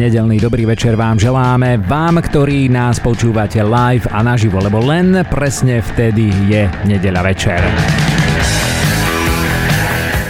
Nedelný 0.00 0.40
dobrý 0.40 0.64
večer 0.64 0.96
vám 0.96 1.20
želáme, 1.20 1.76
vám, 1.76 2.24
ktorí 2.24 2.72
nás 2.72 2.96
počúvate 2.96 3.60
live 3.60 4.08
a 4.08 4.24
naživo, 4.24 4.56
lebo 4.56 4.80
len 4.80 5.12
presne 5.28 5.84
vtedy 5.84 6.32
je 6.48 6.64
nedeľa 6.88 7.20
večer. 7.20 7.60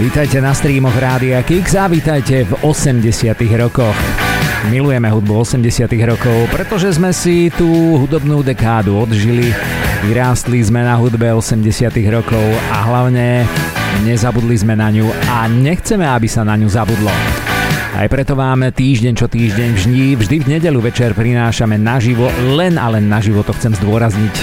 Vítajte 0.02 0.42
na 0.42 0.51
streamoch 0.59 0.98
Rádia 0.98 1.38
Kix 1.47 1.78
a 1.78 1.87
vítajte 1.87 2.51
v 2.51 2.52
80 2.66 3.30
rokoch. 3.62 3.95
Milujeme 4.75 5.06
hudbu 5.06 5.47
80 5.47 5.87
rokov, 6.02 6.50
pretože 6.50 6.98
sme 6.98 7.14
si 7.14 7.47
tú 7.55 7.70
hudobnú 7.95 8.42
dekádu 8.42 9.06
odžili, 9.06 9.55
vyrástli 10.02 10.66
sme 10.66 10.83
na 10.83 10.98
hudbe 10.98 11.30
80 11.30 11.62
rokov 12.11 12.42
a 12.75 12.91
hlavne 12.91 13.47
nezabudli 14.02 14.59
sme 14.59 14.75
na 14.75 14.91
ňu 14.91 15.06
a 15.30 15.47
nechceme, 15.47 16.11
aby 16.11 16.27
sa 16.27 16.42
na 16.42 16.59
ňu 16.59 16.66
zabudlo. 16.66 17.30
Aj 18.01 18.09
preto 18.09 18.33
vám 18.33 18.65
týždeň 18.73 19.13
čo 19.13 19.29
týždeň 19.29 19.77
vždy, 19.77 20.17
vždy 20.17 20.37
v 20.41 20.47
nedelu 20.57 20.81
večer 20.81 21.13
prinášame 21.13 21.77
naživo, 21.77 22.33
len 22.57 22.81
a 22.81 22.89
len 22.89 23.13
naživo 23.13 23.45
to 23.45 23.53
chcem 23.53 23.77
zdôrazniť. 23.77 24.41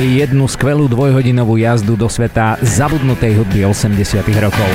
Jednu 0.00 0.48
skvelú 0.48 0.88
dvojhodinovú 0.88 1.60
jazdu 1.60 1.92
do 1.92 2.08
sveta 2.08 2.56
zabudnutej 2.64 3.36
hudby 3.36 3.68
80 3.68 4.00
rokov. 4.40 4.70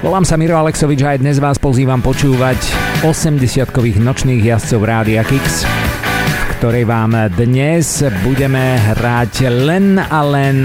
Volám 0.00 0.24
sa 0.24 0.40
Miro 0.40 0.56
Alexovič 0.56 1.04
a 1.04 1.12
aj 1.12 1.18
dnes 1.20 1.36
vás 1.36 1.60
pozývam 1.60 2.00
počúvať 2.00 2.56
80-kových 3.04 4.00
nočných 4.00 4.40
jazdcov 4.40 4.80
Rádia 4.88 5.20
Kix, 5.20 5.68
v 5.68 6.44
ktorej 6.56 6.88
vám 6.88 7.28
dnes 7.36 8.08
budeme 8.24 8.80
hrať 8.80 9.52
len 9.52 10.00
a 10.00 10.20
len 10.24 10.64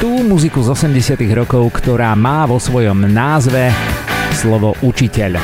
tú 0.00 0.24
muziku 0.24 0.64
z 0.64 0.72
80 0.72 1.20
rokov, 1.36 1.76
ktorá 1.76 2.16
má 2.16 2.48
vo 2.48 2.56
svojom 2.56 3.04
názve 3.12 3.91
slovo 4.42 4.74
učiteľ. 4.82 5.38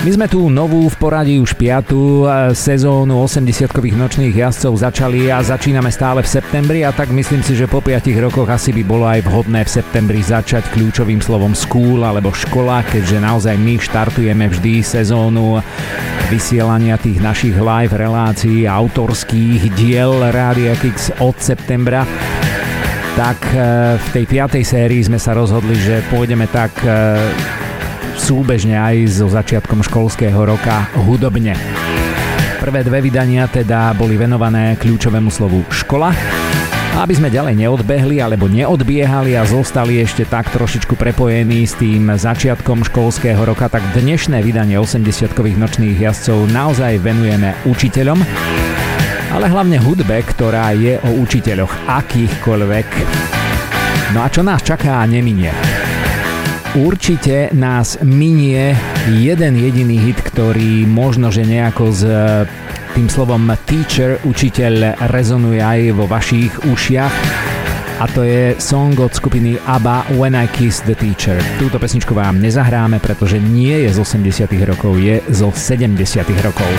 My 0.00 0.16
sme 0.16 0.32
tu 0.32 0.48
novú 0.48 0.88
v 0.88 0.96
poradí 0.96 1.36
už 1.36 1.60
piatú 1.60 2.24
sezónu 2.56 3.20
80-kových 3.20 4.00
nočných 4.00 4.32
jazdcov 4.32 4.80
začali 4.80 5.28
a 5.28 5.44
začíname 5.44 5.92
stále 5.92 6.24
v 6.24 6.32
septembri 6.40 6.88
a 6.88 6.96
tak 6.96 7.12
myslím 7.12 7.44
si, 7.44 7.52
že 7.52 7.68
po 7.68 7.84
5 7.84 8.08
rokoch 8.16 8.48
asi 8.48 8.72
by 8.72 8.80
bolo 8.80 9.04
aj 9.04 9.20
vhodné 9.28 9.60
v 9.60 9.74
septembri 9.76 10.24
začať 10.24 10.72
kľúčovým 10.72 11.20
slovom 11.20 11.52
school 11.52 12.00
alebo 12.00 12.32
škola, 12.32 12.80
keďže 12.88 13.20
naozaj 13.20 13.60
my 13.60 13.76
štartujeme 13.76 14.48
vždy 14.48 14.80
sezónu 14.80 15.60
vysielania 16.32 16.96
tých 16.96 17.20
našich 17.20 17.60
live 17.60 17.92
relácií 17.92 18.64
autorských 18.64 19.68
diel 19.76 20.16
Rádia 20.32 20.80
Kix 20.80 21.12
od 21.20 21.36
septembra 21.36 22.08
tak 23.20 23.52
e, 23.52 23.60
v 24.00 24.06
tej 24.16 24.24
piatej 24.24 24.64
sérii 24.64 25.04
sme 25.04 25.20
sa 25.20 25.36
rozhodli, 25.36 25.76
že 25.76 26.00
pôjdeme 26.08 26.48
tak 26.48 26.72
e, 26.80 26.88
súbežne 28.16 28.80
aj 28.80 29.20
so 29.20 29.28
začiatkom 29.28 29.84
školského 29.84 30.40
roka 30.40 30.88
hudobne. 31.04 31.52
Prvé 32.64 32.80
dve 32.80 33.04
vydania 33.04 33.44
teda 33.44 33.92
boli 33.92 34.16
venované 34.16 34.72
kľúčovému 34.80 35.28
slovu 35.28 35.60
škola, 35.68 36.16
aby 36.96 37.12
sme 37.12 37.28
ďalej 37.28 37.60
neodbehli 37.60 38.24
alebo 38.24 38.48
neodbiehali 38.48 39.36
a 39.36 39.44
zostali 39.44 40.00
ešte 40.00 40.24
tak 40.24 40.48
trošičku 40.48 40.96
prepojení 40.96 41.68
s 41.68 41.76
tým 41.76 42.16
začiatkom 42.16 42.88
školského 42.88 43.44
roka, 43.44 43.68
tak 43.68 43.84
dnešné 43.92 44.40
vydanie 44.40 44.80
80-kových 44.80 45.60
nočných 45.60 46.08
jazdcov 46.08 46.48
naozaj 46.48 46.96
venujeme 47.04 47.52
učiteľom 47.68 48.79
ale 49.30 49.46
hlavne 49.46 49.78
hudbe, 49.78 50.18
ktorá 50.26 50.74
je 50.74 50.98
o 51.06 51.10
učiteľoch 51.22 51.86
akýchkoľvek. 51.86 52.88
No 54.14 54.26
a 54.26 54.28
čo 54.28 54.42
nás 54.42 54.66
čaká 54.66 54.98
a 54.98 55.06
neminie? 55.06 55.54
Určite 56.74 57.50
nás 57.54 57.98
minie 58.02 58.74
jeden 59.10 59.54
jediný 59.58 59.98
hit, 59.98 60.22
ktorý 60.22 60.86
možno, 60.86 61.34
že 61.34 61.42
nejako 61.42 61.84
s 61.90 62.02
e, 62.06 62.14
tým 62.94 63.10
slovom 63.10 63.50
teacher, 63.66 64.22
učiteľ 64.22 65.02
rezonuje 65.10 65.58
aj 65.58 65.80
vo 65.94 66.06
vašich 66.06 66.70
ušiach 66.70 67.14
a 68.00 68.08
to 68.08 68.24
je 68.24 68.56
song 68.56 68.96
od 68.96 69.12
skupiny 69.12 69.60
ABBA 69.60 70.16
When 70.16 70.32
I 70.32 70.48
Kiss 70.48 70.80
the 70.86 70.96
Teacher. 70.96 71.36
Túto 71.60 71.76
pesničku 71.76 72.16
vám 72.16 72.40
nezahráme, 72.40 72.96
pretože 72.96 73.36
nie 73.36 73.84
je 73.84 73.92
z 73.92 73.98
80 74.00 74.48
rokov, 74.64 74.96
je 74.96 75.20
zo 75.28 75.52
70 75.52 76.00
rokov. 76.40 76.70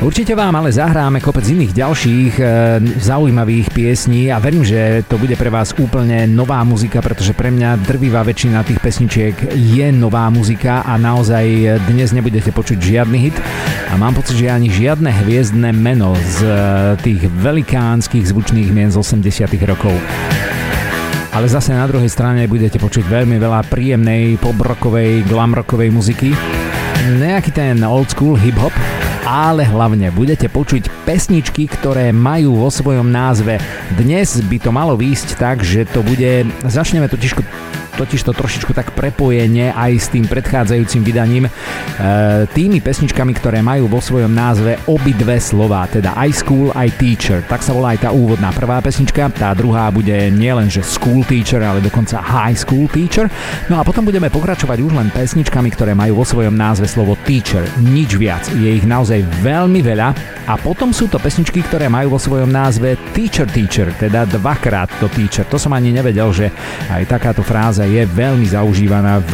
Určite 0.00 0.32
vám 0.32 0.56
ale 0.56 0.72
zahráme 0.72 1.20
kopec 1.20 1.44
iných 1.44 1.76
ďalších 1.76 2.34
e, 2.40 2.44
zaujímavých 3.04 3.68
piesní 3.68 4.32
a 4.32 4.40
verím, 4.40 4.64
že 4.64 5.04
to 5.04 5.20
bude 5.20 5.36
pre 5.36 5.52
vás 5.52 5.76
úplne 5.76 6.24
nová 6.24 6.64
muzika, 6.64 7.04
pretože 7.04 7.36
pre 7.36 7.52
mňa 7.52 7.84
drvivá 7.84 8.24
väčšina 8.24 8.64
tých 8.64 8.80
pesničiek 8.80 9.36
je 9.52 9.86
nová 9.92 10.24
muzika 10.32 10.80
a 10.88 10.96
naozaj 10.96 11.44
dnes 11.84 12.16
nebudete 12.16 12.48
počuť 12.48 12.80
žiadny 12.80 13.28
hit 13.28 13.36
a 13.92 14.00
mám 14.00 14.16
pocit, 14.16 14.40
že 14.40 14.48
ani 14.48 14.72
žiadne 14.72 15.12
hviezdne 15.20 15.68
meno 15.76 16.16
z 16.16 16.48
e, 16.48 16.52
tých 17.04 17.28
velikánskych 17.28 18.24
zvučných 18.24 18.72
mien 18.72 18.88
z 18.88 18.96
80 18.96 19.52
rokov. 19.68 19.92
Ale 21.28 21.44
zase 21.44 21.76
na 21.76 21.84
druhej 21.84 22.08
strane 22.08 22.48
budete 22.48 22.80
počuť 22.80 23.04
veľmi 23.04 23.36
veľa 23.36 23.68
príjemnej 23.68 24.40
pobrockovej, 24.40 25.28
glamrockovej 25.28 25.92
muziky. 25.92 26.32
Nejaký 27.20 27.52
ten 27.52 27.76
old 27.84 28.08
school 28.08 28.40
hip-hop, 28.40 28.72
ale 29.30 29.62
hlavne 29.62 30.10
budete 30.10 30.50
počuť 30.50 31.06
pesničky, 31.06 31.70
ktoré 31.70 32.10
majú 32.10 32.58
vo 32.58 32.66
svojom 32.66 33.06
názve. 33.06 33.62
Dnes 33.94 34.42
by 34.42 34.58
to 34.58 34.74
malo 34.74 34.98
výjsť 34.98 35.38
tak, 35.38 35.62
že 35.62 35.86
to 35.86 36.02
bude, 36.02 36.50
začneme 36.66 37.06
totiž 37.06 37.38
totiž 38.00 38.24
to 38.24 38.32
trošičku 38.32 38.72
tak 38.72 38.96
prepojenie 38.96 39.76
aj 39.76 39.92
s 40.00 40.06
tým 40.08 40.24
predchádzajúcim 40.24 41.04
vydaním 41.04 41.44
e, 41.44 41.50
tými 42.48 42.80
pesničkami, 42.80 43.36
ktoré 43.36 43.60
majú 43.60 43.92
vo 43.92 44.00
svojom 44.00 44.32
názve 44.32 44.80
obidve 44.88 45.36
slova, 45.36 45.84
teda 45.84 46.16
aj 46.16 46.40
school, 46.40 46.72
aj 46.72 46.88
teacher. 46.96 47.44
Tak 47.44 47.60
sa 47.60 47.76
volá 47.76 47.92
aj 47.92 48.08
tá 48.08 48.10
úvodná 48.16 48.48
prvá 48.56 48.80
pesnička, 48.80 49.28
tá 49.28 49.52
druhá 49.52 49.92
bude 49.92 50.32
nielen 50.32 50.72
že 50.72 50.80
school 50.80 51.20
teacher, 51.28 51.60
ale 51.60 51.84
dokonca 51.84 52.24
high 52.24 52.56
school 52.56 52.88
teacher. 52.88 53.28
No 53.68 53.76
a 53.76 53.84
potom 53.84 54.08
budeme 54.08 54.32
pokračovať 54.32 54.80
už 54.80 54.96
len 54.96 55.12
pesničkami, 55.12 55.68
ktoré 55.76 55.92
majú 55.92 56.24
vo 56.24 56.24
svojom 56.24 56.56
názve 56.56 56.88
slovo 56.88 57.20
teacher. 57.28 57.68
Nič 57.84 58.16
viac, 58.16 58.48
je 58.56 58.80
ich 58.80 58.88
naozaj 58.88 59.20
veľmi 59.44 59.84
veľa 59.84 60.08
a 60.48 60.56
potom 60.56 60.94
sú 60.94 61.10
to 61.12 61.20
pesničky, 61.20 61.60
ktoré 61.66 61.92
majú 61.92 62.16
vo 62.16 62.20
svojom 62.22 62.48
názve 62.48 62.96
teacher 63.12 63.44
teacher, 63.50 63.92
teda 63.98 64.24
dvakrát 64.40 64.88
to 65.02 65.10
teacher. 65.12 65.44
To 65.50 65.58
som 65.58 65.74
ani 65.74 65.92
nevedel, 65.92 66.30
že 66.30 66.48
aj 66.88 67.10
takáto 67.10 67.42
fráza 67.42 67.89
je 67.90 68.02
veľmi 68.06 68.46
zaužívaná 68.46 69.18
v 69.26 69.32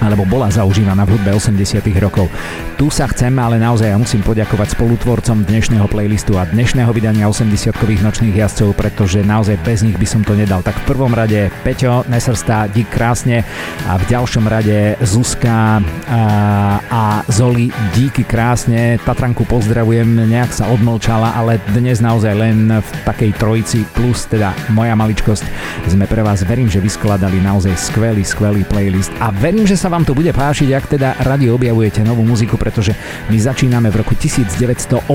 alebo 0.00 0.28
bola 0.28 0.52
zaužívaná 0.52 1.06
v 1.08 1.16
hudbe 1.16 1.32
80 1.32 1.80
rokov. 2.00 2.28
Tu 2.76 2.86
sa 2.92 3.08
chcem, 3.08 3.32
ale 3.40 3.56
naozaj 3.56 3.92
ja 3.92 3.98
musím 3.98 4.20
poďakovať 4.20 4.76
spolutvorcom 4.76 5.48
dnešného 5.48 5.86
playlistu 5.88 6.36
a 6.36 6.44
dnešného 6.44 6.92
vydania 6.92 7.28
80-kových 7.28 8.04
nočných 8.04 8.36
jazdcov, 8.36 8.76
pretože 8.76 9.24
naozaj 9.24 9.56
bez 9.64 9.80
nich 9.80 9.96
by 9.96 10.04
som 10.04 10.20
to 10.20 10.36
nedal. 10.36 10.60
Tak 10.60 10.84
v 10.84 10.88
prvom 10.92 11.12
rade 11.16 11.48
Peťo 11.64 12.04
Nesrstá, 12.06 12.68
dík 12.68 12.92
krásne 12.92 13.42
a 13.88 13.96
v 13.96 14.04
ďalšom 14.06 14.44
rade 14.44 15.00
Zuzka 15.02 15.80
a, 15.80 16.22
a 16.86 17.02
Zoli, 17.32 17.72
díky 17.96 18.22
krásne. 18.28 19.00
Tatranku 19.02 19.48
pozdravujem, 19.48 20.28
nejak 20.28 20.52
sa 20.52 20.68
odmlčala, 20.68 21.32
ale 21.32 21.56
dnes 21.72 22.04
naozaj 22.04 22.34
len 22.36 22.68
v 22.68 22.88
takej 23.08 23.30
trojici 23.40 23.82
plus 23.96 24.28
teda 24.28 24.52
moja 24.72 24.92
maličkosť 24.92 25.44
sme 25.88 26.04
pre 26.04 26.20
vás, 26.20 26.42
verím, 26.44 26.68
že 26.68 26.82
vyskladali 26.82 27.40
naozaj 27.40 27.72
skvelý, 27.78 28.20
skvelý 28.26 28.66
playlist 28.68 29.12
a 29.22 29.30
verím, 29.32 29.64
že 29.64 29.78
sa 29.78 29.88
vám 29.96 30.04
to 30.04 30.12
bude 30.12 30.28
páčiť, 30.28 30.76
ak 30.76 30.92
teda 30.92 31.08
radi 31.24 31.48
objavujete 31.48 32.04
novú 32.04 32.20
muziku, 32.20 32.60
pretože 32.60 32.92
my 33.32 33.38
začíname 33.40 33.88
v 33.88 34.04
roku 34.04 34.12
1980 34.12 35.08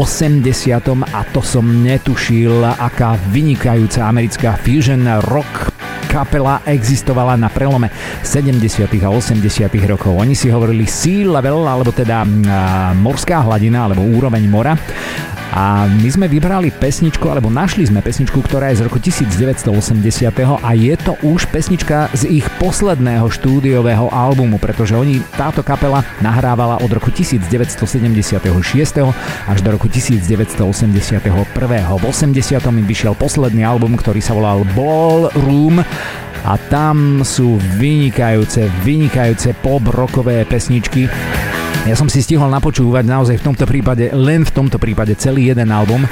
a 1.05 1.21
to 1.29 1.41
som 1.45 1.85
netušil, 1.85 2.65
aká 2.65 3.13
vynikajúca 3.29 4.09
americká 4.09 4.57
fusion 4.57 5.05
rock 5.29 5.69
kapela 6.09 6.65
existovala 6.65 7.37
na 7.37 7.53
prelome 7.53 7.93
70. 8.25 8.89
a 9.05 9.09
80. 9.13 9.69
rokov. 9.85 10.17
Oni 10.17 10.33
si 10.33 10.49
hovorili 10.49 10.89
sea 10.89 11.29
level, 11.29 11.61
alebo 11.69 11.93
teda 11.93 12.25
morská 12.97 13.37
hladina, 13.45 13.85
alebo 13.85 14.01
úroveň 14.01 14.49
mora. 14.49 14.73
A 15.51 15.83
my 15.83 16.07
sme 16.07 16.31
vybrali 16.31 16.71
pesničku, 16.71 17.27
alebo 17.27 17.51
našli 17.51 17.83
sme 17.83 17.99
pesničku, 17.99 18.39
ktorá 18.39 18.71
je 18.71 18.79
z 18.79 18.85
roku 18.87 19.03
1980. 19.03 19.67
a 20.39 20.69
je 20.71 20.95
to 20.95 21.19
už 21.27 21.51
pesnička 21.51 22.07
z 22.15 22.39
ich 22.39 22.47
posledného 22.55 23.27
štúdiového 23.27 24.07
albumu, 24.07 24.55
pretože 24.63 24.95
oni, 24.95 25.19
táto 25.35 25.59
kapela 25.59 26.07
nahrávala 26.23 26.79
od 26.79 26.87
roku 26.87 27.11
1976. 27.11 27.83
až 29.51 29.59
do 29.59 29.69
roku 29.75 29.91
1981. 29.91 30.63
V 31.99 32.03
80. 32.07 32.63
im 32.63 32.87
vyšiel 32.87 33.13
posledný 33.19 33.67
album, 33.67 33.99
ktorý 33.99 34.23
sa 34.23 34.31
volal 34.31 34.63
Ballroom 34.71 35.83
a 36.41 36.53
tam 36.73 37.21
sú 37.21 37.61
vynikajúce, 37.77 38.65
vynikajúce 38.81 39.53
pop-rockové 39.61 40.41
pesničky 40.49 41.05
ja 41.81 41.97
som 41.97 42.05
si 42.05 42.21
stihol 42.21 42.47
napočúvať 42.53 43.03
naozaj 43.09 43.35
v 43.41 43.45
tomto 43.51 43.65
prípade, 43.65 44.13
len 44.13 44.45
v 44.45 44.53
tomto 44.53 44.77
prípade 44.77 45.17
celý 45.17 45.49
jeden 45.49 45.73
album, 45.73 46.05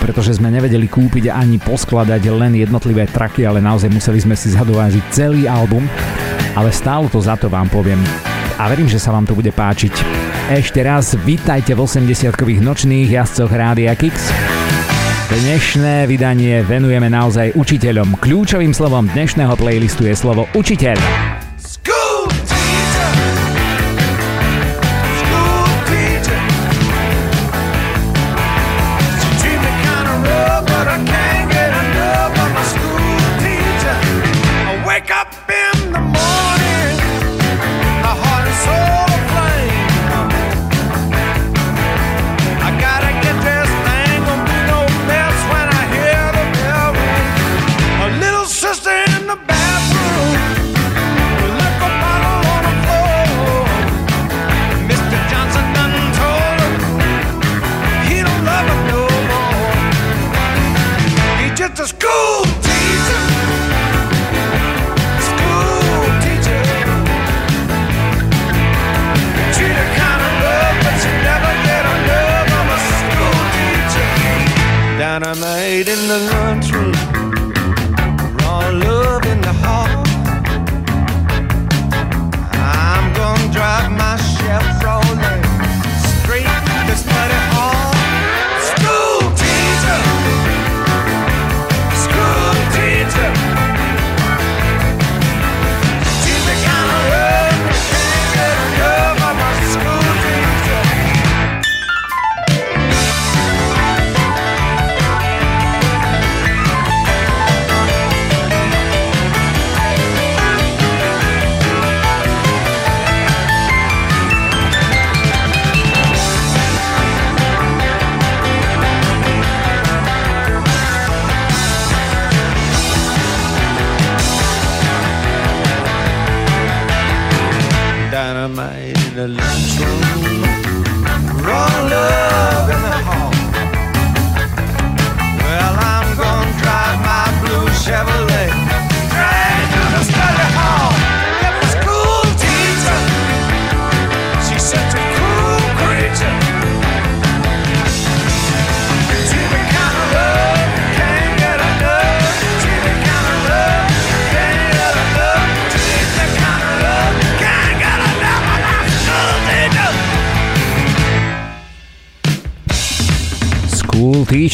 pretože 0.00 0.36
sme 0.36 0.52
nevedeli 0.52 0.86
kúpiť 0.86 1.32
ani 1.32 1.56
poskladať 1.56 2.20
len 2.30 2.52
jednotlivé 2.60 3.08
traky, 3.08 3.48
ale 3.48 3.64
naozaj 3.64 3.88
museli 3.88 4.20
sme 4.20 4.36
si 4.36 4.52
zadovážiť 4.52 5.04
celý 5.08 5.48
album. 5.48 5.88
ale 6.54 6.70
stálo 6.70 7.10
to 7.10 7.18
za 7.18 7.34
to 7.34 7.50
vám 7.50 7.66
poviem. 7.68 7.98
A 8.58 8.70
verím, 8.70 8.86
že 8.86 9.02
sa 9.02 9.10
vám 9.10 9.26
to 9.26 9.34
bude 9.34 9.50
páčiť. 9.50 9.94
Ešte 10.54 10.80
raz 10.86 11.18
vítajte 11.26 11.74
v 11.74 11.82
80-kových 11.82 12.62
nočných 12.62 13.10
jazdcoch 13.10 13.50
Rádia 13.50 13.92
Kix. 13.98 14.30
Dnešné 15.34 16.06
vydanie 16.06 16.62
venujeme 16.62 17.10
naozaj 17.10 17.58
učiteľom. 17.58 18.22
Kľúčovým 18.22 18.70
slovom 18.70 19.10
dnešného 19.10 19.58
playlistu 19.58 20.06
je 20.06 20.14
slovo 20.14 20.46
učiteľ. 20.54 20.94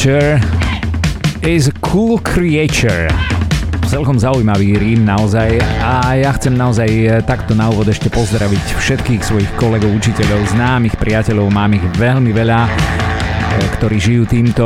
Teacher 0.00 0.40
is 1.44 1.68
a 1.68 1.76
cool 1.84 2.16
creature. 2.24 3.04
Celkom 3.84 4.16
zaujímavý 4.16 4.80
rím 4.80 5.04
naozaj. 5.04 5.60
A 5.76 6.16
ja 6.16 6.32
chcem 6.40 6.56
naozaj 6.56 6.88
eh, 6.88 7.20
takto 7.20 7.52
na 7.52 7.68
úvod 7.68 7.84
ešte 7.84 8.08
pozdraviť 8.08 8.80
všetkých 8.80 9.20
svojich 9.20 9.52
kolegov, 9.60 9.92
učiteľov, 9.92 10.56
známych, 10.56 10.96
priateľov, 10.96 11.52
mám 11.52 11.76
ich 11.76 11.84
veľmi 12.00 12.32
veľa, 12.32 12.60
eh, 12.64 12.72
ktorí 13.76 14.00
žijú 14.00 14.24
týmto, 14.24 14.64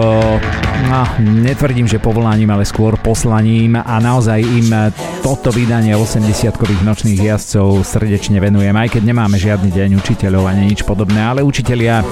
no, 0.87 1.03
netvrdím, 1.19 1.91
že 1.91 1.99
povolaním, 1.99 2.55
ale 2.55 2.63
skôr 2.63 2.95
poslaním. 3.03 3.75
A 3.75 3.99
naozaj 3.99 4.39
im 4.39 4.71
toto 5.19 5.51
vydanie 5.51 5.99
80-kových 5.99 6.87
nočných 6.87 7.35
jazdcov 7.35 7.83
srdečne 7.83 8.39
venujem, 8.39 8.79
aj 8.79 8.87
keď 8.87 9.03
nemáme 9.03 9.35
žiadny 9.35 9.75
deň 9.75 9.99
učiteľov 9.99 10.47
ani 10.47 10.71
nič 10.71 10.87
podobné, 10.87 11.27
ale 11.27 11.43
učitelia 11.43 12.07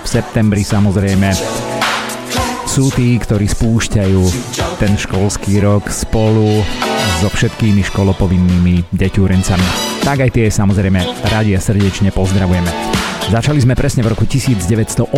v 0.00 0.06
septembri 0.08 0.64
samozrejme 0.64 1.71
sú 2.72 2.88
tí, 2.88 3.20
ktorí 3.20 3.44
spúšťajú 3.52 4.22
ten 4.80 4.96
školský 4.96 5.60
rok 5.60 5.92
spolu 5.92 6.64
so 7.20 7.28
všetkými 7.28 7.84
školopovinnými 7.84 8.88
deťúrencami. 8.88 9.66
Tak 10.00 10.24
aj 10.24 10.30
tie 10.32 10.48
samozrejme 10.48 11.04
radi 11.28 11.52
a 11.52 11.60
srdečne 11.60 12.16
pozdravujeme. 12.16 12.72
Začali 13.28 13.60
sme 13.60 13.76
presne 13.76 14.00
v 14.00 14.16
roku 14.16 14.24
1980. 14.24 15.12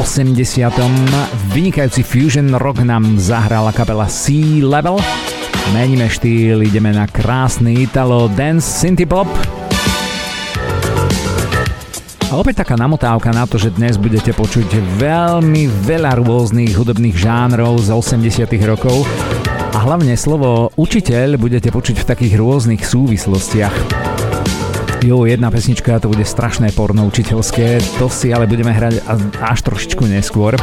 Vynikajúci 1.55 2.03
fusion 2.03 2.59
rock 2.59 2.83
nám 2.83 3.23
zahrala 3.23 3.71
kapela 3.71 4.11
Sea 4.11 4.59
Level. 4.59 4.99
Meníme 5.71 6.11
štýl, 6.11 6.59
ideme 6.67 6.91
na 6.91 7.07
krásny 7.07 7.87
Italo 7.87 8.27
Dance 8.35 8.67
Synthie 8.67 9.07
Pop 9.07 9.31
opäť 12.41 12.67
taká 12.67 12.75
namotávka 12.75 13.31
na 13.31 13.47
to, 13.47 13.61
že 13.61 13.75
dnes 13.75 13.95
budete 13.95 14.35
počuť 14.35 14.99
veľmi 14.99 15.71
veľa 15.87 16.19
rôznych 16.19 16.75
hudobných 16.75 17.15
žánrov 17.15 17.79
z 17.85 17.95
80 17.95 18.49
rokov 18.67 19.07
a 19.75 19.79
hlavne 19.83 20.17
slovo 20.19 20.73
učiteľ 20.75 21.39
budete 21.39 21.71
počuť 21.71 22.03
v 22.03 22.09
takých 22.09 22.35
rôznych 22.41 22.83
súvislostiach. 22.83 23.77
Jo, 25.05 25.29
jedna 25.29 25.53
pesnička, 25.53 26.01
to 26.01 26.09
bude 26.09 26.25
strašné 26.25 26.73
porno 26.73 27.05
učiteľské, 27.05 28.01
to 28.01 28.09
si 28.09 28.33
ale 28.33 28.49
budeme 28.49 28.73
hrať 28.73 29.05
až 29.45 29.59
trošičku 29.61 30.09
neskôr. 30.09 30.57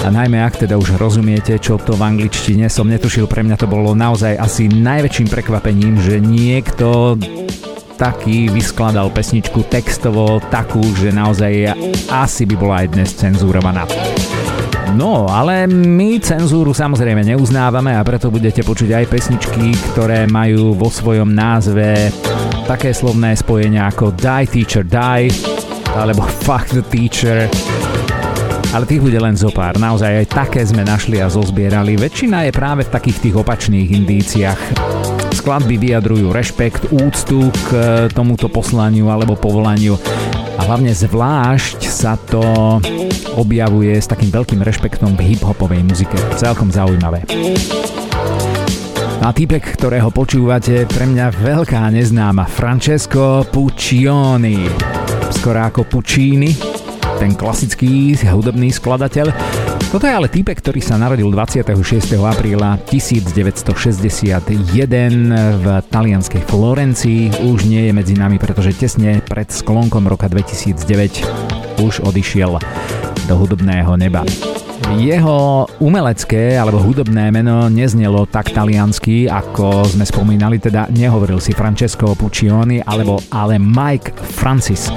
A 0.00 0.08
najmä 0.08 0.40
ak 0.40 0.64
teda 0.64 0.80
už 0.80 0.96
rozumiete, 0.96 1.60
čo 1.60 1.76
to 1.76 1.92
v 1.92 2.08
angličtine 2.08 2.72
som 2.72 2.88
netušil, 2.88 3.28
pre 3.28 3.44
mňa 3.44 3.60
to 3.60 3.68
bolo 3.68 3.92
naozaj 3.92 4.32
asi 4.32 4.64
najväčším 4.64 5.28
prekvapením, 5.28 6.00
že 6.00 6.24
niekto 6.24 7.20
taký 8.00 8.48
vyskladal 8.48 9.12
pesničku 9.12 9.68
textovo 9.68 10.40
takú, 10.48 10.80
že 10.96 11.12
naozaj 11.12 11.76
asi 12.08 12.48
by 12.48 12.56
bola 12.56 12.74
aj 12.80 12.96
dnes 12.96 13.12
cenzúrovaná. 13.12 13.84
No, 14.96 15.28
ale 15.28 15.68
my 15.68 16.18
cenzúru 16.18 16.72
samozrejme 16.72 17.22
neuznávame 17.22 17.94
a 17.94 18.02
preto 18.02 18.32
budete 18.32 18.64
počuť 18.64 19.04
aj 19.04 19.04
pesničky, 19.06 19.76
ktoré 19.92 20.24
majú 20.26 20.72
vo 20.74 20.88
svojom 20.88 21.28
názve 21.30 22.08
také 22.64 22.96
slovné 22.96 23.36
spojenia 23.36 23.92
ako 23.92 24.16
Die 24.16 24.46
Teacher 24.48 24.82
Die 24.88 25.28
alebo 25.92 26.24
Fuck 26.24 26.72
the 26.72 26.82
Teacher 26.88 27.46
ale 28.70 28.86
tých 28.86 29.02
bude 29.02 29.18
len 29.18 29.34
zo 29.34 29.50
pár. 29.50 29.78
Naozaj 29.78 30.24
aj 30.24 30.26
také 30.30 30.62
sme 30.62 30.86
našli 30.86 31.18
a 31.18 31.26
zozbierali. 31.26 31.98
Väčšina 31.98 32.46
je 32.46 32.52
práve 32.54 32.86
v 32.86 32.92
takých 32.94 33.18
tých 33.28 33.34
opačných 33.40 33.88
indíciách 33.90 34.60
skladby 35.40 35.80
vyjadrujú 35.80 36.36
rešpekt, 36.36 36.92
úctu 36.92 37.48
k 37.64 37.68
tomuto 38.12 38.52
poslaniu 38.52 39.08
alebo 39.08 39.40
povolaniu 39.40 39.96
a 40.60 40.68
hlavne 40.68 40.92
zvlášť 40.92 41.80
sa 41.88 42.20
to 42.20 42.44
objavuje 43.40 43.96
s 43.96 44.04
takým 44.04 44.28
veľkým 44.28 44.60
rešpektom 44.60 45.16
v 45.16 45.32
hip-hopovej 45.32 45.80
muzike. 45.80 46.12
Celkom 46.36 46.68
zaujímavé. 46.68 47.24
A 49.24 49.32
týpek, 49.32 49.80
ktorého 49.80 50.12
počúvate, 50.12 50.84
pre 50.84 51.08
mňa 51.08 51.32
veľká 51.40 51.88
neznáma 51.88 52.44
Francesco 52.44 53.40
Puccioni. 53.48 54.68
Skoro 55.32 55.60
ako 55.64 55.88
Puccini, 55.88 56.52
ten 57.20 57.36
klasický 57.36 58.16
hudobný 58.24 58.72
skladateľ, 58.72 59.28
Toto 59.92 60.08
je 60.08 60.14
ale 60.16 60.32
týpek, 60.32 60.56
ktorý 60.56 60.80
sa 60.80 60.96
narodil 60.96 61.28
26. 61.28 62.16
apríla 62.16 62.80
1961 62.88 64.56
v 65.60 65.66
talianskej 65.92 66.42
Florencii. 66.48 67.44
Už 67.44 67.68
nie 67.68 67.90
je 67.90 67.92
medzi 67.92 68.16
nami, 68.16 68.40
pretože 68.40 68.72
tesne 68.72 69.20
pred 69.20 69.52
sklonkom 69.52 70.08
roka 70.08 70.32
2009 70.32 71.84
už 71.84 72.00
odišiel 72.08 72.56
do 73.28 73.34
hudobného 73.36 74.00
neba. 74.00 74.24
Jeho 74.96 75.68
umelecké 75.76 76.56
alebo 76.56 76.80
hudobné 76.80 77.28
meno 77.28 77.68
neznelo 77.68 78.24
tak 78.24 78.48
taliansky, 78.48 79.28
ako 79.28 79.84
sme 79.84 80.08
spomínali, 80.08 80.56
teda 80.56 80.88
nehovoril 80.88 81.36
si 81.36 81.52
Francesco 81.52 82.16
Puccioni 82.16 82.80
alebo 82.80 83.20
ale 83.28 83.60
Mike 83.60 84.16
Francis. 84.16 84.88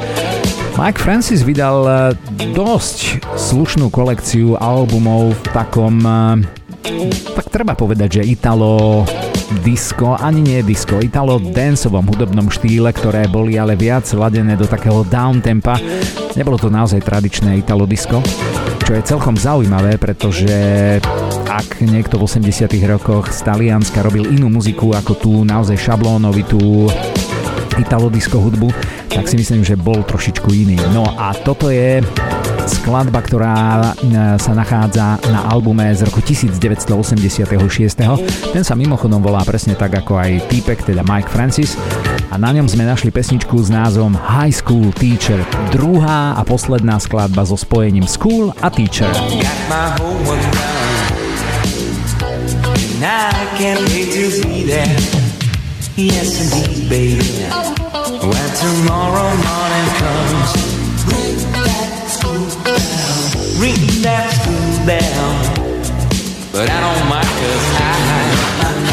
Mike 0.73 0.97
Francis 0.97 1.45
vydal 1.45 1.85
eh, 1.85 1.95
dosť 2.57 3.21
slušnú 3.37 3.93
kolekciu 3.93 4.57
albumov 4.57 5.37
v 5.37 5.45
takom, 5.53 6.01
eh, 6.01 6.41
tak 7.37 7.53
treba 7.53 7.77
povedať, 7.77 8.21
že 8.21 8.29
Italo 8.33 9.05
disco, 9.61 10.17
ani 10.17 10.41
nie 10.41 10.59
disco, 10.65 10.97
Italo 10.97 11.37
danceovom 11.37 12.09
hudobnom 12.09 12.49
štýle, 12.49 12.89
ktoré 12.89 13.29
boli 13.29 13.53
ale 13.53 13.77
viac 13.77 14.09
ladené 14.17 14.57
do 14.57 14.65
takého 14.65 15.05
down 15.05 15.45
tempa. 15.45 15.77
Nebolo 16.33 16.57
to 16.57 16.73
naozaj 16.73 17.05
tradičné 17.05 17.61
Italo 17.61 17.85
disco, 17.85 18.25
čo 18.81 18.97
je 18.97 19.05
celkom 19.05 19.37
zaujímavé, 19.37 20.01
pretože 20.01 20.49
ak 21.45 21.85
niekto 21.85 22.17
v 22.17 22.25
80 22.25 22.65
rokoch 22.89 23.29
z 23.29 23.45
Talianska 23.45 24.01
robil 24.01 24.25
inú 24.25 24.49
muziku 24.49 24.97
ako 24.97 25.13
tú 25.13 25.31
naozaj 25.45 25.77
šablónovitú 25.77 26.89
Italo 27.81 28.09
disco 28.09 28.37
hudbu, 28.37 28.69
tak 29.09 29.25
si 29.25 29.35
myslím, 29.37 29.65
že 29.65 29.79
bol 29.79 30.05
trošičku 30.05 30.49
iný. 30.53 30.77
No 30.93 31.05
a 31.17 31.33
toto 31.33 31.73
je 31.73 32.01
skladba, 32.65 33.19
ktorá 33.19 33.55
e, 33.55 34.39
sa 34.39 34.51
nachádza 34.55 35.19
na 35.27 35.47
albume 35.51 35.91
z 35.91 36.07
roku 36.07 36.23
1986. 36.23 36.89
Ten 38.53 38.63
sa 38.63 38.73
mimochodom 38.77 39.19
volá 39.19 39.43
presne 39.43 39.75
tak 39.75 39.93
ako 39.93 40.15
aj 40.19 40.47
týpek, 40.47 40.87
teda 40.87 41.03
Mike 41.03 41.31
Francis 41.31 41.75
a 42.33 42.37
na 42.41 42.49
ňom 42.49 42.65
sme 42.65 42.89
našli 42.89 43.13
pesničku 43.13 43.61
s 43.61 43.69
názvom 43.69 44.17
High 44.17 44.55
School 44.55 44.89
Teacher, 44.97 45.37
druhá 45.69 46.33
a 46.33 46.41
posledná 46.41 46.97
skladba 46.97 47.45
so 47.45 47.53
spojením 47.53 48.09
School 48.09 48.49
a 48.57 48.73
Teacher. 48.73 49.11
Yes, 55.95 56.41
indeed, 56.41 56.89
baby. 56.89 57.21
When 57.21 58.49
tomorrow 58.57 59.29
morning 59.29 59.89
comes, 60.01 60.49
ring 61.05 61.37
that 61.61 62.09
school 62.09 62.49
bell. 62.63 63.61
Ring 63.61 64.01
that 64.01 64.31
school 64.33 64.85
bell. 64.87 65.29
But 66.51 66.71
I 66.71 66.79
don't 66.81 67.07
mind 67.07 67.27
cause 67.27 67.75
I, 67.75 67.93
I, 68.09 68.69
I, 68.69 68.83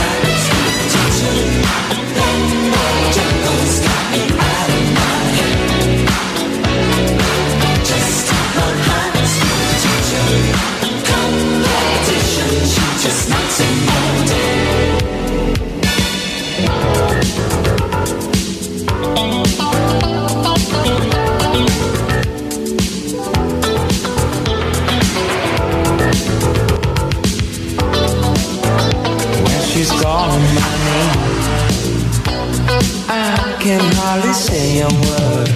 can 33.61 33.81
hardly 33.97 34.33
say 34.33 34.81
a 34.81 34.89
word. 34.89 35.49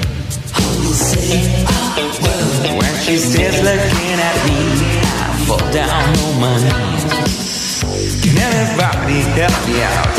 say 0.92 1.54
a 1.64 2.06
word. 2.20 2.78
When 2.78 2.94
she 3.02 3.16
stares 3.16 3.56
looking 3.64 4.18
at 4.20 4.36
me, 4.46 4.60
I 5.00 5.44
fall 5.46 5.72
down 5.72 6.12
on 6.24 6.40
my 6.40 6.54
knees. 6.60 7.04
Can 8.22 8.36
anybody 8.38 9.20
help 9.40 9.56
me 9.66 9.82
out? 9.82 10.13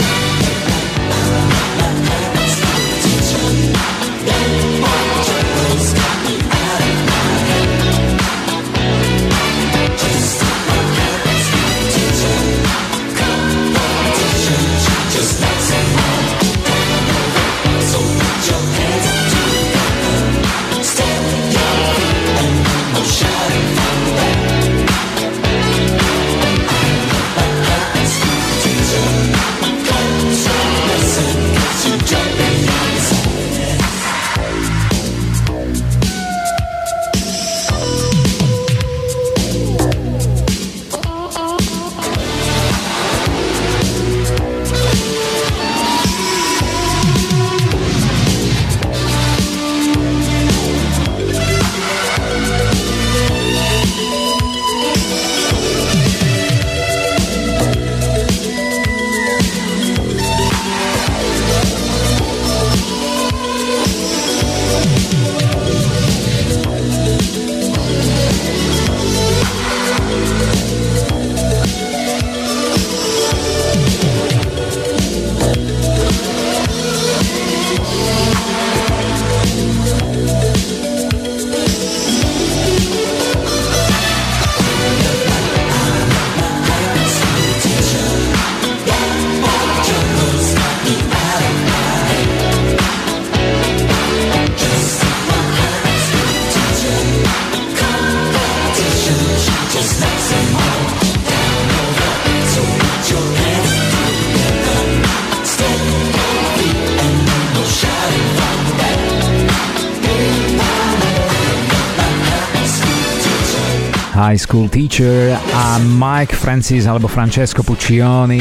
School 114.55 114.71
Teacher 114.71 115.35
a 115.35 115.75
Mike 115.83 116.31
Francis 116.31 116.87
alebo 116.87 117.11
Francesco 117.11 117.59
Puccioni. 117.59 118.39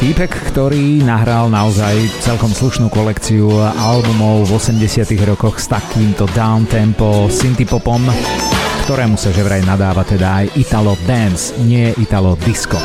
Týpek, 0.00 0.32
ktorý 0.48 1.04
nahral 1.04 1.52
naozaj 1.52 1.92
celkom 2.24 2.48
slušnú 2.48 2.88
kolekciu 2.88 3.52
albumov 3.60 4.48
v 4.48 4.56
80 4.56 5.04
rokoch 5.28 5.60
s 5.60 5.68
takýmto 5.68 6.24
downtempo 6.32 7.28
synthpopom, 7.28 8.08
ktorému 8.88 9.20
sa 9.20 9.36
že 9.36 9.44
vraj 9.44 9.60
nadáva 9.68 10.00
teda 10.00 10.48
aj 10.48 10.56
Italo 10.56 10.96
Dance, 11.04 11.52
nie 11.60 11.92
Italo 12.00 12.32
Disco. 12.40 12.80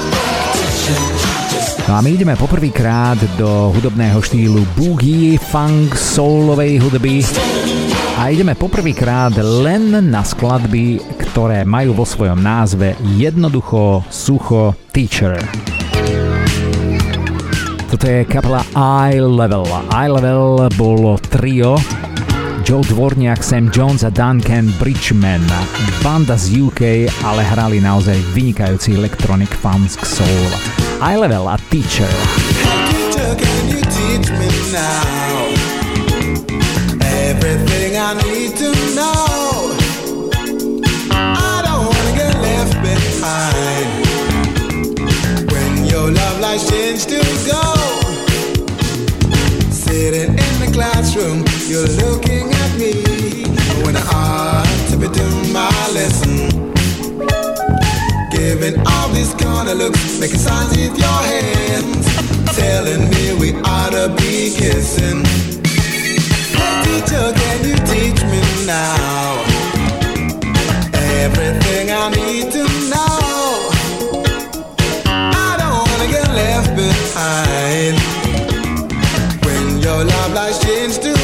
No 1.88 1.96
a 1.96 2.04
my 2.04 2.12
ideme 2.12 2.36
poprvýkrát 2.36 3.24
do 3.40 3.72
hudobného 3.72 4.20
štýlu 4.20 4.68
boogie, 4.76 5.40
funk, 5.40 5.96
soulovej 5.96 6.84
hudby 6.84 7.24
a 8.20 8.36
ideme 8.36 8.52
poprvýkrát 8.52 9.32
len 9.40 10.12
na 10.12 10.28
skladby, 10.28 11.00
ktoré 11.30 11.62
majú 11.62 12.02
vo 12.02 12.06
svojom 12.10 12.42
názve 12.42 12.98
jednoducho, 13.16 14.02
sucho 14.10 14.74
Teacher. 14.90 15.38
Toto 17.90 18.06
je 18.06 18.26
kapela 18.26 18.66
I 18.74 19.22
Level. 19.22 19.66
I 19.94 20.10
Level 20.10 20.66
bolo 20.74 21.22
trio 21.22 21.78
Joe 22.66 22.86
Dvorniak, 22.86 23.42
Sam 23.42 23.70
Jones 23.70 24.06
a 24.06 24.10
Duncan 24.10 24.74
Bridgman. 24.78 25.42
Banda 26.02 26.38
z 26.38 26.66
UK, 26.66 27.10
ale 27.26 27.42
hrali 27.42 27.82
naozaj 27.82 28.18
vynikajúci 28.34 28.94
electronic 28.94 29.50
funk 29.54 29.90
soul. 30.06 30.46
I 31.02 31.18
level 31.18 31.50
a 31.50 31.58
teacher. 31.70 32.10
Teacher, 33.10 33.38
changed 46.58 47.10
to 47.10 47.22
go. 47.46 47.62
Sitting 49.70 50.32
in 50.32 50.54
the 50.60 50.70
classroom, 50.74 51.46
you're 51.68 51.88
looking 52.04 52.52
at 52.52 52.72
me. 52.78 53.04
When 53.86 53.96
I 53.96 54.04
ought 54.14 54.90
to 54.90 54.98
be 54.98 55.08
doing 55.10 55.54
my 55.54 55.70
lesson. 55.94 56.74
Giving 58.32 58.80
all 58.88 59.10
these 59.10 59.34
kind 59.36 59.70
of 59.70 59.78
looks, 59.78 60.20
making 60.20 60.40
signs 60.40 60.72
with 60.72 60.98
your 60.98 61.22
hands. 61.34 62.06
Telling 62.58 63.10
me 63.12 63.34
we 63.40 63.54
ought 63.62 63.92
to 63.92 64.10
be 64.18 64.50
kissing. 64.58 65.24
Teacher, 66.84 67.34
can 67.40 67.60
you 67.68 67.76
teach 67.86 68.22
me 68.26 68.42
now? 68.66 69.44
Everything 71.22 71.92
I 71.92 72.10
need 72.10 72.52
to 72.54 72.64
know. 72.90 73.69
Left 77.20 78.00
behind 79.42 79.84
your 79.84 80.04
love 80.04 80.34
lies 80.34 80.60
changed 80.60 81.02
to 81.02 81.19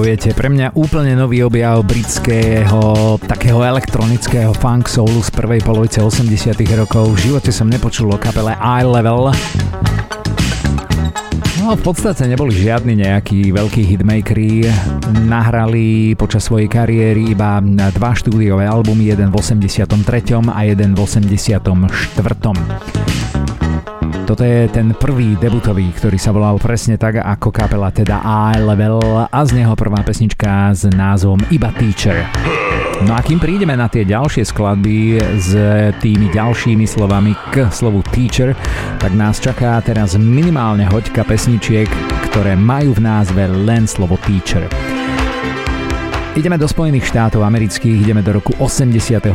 poviete. 0.00 0.32
Pre 0.32 0.48
mňa 0.48 0.72
úplne 0.80 1.12
nový 1.12 1.44
objav 1.44 1.84
britského 1.84 3.20
takého 3.20 3.60
elektronického 3.60 4.56
funk 4.56 4.88
soulu 4.88 5.20
z 5.20 5.28
prvej 5.28 5.60
polovice 5.60 6.00
80 6.00 6.56
rokov. 6.72 7.20
V 7.20 7.28
živote 7.28 7.52
som 7.52 7.68
nepočul 7.68 8.08
o 8.08 8.16
kapele 8.16 8.56
Eye 8.56 8.88
Level. 8.88 9.28
No 11.60 11.76
v 11.76 11.82
podstate 11.84 12.24
neboli 12.24 12.56
žiadni 12.56 12.96
nejakí 12.96 13.52
veľkí 13.52 13.84
hitmakery. 13.92 14.72
Nahrali 15.28 16.16
počas 16.16 16.48
svojej 16.48 16.72
kariéry 16.72 17.36
iba 17.36 17.60
dva 17.92 18.16
štúdiové 18.16 18.64
albumy, 18.64 19.12
jeden 19.12 19.28
v 19.28 19.36
83. 19.36 19.84
a 20.48 20.60
jeden 20.64 20.96
v 20.96 21.00
84. 21.04 21.60
Toto 24.30 24.46
je 24.46 24.70
ten 24.70 24.94
prvý 24.94 25.34
debutový, 25.34 25.90
ktorý 25.90 26.14
sa 26.14 26.30
volal 26.30 26.54
presne 26.62 26.94
tak 26.94 27.18
ako 27.18 27.50
kapela, 27.50 27.90
teda 27.90 28.22
I 28.22 28.62
Level 28.62 29.26
a 29.26 29.40
z 29.42 29.58
neho 29.58 29.74
prvá 29.74 30.06
pesnička 30.06 30.70
s 30.70 30.86
názvom 30.86 31.42
Iba 31.50 31.74
Teacher. 31.74 32.30
No 33.02 33.18
a 33.18 33.26
kým 33.26 33.42
prídeme 33.42 33.74
na 33.74 33.90
tie 33.90 34.06
ďalšie 34.06 34.46
skladby 34.46 35.18
s 35.34 35.50
tými 35.98 36.30
ďalšími 36.30 36.86
slovami 36.86 37.34
k 37.50 37.74
slovu 37.74 38.06
teacher, 38.14 38.54
tak 39.02 39.18
nás 39.18 39.42
čaká 39.42 39.82
teraz 39.82 40.14
minimálne 40.14 40.86
hoďka 40.86 41.26
pesničiek, 41.26 41.90
ktoré 42.30 42.54
majú 42.54 42.94
v 42.94 43.02
názve 43.02 43.50
len 43.50 43.90
slovo 43.90 44.14
teacher. 44.22 44.62
Ideme 46.38 46.54
do 46.54 46.70
Spojených 46.70 47.10
štátov 47.10 47.42
amerických, 47.42 48.06
ideme 48.06 48.22
do 48.22 48.38
roku 48.38 48.54
88. 48.62 49.26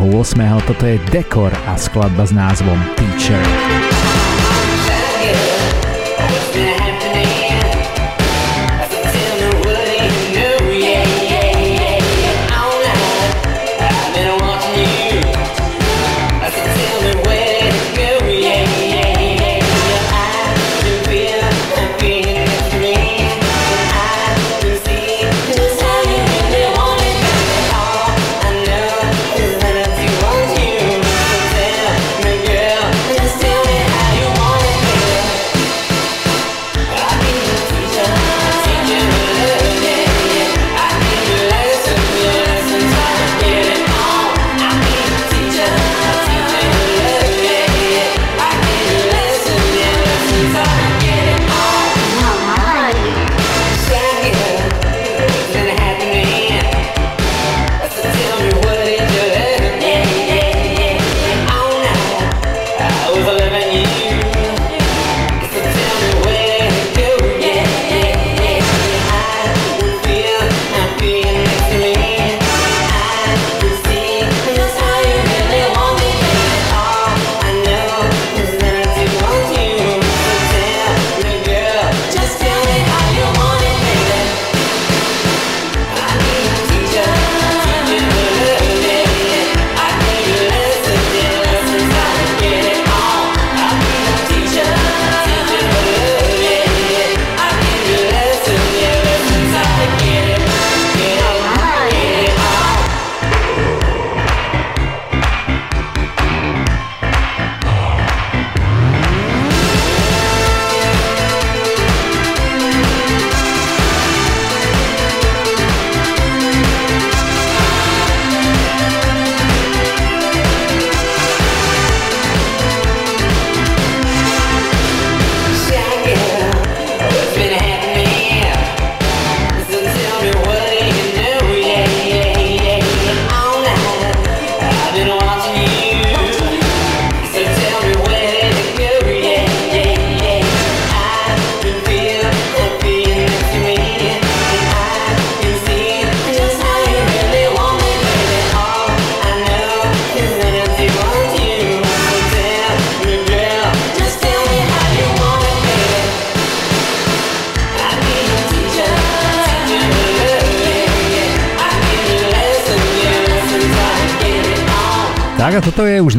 Toto 0.64 0.84
je 0.88 0.96
Dekor 1.12 1.52
a 1.68 1.76
skladba 1.76 2.24
s 2.24 2.32
názvom 2.32 2.80
Teacher. 2.96 3.95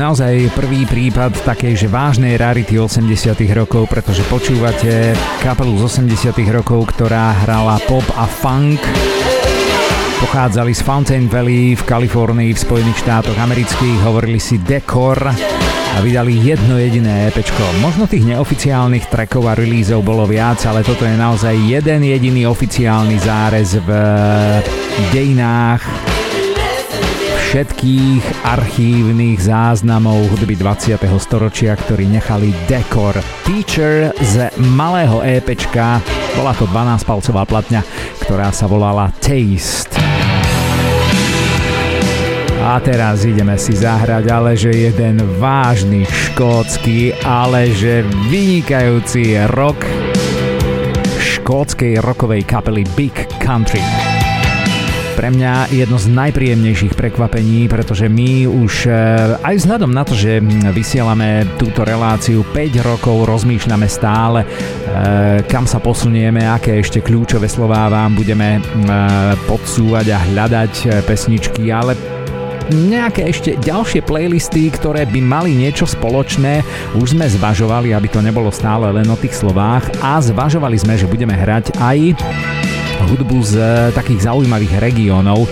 Naozaj 0.06 0.54
prvý 0.54 0.86
prípad 0.86 1.34
takej, 1.42 1.82
že 1.82 1.90
vážnej 1.90 2.38
rarity 2.38 2.78
80 2.78 3.42
rokov, 3.58 3.90
pretože 3.90 4.22
počúvate 4.30 5.18
kapelu 5.42 5.74
z 5.82 5.98
80 5.98 6.30
rokov, 6.54 6.94
ktorá 6.94 7.34
hrala 7.42 7.74
pop 7.90 8.06
a 8.14 8.22
funk. 8.22 8.78
Pochádzali 10.22 10.70
z 10.70 10.82
Fountain 10.86 11.26
Valley 11.26 11.74
v 11.74 11.82
Kalifornii 11.82 12.54
v 12.54 12.62
Spojených 12.62 13.02
štátoch 13.02 13.34
amerických, 13.34 14.06
hovorili 14.06 14.38
si 14.38 14.62
Decor 14.62 15.18
a 15.26 15.96
vydali 15.98 16.38
jedno 16.38 16.78
jediné 16.78 17.26
EP. 17.26 17.42
Možno 17.82 18.06
tých 18.06 18.30
neoficiálnych 18.30 19.10
trackov 19.10 19.50
a 19.50 19.58
releaseov 19.58 20.06
bolo 20.06 20.22
viac, 20.22 20.62
ale 20.70 20.86
toto 20.86 21.02
je 21.02 21.18
naozaj 21.18 21.58
jeden 21.66 22.06
jediný 22.06 22.46
oficiálny 22.46 23.18
zárez 23.18 23.74
v 23.82 23.90
dejinách 25.10 26.15
všetkých 27.46 28.42
archívnych 28.42 29.38
záznamov 29.38 30.34
hudby 30.34 30.58
20. 30.58 30.98
storočia, 31.22 31.78
ktorí 31.78 32.10
nechali 32.10 32.50
dekor. 32.66 33.14
Teacher 33.46 34.10
z 34.18 34.50
malého 34.74 35.22
EPčka, 35.22 36.02
bola 36.34 36.50
to 36.58 36.66
12-palcová 36.66 37.46
platňa, 37.46 37.86
ktorá 38.26 38.50
sa 38.50 38.66
volala 38.66 39.14
Taste. 39.22 39.94
A 42.66 42.82
teraz 42.82 43.22
ideme 43.22 43.54
si 43.62 43.78
zahrať, 43.78 44.26
ale 44.26 44.58
že 44.58 44.74
jeden 44.90 45.22
vážny 45.38 46.02
škótsky, 46.02 47.14
ale 47.22 47.70
že 47.70 48.02
vynikajúci 48.26 49.38
rok 49.54 49.78
škótskej 51.22 52.02
rokovej 52.02 52.42
kapely 52.42 52.82
Big 52.98 53.14
Country 53.38 54.15
pre 55.26 55.34
mňa 55.42 55.74
jedno 55.74 55.98
z 55.98 56.06
najpríjemnejších 56.06 56.94
prekvapení, 56.94 57.66
pretože 57.66 58.06
my 58.06 58.46
už 58.46 58.86
e, 58.86 58.90
aj 59.42 59.58
vzhľadom 59.58 59.90
na 59.90 60.06
to, 60.06 60.14
že 60.14 60.38
vysielame 60.70 61.42
túto 61.58 61.82
reláciu 61.82 62.46
5 62.46 62.86
rokov, 62.86 63.26
rozmýšľame 63.26 63.90
stále, 63.90 64.46
e, 64.46 65.42
kam 65.50 65.66
sa 65.66 65.82
posunieme, 65.82 66.46
aké 66.46 66.78
ešte 66.78 67.02
kľúčové 67.02 67.50
slová 67.50 67.90
vám 67.90 68.14
budeme 68.14 68.62
e, 68.62 68.70
podsúvať 69.50 70.14
a 70.14 70.22
hľadať 70.30 71.02
pesničky, 71.02 71.74
ale 71.74 71.98
nejaké 72.70 73.26
ešte 73.26 73.58
ďalšie 73.58 74.06
playlisty, 74.06 74.70
ktoré 74.70 75.10
by 75.10 75.18
mali 75.26 75.58
niečo 75.58 75.90
spoločné. 75.90 76.62
Už 77.02 77.18
sme 77.18 77.26
zvažovali, 77.26 77.90
aby 77.90 78.06
to 78.06 78.22
nebolo 78.22 78.54
stále 78.54 78.94
len 78.94 79.10
o 79.10 79.18
tých 79.18 79.34
slovách 79.34 79.90
a 79.98 80.22
zvažovali 80.22 80.78
sme, 80.78 80.94
že 80.94 81.10
budeme 81.10 81.34
hrať 81.34 81.74
aj 81.82 81.98
hudbu 83.06 83.38
z 83.42 83.54
eh, 83.56 83.68
takých 83.94 84.26
zaujímavých 84.26 84.82
regiónov, 84.82 85.46
eh, 85.46 85.50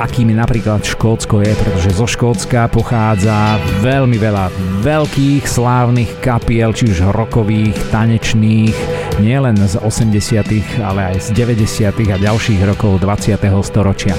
akými 0.00 0.36
napríklad 0.36 0.84
Škótsko 0.84 1.40
je, 1.40 1.52
pretože 1.56 1.96
zo 1.96 2.04
Škótska 2.04 2.68
pochádza 2.68 3.56
veľmi 3.80 4.16
veľa 4.20 4.52
veľkých 4.84 5.44
slávnych 5.48 6.20
kapiel, 6.20 6.76
či 6.76 6.92
už 6.92 7.08
rokových, 7.10 7.76
tanečných, 7.88 8.76
nielen 9.18 9.56
z 9.56 9.80
80., 9.80 10.80
ale 10.84 11.16
aj 11.16 11.28
z 11.28 11.28
90. 11.32 12.12
a 12.12 12.16
ďalších 12.20 12.60
rokov 12.64 13.00
20. 13.00 13.40
storočia. 13.64 14.14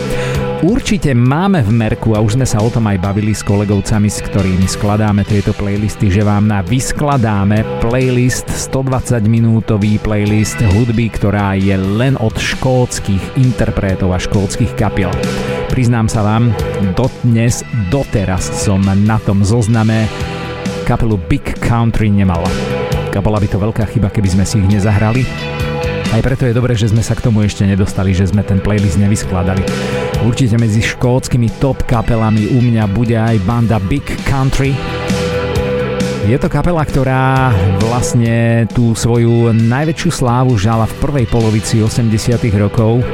Určite 0.66 1.14
máme 1.14 1.62
v 1.62 1.70
merku, 1.78 2.18
a 2.18 2.26
už 2.26 2.42
sme 2.42 2.48
sa 2.50 2.58
o 2.58 2.74
tom 2.74 2.90
aj 2.90 2.98
bavili 2.98 3.38
s 3.38 3.46
kolegovcami, 3.46 4.10
s 4.10 4.18
ktorými 4.18 4.66
skladáme 4.66 5.22
tieto 5.22 5.54
playlisty, 5.54 6.10
že 6.10 6.26
vám 6.26 6.50
na 6.50 6.66
vyskladáme 6.66 7.86
playlist, 7.86 8.50
120 8.50 9.30
minútový 9.30 10.02
playlist 10.02 10.58
hudby, 10.74 11.14
ktorá 11.14 11.54
je 11.54 11.78
len 11.78 12.18
od 12.18 12.34
škótskych 12.34 13.38
interpretov 13.38 14.10
a 14.10 14.18
škótskych 14.18 14.74
kapiel. 14.74 15.14
Priznám 15.70 16.10
sa 16.10 16.26
vám, 16.26 16.50
dodnes, 16.98 17.62
doteraz 17.94 18.50
som 18.50 18.82
na 18.82 19.22
tom 19.22 19.46
zozname 19.46 20.10
kapelu 20.90 21.22
Big 21.30 21.46
Country 21.62 22.10
nemala. 22.10 22.50
Bola 23.14 23.38
by 23.38 23.46
to 23.46 23.62
veľká 23.62 23.86
chyba, 23.94 24.10
keby 24.10 24.34
sme 24.34 24.46
si 24.50 24.58
ich 24.66 24.70
nezahrali, 24.82 25.30
aj 26.16 26.24
preto 26.24 26.48
je 26.48 26.56
dobré, 26.56 26.74
že 26.80 26.88
sme 26.90 27.04
sa 27.04 27.12
k 27.12 27.28
tomu 27.28 27.44
ešte 27.44 27.68
nedostali, 27.68 28.16
že 28.16 28.32
sme 28.32 28.40
ten 28.40 28.64
playlist 28.64 28.96
nevyskladali. 28.96 30.05
Určite 30.26 30.58
medzi 30.58 30.82
škótskymi 30.82 31.62
top 31.62 31.86
kapelami 31.86 32.50
u 32.50 32.58
mňa 32.58 32.90
bude 32.90 33.14
aj 33.14 33.46
banda 33.46 33.78
Big 33.78 34.02
Country. 34.26 34.74
Je 36.26 36.34
to 36.42 36.50
kapela, 36.50 36.82
ktorá 36.82 37.54
vlastne 37.78 38.66
tú 38.74 38.98
svoju 38.98 39.54
najväčšiu 39.54 40.10
slávu 40.10 40.58
žala 40.58 40.90
v 40.90 40.98
prvej 40.98 41.26
polovici 41.30 41.78
80 41.78 42.42
rokov, 42.58 43.06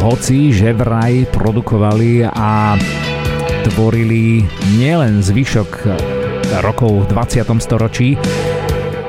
hoci 0.00 0.48
že 0.48 0.72
vraj 0.72 1.28
produkovali 1.28 2.24
a 2.24 2.80
tvorili 3.68 4.48
nielen 4.80 5.20
zvyšok 5.20 5.70
rokov 6.64 7.04
v 7.04 7.06
20. 7.12 7.44
storočí, 7.60 8.16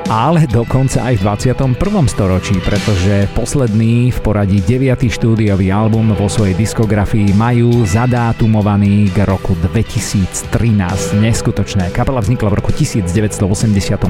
ale 0.06 0.46
dokonca 0.46 1.02
aj 1.02 1.18
v 1.18 1.22
21. 1.26 1.74
storočí, 2.06 2.54
pretože 2.62 3.26
posledný 3.34 4.14
v 4.14 4.18
poradí 4.22 4.62
9. 4.62 5.10
štúdiový 5.10 5.74
album 5.74 6.14
vo 6.14 6.30
svojej 6.30 6.54
diskografii 6.54 7.34
majú 7.34 7.82
zadátumovaný 7.82 9.10
k 9.10 9.26
roku 9.26 9.58
2013. 9.58 11.18
Neskutočné. 11.18 11.90
Kapela 11.90 12.22
vznikla 12.22 12.54
v 12.54 12.58
roku 12.62 12.70
1983. 12.70 14.06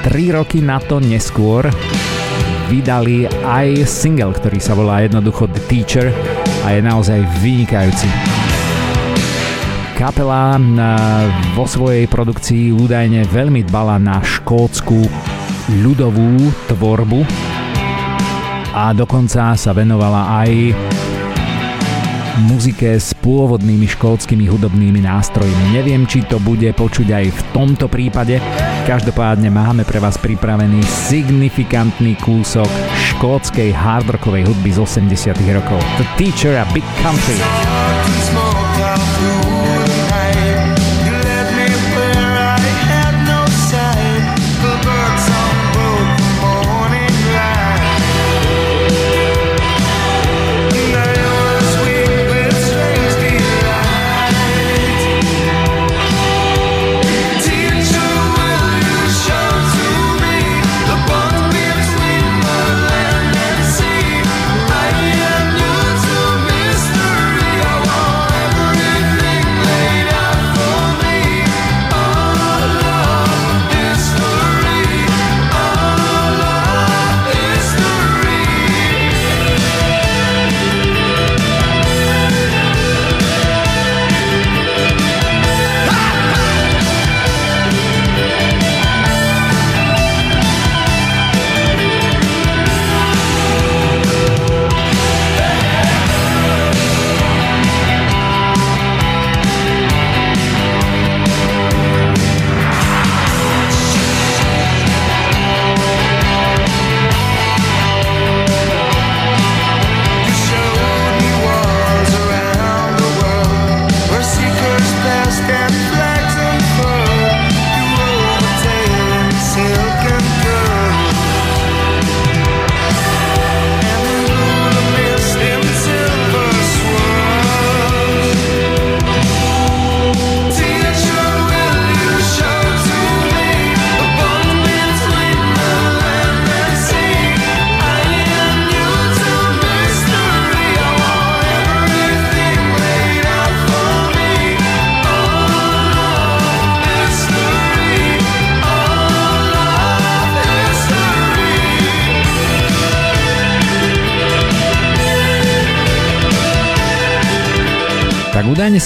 Tri 0.00 0.24
roky 0.32 0.64
na 0.64 0.80
to 0.80 0.96
neskôr 0.96 1.68
vydali 2.72 3.28
aj 3.44 3.84
single, 3.84 4.32
ktorý 4.32 4.58
sa 4.62 4.72
volá 4.72 5.04
jednoducho 5.04 5.44
The 5.50 5.60
Teacher 5.68 6.08
a 6.64 6.72
je 6.72 6.80
naozaj 6.80 7.20
vynikajúci. 7.44 8.39
Kapela 10.00 10.56
vo 11.52 11.68
svojej 11.68 12.08
produkcii 12.08 12.72
údajne 12.72 13.28
veľmi 13.28 13.68
dbala 13.68 14.00
na 14.00 14.24
škótsku 14.24 14.96
ľudovú 15.84 16.40
tvorbu 16.72 17.20
a 18.72 18.96
dokonca 18.96 19.52
sa 19.60 19.76
venovala 19.76 20.40
aj 20.40 20.72
muzike 22.48 22.96
s 22.96 23.12
pôvodnými 23.20 23.84
škótskymi 23.84 24.48
hudobnými 24.48 25.04
nástrojmi. 25.04 25.76
Neviem, 25.76 26.08
či 26.08 26.24
to 26.24 26.40
bude 26.40 26.72
počuť 26.72 27.08
aj 27.12 27.26
v 27.28 27.40
tomto 27.52 27.92
prípade. 27.92 28.40
Každopádne 28.88 29.52
máme 29.52 29.84
pre 29.84 30.00
vás 30.00 30.16
pripravený 30.16 30.80
signifikantný 30.80 32.16
kúsok 32.24 32.72
škótskej 32.96 33.76
hardrockovej 33.76 34.48
hudby 34.48 34.72
z 34.72 34.80
80 34.80 35.36
rokov. 35.52 35.76
The 36.00 36.08
Teacher 36.16 36.56
a 36.56 36.64
Big 36.72 36.88
Country. 37.04 37.36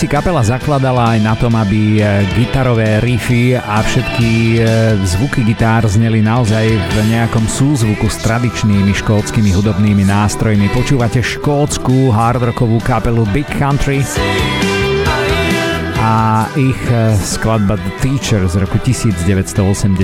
Si 0.04 0.12
kapela 0.12 0.44
zakladala 0.44 1.16
aj 1.16 1.20
na 1.24 1.32
tom, 1.32 1.56
aby 1.56 1.96
e, 1.96 2.28
gitarové 2.36 3.00
riffy 3.00 3.56
a 3.56 3.80
všetky 3.80 4.30
e, 4.52 4.56
zvuky 5.00 5.40
gitár 5.48 5.88
zneli 5.88 6.20
naozaj 6.20 6.76
v 6.76 6.96
nejakom 7.08 7.48
súzvuku 7.48 8.12
s 8.12 8.20
tradičnými 8.20 8.92
škótskymi 9.00 9.56
hudobnými 9.56 10.04
nástrojmi. 10.04 10.68
Počúvate 10.76 11.24
škótsku 11.24 12.12
hardrockovú 12.12 12.84
kapelu 12.84 13.24
Big 13.32 13.48
Country 13.56 14.04
a 16.04 16.52
ich 16.52 16.82
e, 16.92 17.16
skladba 17.24 17.80
The 17.80 17.92
Teacher 18.04 18.44
z 18.44 18.60
roku 18.60 18.76
1986. 18.84 19.96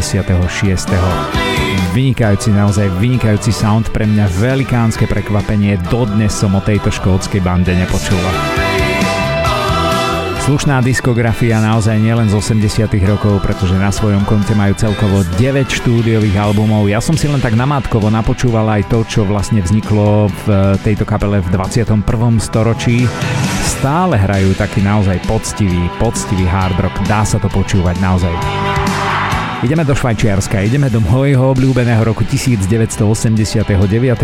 Vynikajúci, 1.93 2.49
naozaj 2.57 2.89
vynikajúci 2.97 3.53
sound, 3.53 3.93
pre 3.93 4.09
mňa 4.09 4.33
velikánske 4.41 5.05
prekvapenie, 5.05 5.77
dodnes 5.93 6.33
som 6.33 6.57
o 6.57 6.65
tejto 6.65 6.89
škótskej 6.89 7.45
bande 7.45 7.77
nepočula. 7.77 8.80
Slušná 10.41 10.81
diskografia 10.83 11.61
naozaj 11.63 12.01
nielen 12.01 12.27
z 12.27 12.35
80 12.35 12.91
rokov, 13.07 13.39
pretože 13.45 13.77
na 13.77 13.93
svojom 13.93 14.27
konte 14.27 14.51
majú 14.57 14.75
celkovo 14.75 15.23
9 15.39 15.69
štúdiových 15.69 16.35
albumov. 16.41 16.91
Ja 16.91 16.99
som 16.99 17.15
si 17.15 17.31
len 17.31 17.39
tak 17.39 17.55
namátkovo 17.55 18.11
napočúval 18.11 18.67
aj 18.81 18.89
to, 18.91 19.07
čo 19.07 19.23
vlastne 19.29 19.63
vzniklo 19.63 20.33
v 20.43 20.75
tejto 20.83 21.07
kapele 21.07 21.39
v 21.45 21.49
21. 21.55 22.03
storočí. 22.41 23.07
Stále 23.63 24.19
hrajú 24.19 24.57
taký 24.59 24.83
naozaj 24.83 25.23
poctivý, 25.29 25.87
poctivý 26.03 26.49
hard 26.49 26.83
rock. 26.83 26.97
Dá 27.07 27.23
sa 27.23 27.39
to 27.39 27.47
počúvať 27.53 28.01
naozaj. 28.03 28.70
Ideme 29.61 29.85
do 29.85 29.93
Švajčiarska, 29.93 30.65
ideme 30.65 30.89
do 30.89 31.05
môjho 31.05 31.53
obľúbeného 31.53 32.01
roku 32.01 32.25
1989 32.25 33.61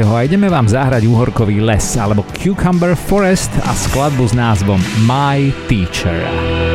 a 0.09 0.25
ideme 0.25 0.49
vám 0.49 0.65
zahrať 0.65 1.05
úhorkový 1.05 1.61
les 1.61 1.85
alebo 2.01 2.25
Cucumber 2.41 2.97
Forest 2.97 3.53
a 3.69 3.77
skladbu 3.77 4.25
s 4.25 4.33
názvom 4.33 4.81
My 5.05 5.53
Teacher. 5.69 6.66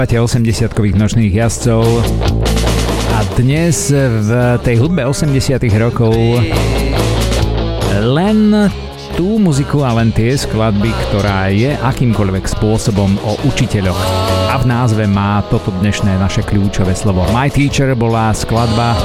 Počúvate 0.00 0.40
80-kových 0.40 0.96
nočných 0.96 1.28
jazdcov 1.28 1.84
a 3.12 3.20
dnes 3.36 3.92
v 3.92 4.56
tej 4.64 4.80
hudbe 4.80 5.04
80 5.04 5.60
rokov 5.76 6.40
len 8.00 8.38
tú 9.20 9.36
muziku 9.36 9.84
a 9.84 9.92
len 9.92 10.08
tie 10.08 10.40
skladby, 10.40 10.88
ktorá 10.88 11.52
je 11.52 11.76
akýmkoľvek 11.76 12.48
spôsobom 12.48 13.12
o 13.28 13.44
učiteľoch. 13.44 14.00
A 14.48 14.56
v 14.56 14.72
názve 14.72 15.04
má 15.04 15.44
toto 15.52 15.68
dnešné 15.68 16.16
naše 16.16 16.48
kľúčové 16.48 16.96
slovo. 16.96 17.28
My 17.36 17.52
Teacher 17.52 17.92
bola 17.92 18.32
skladba 18.32 18.96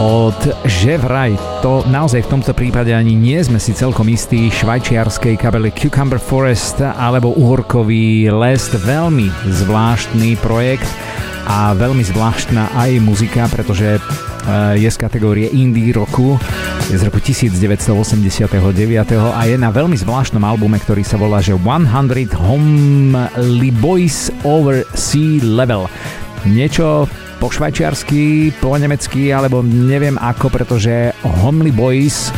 od 0.00 0.38
že 0.66 0.98
vraj 0.98 1.38
to 1.62 1.86
naozaj 1.86 2.26
v 2.26 2.30
tomto 2.38 2.52
prípade 2.56 2.90
ani 2.90 3.14
nie 3.14 3.38
sme 3.38 3.62
si 3.62 3.76
celkom 3.76 4.10
istí. 4.10 4.50
Švajčiarskej 4.50 5.38
kabely 5.38 5.70
Cucumber 5.70 6.18
Forest 6.18 6.82
alebo 6.82 7.34
uhorkový 7.34 8.30
les, 8.32 8.64
veľmi 8.70 9.30
zvláštny 9.46 10.38
projekt 10.42 10.88
a 11.44 11.76
veľmi 11.76 12.00
zvláštna 12.00 12.72
aj 12.74 12.90
muzika, 13.04 13.44
pretože 13.52 13.96
e, 13.96 14.00
je 14.80 14.88
z 14.88 14.96
kategórie 14.96 15.52
indie 15.52 15.92
roku, 15.92 16.40
je 16.88 16.96
z 16.96 17.02
roku 17.04 17.20
1989 17.20 18.64
a 19.14 19.40
je 19.44 19.56
na 19.60 19.68
veľmi 19.68 19.96
zvláštnom 20.00 20.42
albume, 20.42 20.80
ktorý 20.80 21.04
sa 21.04 21.20
volá 21.20 21.44
že 21.44 21.52
100 21.54 22.34
Homely 22.34 23.70
Boys 23.78 24.32
Over 24.42 24.88
Sea 24.96 25.44
Level. 25.44 25.86
Niečo 26.44 27.08
po 27.44 27.52
švajčiarsky, 27.52 28.56
po 28.56 28.72
nemecky, 28.72 29.28
alebo 29.28 29.60
neviem 29.60 30.16
ako, 30.16 30.48
pretože 30.48 31.12
Homely 31.44 31.76
Boys 31.76 32.32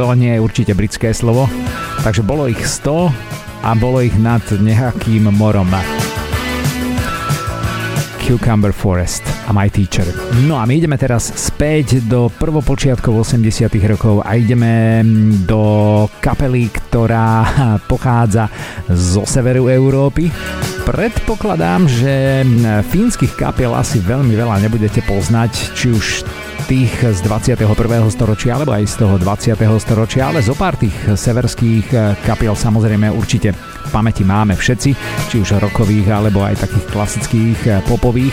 to 0.00 0.08
nie 0.16 0.32
je 0.32 0.40
určite 0.40 0.72
britské 0.72 1.12
slovo, 1.12 1.44
takže 2.00 2.24
bolo 2.24 2.48
ich 2.48 2.56
100 2.56 3.68
a 3.68 3.76
bolo 3.76 4.00
ich 4.00 4.16
nad 4.16 4.40
nejakým 4.48 5.28
morom. 5.36 5.68
Cucumber 8.24 8.72
Forest 8.72 9.28
a 9.44 9.52
My 9.52 9.68
Teacher. 9.68 10.08
No 10.48 10.56
a 10.56 10.64
my 10.64 10.80
ideme 10.80 10.96
teraz 10.96 11.28
späť 11.28 12.00
do 12.08 12.32
prvopočiatkov 12.32 13.12
80 13.12 13.68
rokov 13.92 14.24
a 14.24 14.40
ideme 14.40 15.04
do 15.44 16.08
kapely, 16.24 16.72
ktorá 16.72 17.44
pochádza 17.92 18.48
zo 18.88 19.28
severu 19.28 19.68
Európy. 19.68 20.32
Predpokladám, 20.88 21.84
že 21.84 22.40
fínskych 22.88 23.36
kapiel 23.36 23.76
asi 23.76 24.00
veľmi 24.00 24.32
veľa 24.32 24.56
nebudete 24.64 25.04
poznať, 25.04 25.76
či 25.76 25.92
už 25.92 26.24
tých 26.64 26.88
z 27.04 27.20
21. 27.28 27.60
storočia 28.08 28.56
alebo 28.56 28.72
aj 28.72 28.88
z 28.88 28.94
toho 29.04 29.20
20. 29.20 29.84
storočia, 29.84 30.32
ale 30.32 30.40
zo 30.40 30.56
pár 30.56 30.80
tých 30.80 30.96
severských 31.12 31.92
kapiel 32.24 32.56
samozrejme 32.56 33.12
určite 33.12 33.52
v 33.52 33.90
pamäti 33.92 34.24
máme 34.24 34.56
všetci, 34.56 34.90
či 35.28 35.36
už 35.36 35.60
rokových 35.60 36.08
alebo 36.08 36.40
aj 36.40 36.64
takých 36.64 36.86
klasických 36.88 37.60
eh, 37.68 37.84
popových. 37.84 38.32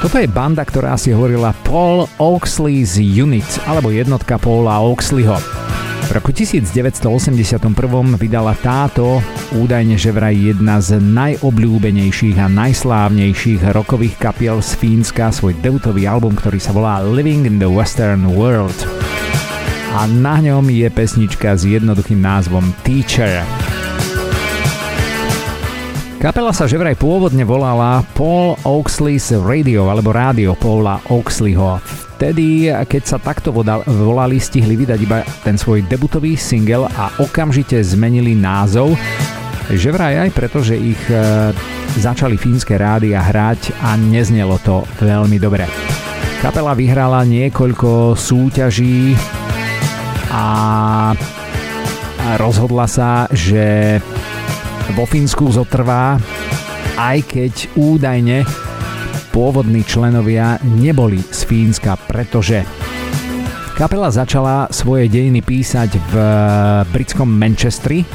Toto 0.00 0.16
je 0.16 0.32
banda, 0.32 0.64
ktorá 0.64 0.96
si 0.96 1.12
hovorila 1.12 1.52
Paul 1.60 2.08
Oxley's 2.16 2.96
Unit 2.96 3.48
alebo 3.68 3.92
jednotka 3.92 4.40
Paula 4.40 4.80
Oxleyho. 4.80 5.55
V 6.06 6.14
roku 6.14 6.30
1981 6.30 7.58
vydala 8.14 8.54
táto 8.62 9.18
údajne 9.58 9.98
že 9.98 10.14
vraj 10.14 10.38
jedna 10.38 10.78
z 10.78 11.02
najobľúbenejších 11.02 12.38
a 12.38 12.46
najslávnejších 12.46 13.66
rokových 13.74 14.14
kapiel 14.14 14.62
z 14.62 14.78
Fínska 14.78 15.34
svoj 15.34 15.58
debutový 15.58 16.06
album, 16.06 16.38
ktorý 16.38 16.62
sa 16.62 16.70
volá 16.70 17.02
Living 17.02 17.50
in 17.50 17.58
the 17.58 17.66
Western 17.66 18.22
World. 18.22 18.86
A 19.98 20.06
na 20.06 20.38
ňom 20.38 20.70
je 20.70 20.86
pesnička 20.86 21.58
s 21.58 21.66
jednoduchým 21.66 22.22
názvom 22.22 22.70
Teacher. 22.86 23.65
Kapela 26.26 26.50
sa 26.50 26.66
že 26.66 26.74
vraj 26.74 26.98
pôvodne 26.98 27.46
volala 27.46 28.02
Paul 28.18 28.58
Oaksley's 28.66 29.30
Radio 29.30 29.86
alebo 29.86 30.10
Rádio 30.10 30.58
Paula 30.58 30.98
Oaksleyho. 31.06 31.78
Vtedy, 32.18 32.66
keď 32.66 33.02
sa 33.06 33.22
takto 33.22 33.54
volali, 33.54 34.42
stihli 34.42 34.74
vydať 34.74 34.98
iba 35.06 35.22
ten 35.46 35.54
svoj 35.54 35.86
debutový 35.86 36.34
single 36.34 36.90
a 36.98 37.14
okamžite 37.22 37.78
zmenili 37.78 38.34
názov, 38.34 38.98
že 39.70 39.94
vraj 39.94 40.26
aj 40.26 40.30
preto, 40.34 40.66
že 40.66 40.74
ich 40.74 40.98
e, 41.06 41.54
začali 42.02 42.34
fínske 42.34 42.74
rádia 42.74 43.22
hrať 43.22 43.78
a 43.86 43.94
neznelo 43.94 44.58
to 44.66 44.82
veľmi 44.98 45.38
dobre. 45.38 45.70
Kapela 46.42 46.74
vyhrala 46.74 47.22
niekoľko 47.22 48.18
súťaží 48.18 49.14
a 50.34 51.14
rozhodla 52.34 52.90
sa, 52.90 53.30
že 53.30 54.02
vo 54.94 55.08
Fínsku 55.08 55.50
zotrvá, 55.50 56.20
aj 57.00 57.18
keď 57.26 57.54
údajne 57.74 58.46
pôvodní 59.34 59.82
členovia 59.82 60.60
neboli 60.62 61.18
z 61.18 61.40
Fínska, 61.42 61.98
pretože 62.06 62.62
kapela 63.74 64.12
začala 64.12 64.70
svoje 64.70 65.10
dejiny 65.10 65.42
písať 65.42 65.90
v 65.98 66.14
britskom 66.94 67.26
Manchestri, 67.26 68.06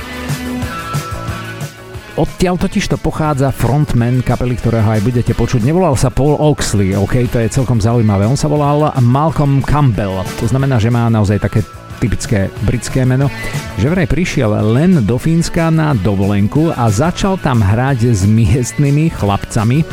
Odtiaľ 2.11 2.59
totiž 2.59 2.91
to 2.91 2.97
pochádza 2.99 3.55
frontman 3.55 4.19
kapely, 4.19 4.59
ktorého 4.59 4.83
aj 4.83 5.01
budete 5.01 5.31
počuť. 5.31 5.63
Nevolal 5.63 5.95
sa 5.95 6.11
Paul 6.11 6.35
Oxley, 6.37 6.91
ok, 6.91 7.31
to 7.31 7.39
je 7.39 7.47
celkom 7.47 7.79
zaujímavé. 7.79 8.27
On 8.27 8.35
sa 8.35 8.51
volal 8.51 8.91
Malcolm 8.99 9.63
Campbell. 9.63 10.19
To 10.43 10.45
znamená, 10.45 10.75
že 10.75 10.91
má 10.91 11.07
naozaj 11.07 11.39
také 11.39 11.63
typické 12.01 12.49
britské 12.65 13.05
meno, 13.05 13.29
že 13.77 13.85
vraj 13.85 14.09
prišiel 14.09 14.49
len 14.73 15.05
do 15.05 15.21
Fínska 15.21 15.69
na 15.69 15.93
dovolenku 15.93 16.73
a 16.73 16.89
začal 16.89 17.37
tam 17.37 17.61
hrať 17.61 18.09
s 18.09 18.25
miestnymi 18.25 19.13
chlapcami, 19.13 19.85
eh, 19.85 19.87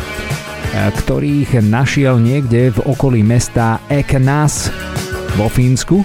ktorých 1.04 1.60
našiel 1.68 2.16
niekde 2.16 2.72
v 2.72 2.78
okolí 2.88 3.20
mesta 3.20 3.84
Eknas 3.92 4.72
vo 5.36 5.52
Fínsku 5.52 6.00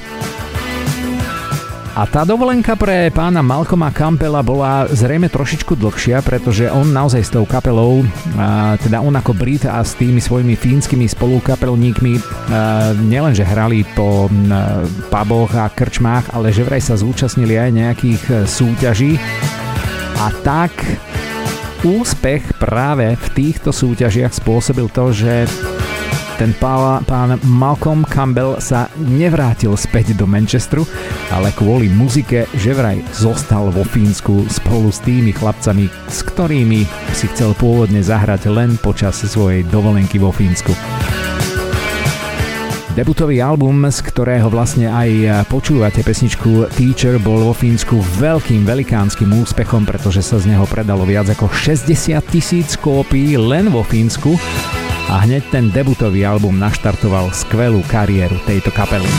a 1.94 2.10
tá 2.10 2.26
dovolenka 2.26 2.74
pre 2.74 3.14
pána 3.14 3.46
Malcoma 3.46 3.94
Campbella 3.94 4.42
bola 4.42 4.90
zrejme 4.90 5.30
trošičku 5.30 5.78
dlhšia, 5.78 6.26
pretože 6.26 6.66
on 6.66 6.90
naozaj 6.90 7.22
s 7.22 7.30
tou 7.30 7.46
kapelou, 7.46 8.02
teda 8.82 8.98
on 8.98 9.14
ako 9.14 9.38
Brit 9.38 9.70
a 9.70 9.86
s 9.86 9.94
tými 9.94 10.18
svojimi 10.18 10.58
fínskymi 10.58 11.06
spolukapelníkmi 11.06 12.14
nielenže 13.06 13.46
hrali 13.46 13.86
po 13.94 14.26
puboch 15.14 15.54
a 15.54 15.70
krčmách, 15.70 16.34
ale 16.34 16.50
že 16.50 16.66
vraj 16.66 16.82
sa 16.82 16.98
zúčastnili 16.98 17.62
aj 17.62 17.70
nejakých 17.70 18.24
e, 18.26 18.34
súťaží. 18.50 19.22
A 20.18 20.34
tak 20.42 20.74
úspech 21.86 22.58
práve 22.58 23.14
v 23.14 23.28
týchto 23.38 23.70
súťažiach 23.70 24.34
spôsobil 24.34 24.90
to, 24.90 25.14
že 25.14 25.46
ten 26.44 26.52
pán, 26.60 27.08
pán 27.08 27.40
Malcolm 27.48 28.04
Campbell 28.04 28.60
sa 28.60 28.92
nevrátil 29.00 29.72
späť 29.80 30.12
do 30.12 30.28
Manchesteru, 30.28 30.84
ale 31.32 31.56
kvôli 31.56 31.88
muzike 31.88 32.52
že 32.60 32.76
vraj 32.76 33.00
zostal 33.16 33.72
vo 33.72 33.88
Fínsku 33.88 34.52
spolu 34.52 34.92
s 34.92 35.00
tými 35.00 35.32
chlapcami, 35.32 35.88
s 36.12 36.20
ktorými 36.28 36.84
si 37.16 37.32
chcel 37.32 37.56
pôvodne 37.56 38.04
zahrať 38.04 38.52
len 38.52 38.76
počas 38.76 39.24
svojej 39.24 39.64
dovolenky 39.72 40.20
vo 40.20 40.36
Fínsku. 40.36 40.76
Debutový 42.92 43.40
album, 43.40 43.88
z 43.88 44.04
ktorého 44.04 44.52
vlastne 44.52 44.92
aj 44.92 45.48
počúvate 45.48 46.04
pesničku 46.04 46.76
Teacher, 46.76 47.24
bol 47.24 47.40
vo 47.40 47.56
Fínsku 47.56 48.04
veľkým 48.20 48.68
velikánskym 48.68 49.32
úspechom, 49.32 49.88
pretože 49.88 50.20
sa 50.20 50.44
z 50.44 50.52
neho 50.52 50.68
predalo 50.68 51.08
viac 51.08 51.32
ako 51.32 51.48
60 51.48 52.20
tisíc 52.28 52.76
kópií 52.76 53.40
len 53.40 53.72
vo 53.72 53.80
Fínsku 53.80 54.36
a 55.12 55.24
hneď 55.24 55.44
ten 55.52 55.72
debutový 55.72 56.24
album 56.24 56.60
naštartoval 56.60 57.32
skvelú 57.36 57.84
kariéru 57.88 58.40
tejto 58.48 58.72
kapely. 58.72 59.10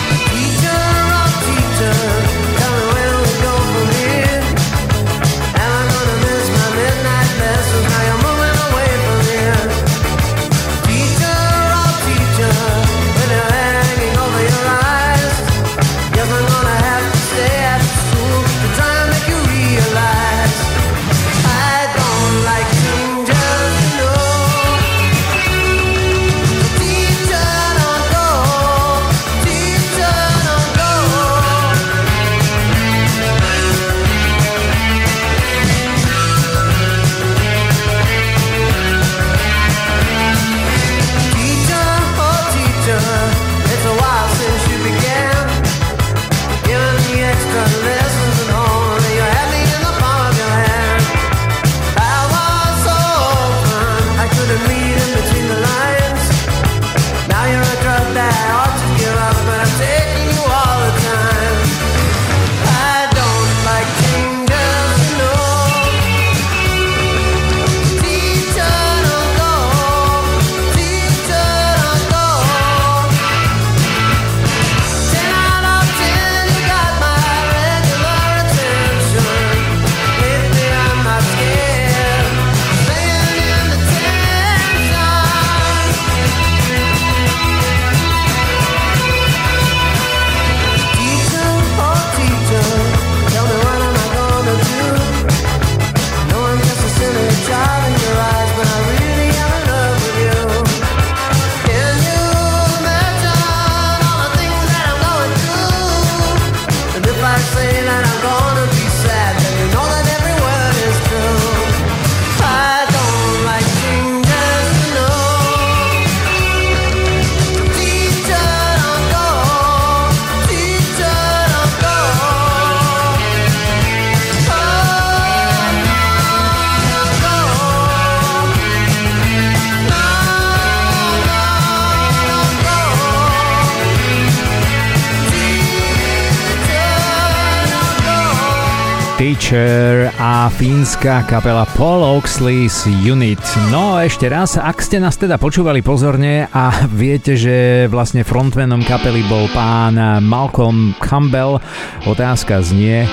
Fínska 140.65 141.21
kapela 141.29 141.69
Paul 141.77 142.01
Oxley's 142.01 142.89
Unit. 142.89 143.37
No 143.69 144.01
ešte 144.01 144.33
raz, 144.33 144.57
ak 144.57 144.81
ste 144.81 144.97
nás 144.97 145.13
teda 145.21 145.37
počúvali 145.37 145.85
pozorne 145.85 146.49
a 146.49 146.73
viete, 146.89 147.37
že 147.37 147.85
vlastne 147.93 148.25
frontmanom 148.25 148.81
kapely 148.81 149.21
bol 149.29 149.45
pán 149.53 150.01
Malcolm 150.25 150.97
Campbell, 151.05 151.61
otázka 152.09 152.65
znie, 152.65 153.05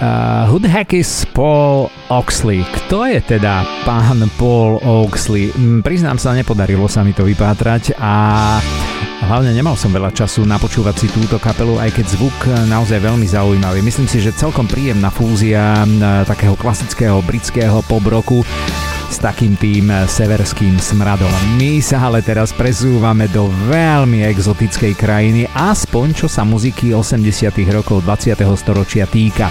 Uh, 0.00 0.48
who 0.48 0.56
the 0.56 0.64
heck 0.64 0.96
is 0.96 1.28
Paul 1.36 1.92
Oxley? 2.08 2.64
Kto 2.64 3.04
je 3.04 3.20
teda 3.20 3.68
pán 3.84 4.24
Paul 4.40 4.80
Oxley? 4.80 5.52
Mm, 5.52 5.84
priznám 5.84 6.16
sa, 6.16 6.32
nepodarilo 6.32 6.88
sa 6.88 7.04
mi 7.04 7.12
to 7.12 7.20
vypátrať 7.20 8.00
a 8.00 8.14
hlavne 9.20 9.52
nemal 9.52 9.76
som 9.76 9.92
veľa 9.92 10.10
času 10.10 10.42
napočúvať 10.48 10.94
si 10.96 11.06
túto 11.12 11.36
kapelu, 11.36 11.76
aj 11.78 11.90
keď 11.96 12.06
zvuk 12.16 12.36
naozaj 12.68 12.98
veľmi 12.98 13.26
zaujímavý. 13.28 13.84
Myslím 13.84 14.08
si, 14.08 14.18
že 14.18 14.34
celkom 14.34 14.64
príjemná 14.66 15.12
fúzia 15.12 15.84
takého 16.24 16.56
klasického 16.56 17.20
britského 17.24 17.84
pop 17.84 18.04
roku 18.06 18.40
s 19.10 19.18
takým 19.18 19.58
tým 19.58 19.90
severským 19.90 20.78
smradom. 20.78 21.30
My 21.58 21.82
sa 21.82 22.06
ale 22.06 22.22
teraz 22.22 22.54
presúvame 22.54 23.26
do 23.34 23.50
veľmi 23.66 24.22
exotickej 24.22 24.94
krajiny, 24.94 25.50
aspoň 25.50 26.14
čo 26.14 26.26
sa 26.30 26.46
muziky 26.46 26.94
80 26.94 27.50
rokov 27.74 28.06
20. 28.06 28.38
storočia 28.54 29.10
týka. 29.10 29.50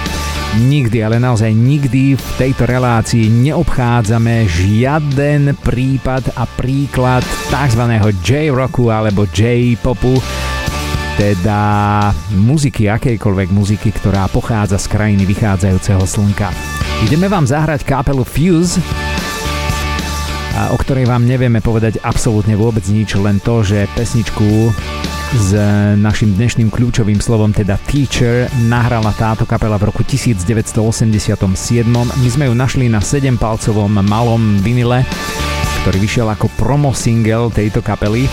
Nikdy, 0.49 1.05
ale 1.05 1.21
naozaj 1.21 1.53
nikdy 1.53 2.17
v 2.17 2.27
tejto 2.41 2.65
relácii 2.65 3.29
neobchádzame 3.29 4.49
žiaden 4.49 5.53
prípad 5.61 6.33
a 6.33 6.49
príklad 6.49 7.21
tzv. 7.53 7.83
J-rocku 8.25 8.89
alebo 8.89 9.29
J-popu, 9.29 10.17
teda 11.21 11.61
muziky, 12.33 12.89
akejkoľvek 12.89 13.49
muziky, 13.53 13.93
ktorá 13.93 14.25
pochádza 14.25 14.81
z 14.81 14.89
krajiny 14.89 15.29
vychádzajúceho 15.29 16.01
slnka. 16.09 16.49
Ideme 17.05 17.29
vám 17.29 17.45
zahrať 17.45 17.85
kapelu 17.85 18.25
Fuse, 18.25 18.81
o 20.73 20.77
ktorej 20.81 21.05
vám 21.05 21.29
nevieme 21.29 21.61
povedať 21.61 22.01
absolútne 22.01 22.57
vôbec 22.57 22.83
nič, 22.89 23.13
len 23.21 23.37
to, 23.37 23.61
že 23.61 23.85
pesničku 23.93 24.73
s 25.29 25.53
našim 26.01 26.33
dnešným 26.33 26.73
kľúčovým 26.73 27.21
slovom, 27.21 27.53
teda 27.53 27.77
Teacher, 27.85 28.49
nahrala 28.65 29.13
táto 29.13 29.45
kapela 29.45 29.77
v 29.77 29.93
roku 29.93 30.01
1987. 30.01 30.73
My 31.85 32.29
sme 32.33 32.49
ju 32.49 32.53
našli 32.57 32.89
na 32.89 32.97
7-palcovom 32.97 34.01
malom 34.01 34.57
vinile, 34.65 35.05
ktorý 35.85 35.97
vyšiel 36.01 36.27
ako 36.33 36.49
promo 36.57 36.97
single 36.97 37.53
tejto 37.53 37.85
kapely 37.85 38.25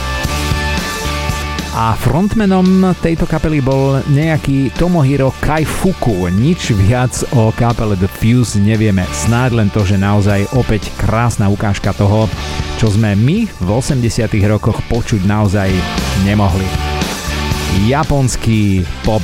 a 1.77 1.93
frontmanom 1.93 2.97
tejto 3.05 3.29
kapely 3.29 3.61
bol 3.61 4.01
nejaký 4.09 4.73
Tomohiro 4.81 5.29
Kaifuku. 5.45 6.33
Nič 6.33 6.73
viac 6.73 7.13
o 7.37 7.53
kapele 7.53 8.01
The 8.01 8.09
Fuse 8.09 8.57
nevieme. 8.57 9.05
Snáď 9.13 9.61
len 9.61 9.69
to, 9.69 9.85
že 9.85 10.01
naozaj 10.01 10.49
opäť 10.57 10.89
krásna 10.97 11.53
ukážka 11.53 11.93
toho, 11.93 12.33
čo 12.81 12.89
sme 12.89 13.13
my 13.13 13.45
v 13.45 13.69
80 13.69 14.01
rokoch 14.49 14.81
počuť 14.89 15.29
naozaj 15.29 15.69
nemohli. 16.25 16.86
Japonský 17.73 18.87
pop 19.05 19.23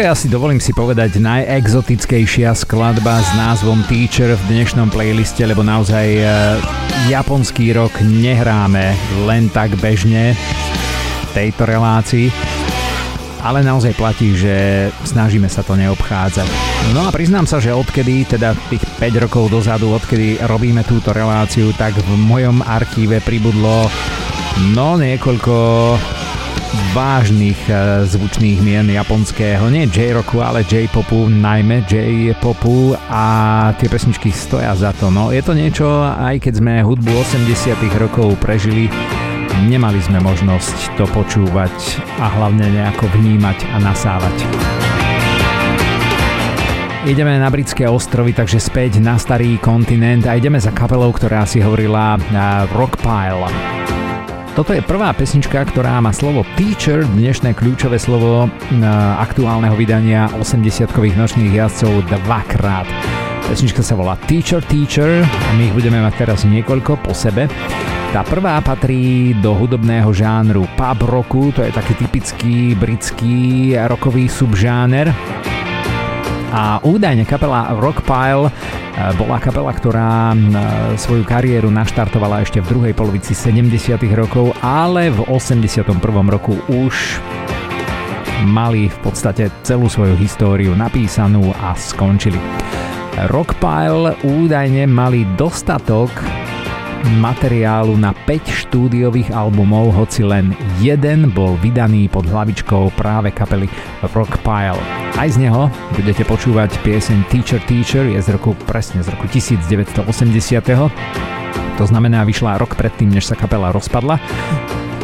je 0.00 0.08
asi, 0.08 0.32
dovolím 0.32 0.64
si 0.64 0.72
povedať, 0.72 1.20
najexotickejšia 1.20 2.56
skladba 2.56 3.20
s 3.20 3.36
názvom 3.36 3.84
Teacher 3.84 4.32
v 4.32 4.42
dnešnom 4.48 4.88
playliste, 4.88 5.44
lebo 5.44 5.60
naozaj 5.60 6.06
e, 6.16 6.24
japonský 7.12 7.76
rok 7.76 7.92
nehráme 8.00 8.96
len 9.28 9.52
tak 9.52 9.76
bežne 9.76 10.32
v 10.32 11.28
tejto 11.36 11.68
relácii. 11.68 12.32
ale 13.44 13.60
naozaj 13.60 13.92
platí, 13.92 14.32
že 14.32 14.88
snažíme 15.04 15.52
sa 15.52 15.60
to 15.60 15.76
neobchádzať. 15.76 16.48
No 16.96 17.04
a 17.04 17.12
priznám 17.12 17.44
sa, 17.44 17.60
že 17.60 17.76
odkedy, 17.76 18.24
teda 18.24 18.56
tých 18.72 18.84
5 18.96 19.24
rokov 19.28 19.52
dozadu, 19.52 19.92
odkedy 19.92 20.40
robíme 20.48 20.80
túto 20.88 21.12
reláciu, 21.12 21.76
tak 21.76 21.92
v 22.00 22.16
mojom 22.16 22.64
archíve 22.64 23.20
pribudlo 23.20 23.84
no 24.72 24.96
niekoľko 24.96 25.56
vážnych 26.94 27.58
e, 27.66 28.06
zvučných 28.06 28.58
mien 28.62 28.86
japonského, 28.86 29.66
nie 29.70 29.86
J-rocku, 29.90 30.42
ale 30.42 30.66
J-popu, 30.66 31.30
najmä 31.30 31.86
J-popu 31.86 32.94
a 33.10 33.24
tie 33.78 33.88
pesničky 33.90 34.30
stoja 34.30 34.74
za 34.74 34.94
to. 34.94 35.10
No 35.10 35.34
je 35.34 35.42
to 35.42 35.54
niečo, 35.54 35.86
aj 36.02 36.42
keď 36.42 36.62
sme 36.62 36.74
hudbu 36.82 37.10
80 37.10 37.74
rokov 37.98 38.38
prežili, 38.38 38.86
nemali 39.66 39.98
sme 40.02 40.22
možnosť 40.22 40.94
to 40.98 41.04
počúvať 41.10 41.74
a 42.22 42.26
hlavne 42.38 42.70
nejako 42.70 43.06
vnímať 43.18 43.58
a 43.70 43.76
nasávať. 43.82 44.36
Ideme 47.08 47.40
na 47.40 47.48
britské 47.48 47.88
ostrovy, 47.88 48.36
takže 48.36 48.60
späť 48.60 49.00
na 49.00 49.16
starý 49.16 49.56
kontinent 49.56 50.28
a 50.28 50.36
ideme 50.36 50.60
za 50.60 50.68
kapelou, 50.68 51.08
ktorá 51.16 51.48
si 51.48 51.64
hovorila 51.64 52.20
Rockpile. 52.76 53.79
Toto 54.60 54.76
je 54.76 54.84
prvá 54.84 55.16
pesnička, 55.16 55.56
ktorá 55.72 56.04
má 56.04 56.12
slovo 56.12 56.44
Teacher, 56.52 57.08
dnešné 57.16 57.56
kľúčové 57.56 57.96
slovo 57.96 58.44
aktuálneho 59.16 59.72
vydania 59.72 60.28
80-kových 60.36 61.16
nočných 61.16 61.56
jazdcov 61.56 62.04
dvakrát. 62.04 62.84
Pesnička 63.48 63.80
sa 63.80 63.96
volá 63.96 64.20
Teacher 64.28 64.60
Teacher 64.60 65.24
a 65.24 65.50
my 65.56 65.64
ich 65.64 65.72
budeme 65.72 66.04
mať 66.04 66.12
teraz 66.12 66.44
niekoľko 66.44 67.00
po 67.00 67.16
sebe. 67.16 67.48
Tá 68.12 68.20
prvá 68.20 68.60
patrí 68.60 69.32
do 69.40 69.56
hudobného 69.56 70.12
žánru 70.12 70.68
pub 70.76 71.08
rocku, 71.08 71.56
to 71.56 71.64
je 71.64 71.72
taký 71.72 71.96
typický 71.96 72.76
britský 72.76 73.72
rokový 73.88 74.28
subžáner. 74.28 75.08
A 76.50 76.82
údajne 76.82 77.22
kapela 77.26 77.70
Rockpile 77.78 78.50
Eh, 79.00 79.16
bola 79.16 79.40
kapela, 79.40 79.72
ktorá 79.72 80.36
eh, 80.36 80.40
svoju 81.00 81.24
kariéru 81.24 81.72
naštartovala 81.72 82.44
ešte 82.44 82.60
v 82.60 82.68
druhej 82.68 82.92
polovici 82.92 83.32
70. 83.32 83.96
rokov, 84.12 84.52
ale 84.60 85.08
v 85.08 85.24
81. 85.24 85.96
roku 86.28 86.60
už 86.68 87.16
mali 88.44 88.92
v 88.92 88.98
podstate 89.00 89.48
celú 89.64 89.88
svoju 89.88 90.20
históriu 90.20 90.76
napísanú 90.76 91.48
a 91.64 91.72
skončili. 91.72 92.36
Rockpile 93.32 94.20
údajne 94.20 94.84
mali 94.84 95.24
dostatok 95.40 96.12
materiálu 97.18 97.96
na 97.96 98.12
5 98.12 98.68
štúdiových 98.68 99.32
albumov, 99.32 99.92
hoci 99.96 100.24
len 100.24 100.52
jeden 100.78 101.32
bol 101.32 101.56
vydaný 101.60 102.08
pod 102.12 102.28
hlavičkou 102.28 102.92
práve 102.96 103.32
kapely 103.32 103.66
Rockpile. 104.12 104.80
Aj 105.16 105.28
z 105.28 105.36
neho 105.40 105.72
budete 105.96 106.24
počúvať 106.28 106.76
pieseň 106.84 107.28
Teacher 107.32 107.62
Teacher, 107.64 108.04
je 108.08 108.20
z 108.20 108.28
roku 108.32 108.52
presne 108.68 109.00
z 109.00 109.08
roku 109.12 109.28
1980. 109.28 110.04
To 111.80 111.84
znamená, 111.88 112.28
vyšla 112.28 112.60
rok 112.60 112.76
predtým, 112.76 113.08
než 113.08 113.24
sa 113.24 113.36
kapela 113.36 113.72
rozpadla. 113.72 114.20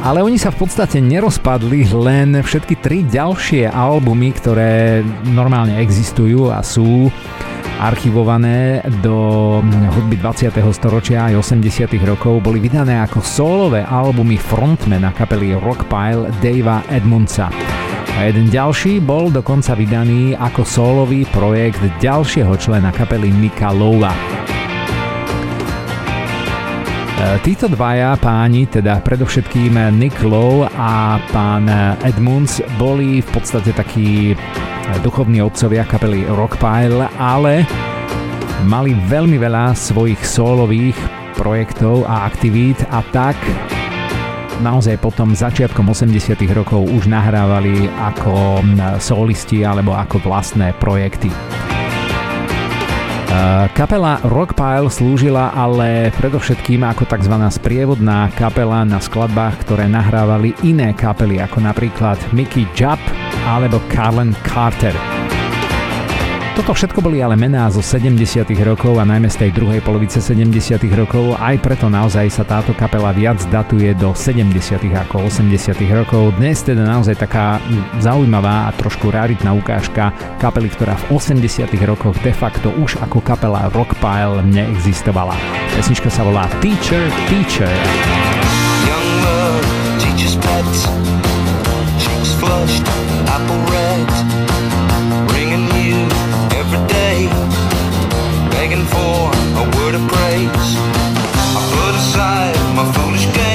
Ale 0.04 0.22
oni 0.22 0.38
sa 0.38 0.54
v 0.54 0.62
podstate 0.62 1.02
nerozpadli, 1.02 1.88
len 1.90 2.38
všetky 2.38 2.78
tri 2.78 3.02
ďalšie 3.02 3.66
albumy, 3.66 4.30
ktoré 4.36 5.00
normálne 5.26 5.80
existujú 5.80 6.52
a 6.52 6.60
sú 6.62 7.10
archivované 7.80 8.82
do 9.04 9.60
hudby 9.92 10.16
20. 10.16 10.48
storočia 10.72 11.28
aj 11.28 11.36
80. 11.44 11.92
rokov, 12.08 12.40
boli 12.40 12.60
vydané 12.60 13.00
ako 13.04 13.20
solové 13.20 13.84
albumy 13.84 14.36
frontmana 14.40 15.12
kapely 15.12 15.52
Rockpile 15.56 16.30
Davea 16.40 16.82
Edmundsa. 16.88 17.50
A 18.16 18.24
jeden 18.24 18.48
ďalší 18.48 19.04
bol 19.04 19.28
dokonca 19.28 19.76
vydaný 19.76 20.32
ako 20.32 20.64
solový 20.64 21.28
projekt 21.28 21.84
ďalšieho 22.00 22.56
člena 22.56 22.88
kapely 22.88 23.28
Nika 23.28 23.68
Lowa. 23.76 24.16
E, 24.16 24.20
títo 27.44 27.68
dvaja 27.68 28.16
páni, 28.16 28.72
teda 28.72 29.04
predovšetkým 29.04 29.76
Nick 30.00 30.16
Lowe 30.24 30.64
a 30.80 31.20
pán 31.28 31.68
Edmunds, 32.00 32.64
boli 32.80 33.20
v 33.20 33.28
podstate 33.36 33.76
takí 33.76 34.32
duchovní 35.02 35.42
otcovia 35.42 35.84
kapely 35.84 36.26
Rockpile, 36.30 37.10
ale 37.18 37.66
mali 38.66 38.94
veľmi 39.06 39.38
veľa 39.38 39.76
svojich 39.76 40.18
solových 40.24 40.96
projektov 41.36 42.08
a 42.08 42.24
aktivít 42.26 42.80
a 42.88 43.04
tak 43.12 43.36
naozaj 44.64 44.96
potom 44.98 45.36
začiatkom 45.36 45.92
80 45.92 46.40
rokov 46.56 46.88
už 46.88 47.12
nahrávali 47.12 47.92
ako 47.92 48.64
solisti 48.96 49.62
alebo 49.62 49.92
ako 49.92 50.24
vlastné 50.24 50.72
projekty. 50.80 51.28
Kapela 53.74 54.22
Rockpile 54.22 54.88
slúžila 54.88 55.50
ale 55.52 56.14
predovšetkým 56.16 56.86
ako 56.86 57.04
tzv. 57.10 57.34
sprievodná 57.50 58.30
kapela 58.38 58.86
na 58.86 59.02
skladbách, 59.02 59.66
ktoré 59.66 59.90
nahrávali 59.90 60.54
iné 60.62 60.94
kapely 60.94 61.42
ako 61.42 61.60
napríklad 61.62 62.16
Mickey 62.30 62.64
Jupp 62.78 63.02
alebo 63.44 63.82
Carlen 63.90 64.32
Carter. 64.46 65.15
Toto 66.56 66.72
všetko 66.72 67.04
boli 67.04 67.20
ale 67.20 67.36
mená 67.36 67.68
zo 67.68 67.84
70 67.84 68.16
rokov 68.64 68.96
a 68.96 69.04
najmä 69.04 69.28
z 69.28 69.44
tej 69.44 69.50
druhej 69.60 69.84
polovice 69.84 70.24
70 70.24 70.80
rokov, 70.96 71.36
aj 71.36 71.60
preto 71.60 71.92
naozaj 71.92 72.32
sa 72.32 72.48
táto 72.48 72.72
kapela 72.72 73.12
viac 73.12 73.36
datuje 73.52 73.92
do 73.92 74.16
70 74.16 74.56
ako 75.04 75.28
80 75.28 75.52
rokov. 75.92 76.32
Dnes 76.40 76.64
teda 76.64 76.80
naozaj 76.88 77.20
taká 77.20 77.60
zaujímavá 78.00 78.72
a 78.72 78.74
trošku 78.74 79.12
raritná 79.12 79.52
ukážka 79.52 80.16
kapely, 80.40 80.72
ktorá 80.72 80.96
v 81.06 81.20
80 81.20 81.68
rokoch 81.84 82.16
de 82.24 82.32
facto 82.32 82.72
už 82.80 82.96
ako 83.04 83.20
kapela 83.20 83.68
Rockpile 83.76 84.40
neexistovala. 84.48 85.36
Pesnička 85.76 86.08
sa 86.08 86.24
volá 86.24 86.48
Teacher, 86.64 87.04
Teacher. 87.28 87.68
Young 88.88 89.08
love 89.28 89.60
cheeks 90.00 90.40
flushed, 92.40 93.05
my 102.76 102.92
foolish 102.92 103.24
games, 103.32 103.45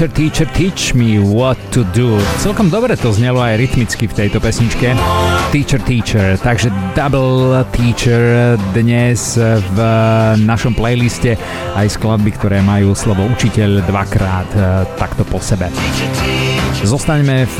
Teacher, 0.00 0.16
teacher, 0.16 0.48
teach 0.56 0.94
me 0.96 1.20
what 1.20 1.60
to 1.76 1.84
do. 1.92 2.16
Celkom 2.40 2.72
dobre 2.72 2.96
to 2.96 3.12
znelo 3.12 3.44
aj 3.44 3.60
rytmicky 3.60 4.08
v 4.08 4.16
tejto 4.16 4.40
pesničke. 4.40 4.96
Teacher, 5.52 5.76
teacher. 5.84 6.40
Takže 6.40 6.72
double 6.96 7.60
teacher 7.68 8.56
dnes 8.72 9.36
v 9.60 9.78
našom 10.40 10.72
playliste 10.72 11.36
aj 11.76 12.00
skladby, 12.00 12.32
ktoré 12.32 12.64
majú 12.64 12.96
slovo 12.96 13.28
učiteľ 13.28 13.84
dvakrát 13.84 14.48
eh, 14.56 14.88
takto 14.96 15.20
po 15.28 15.36
sebe. 15.36 15.68
Zostaneme 16.80 17.44
v 17.44 17.58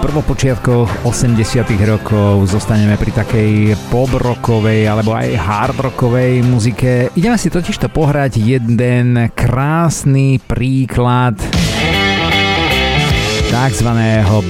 prvopočiatkoch 0.00 1.04
80 1.04 1.44
rokov, 1.84 2.48
zostaneme 2.48 2.96
pri 2.96 3.12
takej 3.12 3.76
pobrockovej 3.92 4.88
alebo 4.88 5.12
aj 5.12 5.36
hardrockovej 5.36 6.40
muzike. 6.40 7.12
Ideme 7.12 7.36
si 7.36 7.52
totiž 7.52 7.76
to 7.84 7.92
pohrať 7.92 8.40
jeden 8.40 9.28
krásny 9.36 10.40
príklad 10.40 11.36
tzv. 13.52 13.88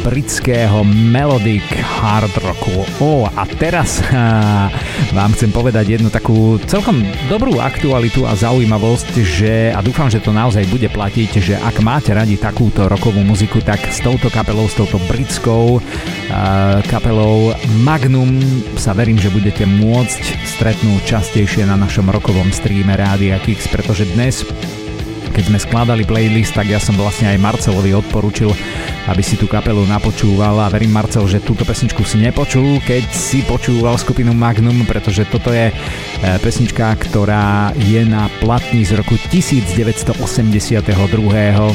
britského 0.07 0.87
melodic 0.87 1.67
hard 1.75 2.31
rocku. 2.39 2.87
O, 3.03 3.27
a 3.27 3.43
teraz 3.59 3.99
ha, 4.15 4.71
vám 5.11 5.35
chcem 5.35 5.51
povedať 5.51 5.99
jednu 5.99 6.07
takú 6.07 6.63
celkom 6.71 7.03
dobrú 7.27 7.59
aktualitu 7.59 8.23
a 8.23 8.39
zaujímavosť, 8.39 9.11
že, 9.27 9.75
a 9.75 9.83
dúfam, 9.83 10.07
že 10.07 10.23
to 10.23 10.31
naozaj 10.31 10.63
bude 10.71 10.87
platiť, 10.87 11.31
že 11.43 11.55
ak 11.59 11.83
máte 11.83 12.15
radi 12.15 12.39
takúto 12.39 12.87
rokovú 12.87 13.27
muziku, 13.27 13.59
tak 13.59 13.83
s 13.91 13.99
touto 13.99 14.31
kapelou, 14.31 14.71
s 14.71 14.79
touto 14.79 15.03
britskou 15.11 15.83
uh, 15.83 15.83
kapelou 16.87 17.59
Magnum 17.83 18.39
sa 18.79 18.95
verím, 18.95 19.19
že 19.19 19.35
budete 19.35 19.67
môcť 19.67 20.47
stretnúť 20.47 21.03
častejšie 21.03 21.67
na 21.67 21.75
našom 21.75 22.07
rokovom 22.07 22.55
streame 22.55 22.95
Rádia 22.95 23.43
Kix, 23.43 23.67
pretože 23.67 24.07
dnes 24.15 24.47
keď 25.33 25.45
sme 25.49 25.59
skladali 25.59 26.05
playlist, 26.05 26.53
tak 26.53 26.69
ja 26.69 26.77
som 26.77 26.93
vlastne 26.95 27.33
aj 27.33 27.41
Marcelovi 27.41 27.97
odporučil, 27.97 28.53
aby 29.09 29.23
si 29.25 29.41
tú 29.41 29.49
kapelu 29.49 29.83
napočúval 29.89 30.61
a 30.63 30.71
verím 30.71 30.93
Marcel, 30.93 31.25
že 31.25 31.41
túto 31.43 31.65
pesničku 31.65 32.05
si 32.05 32.21
nepočul, 32.21 32.79
keď 32.85 33.09
si 33.11 33.41
počúval 33.43 33.97
skupinu 33.97 34.37
Magnum, 34.37 34.85
pretože 34.85 35.25
toto 35.27 35.51
je 35.51 35.73
e, 35.73 35.75
pesnička, 36.45 36.93
ktorá 37.01 37.73
je 37.81 38.05
na 38.05 38.29
platni 38.45 38.85
z 38.85 38.95
roku 39.01 39.17
1982. 39.33 40.13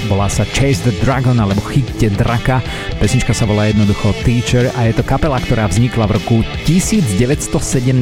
Volá 0.08 0.28
sa 0.30 0.45
Chase 0.45 0.86
the 0.88 0.93
Dragon 1.01 1.41
alebo 1.41 1.60
Chytte 1.66 2.14
draka. 2.14 2.62
Pesnička 3.01 3.34
sa 3.34 3.49
volá 3.49 3.68
jednoducho 3.68 4.14
Teacher 4.22 4.70
a 4.78 4.86
je 4.86 4.93
to 4.95 5.03
kapela, 5.03 5.41
ktorá 5.41 5.66
vznikla 5.66 6.05
v 6.08 6.16
roku 6.22 6.38
1972 6.70 7.97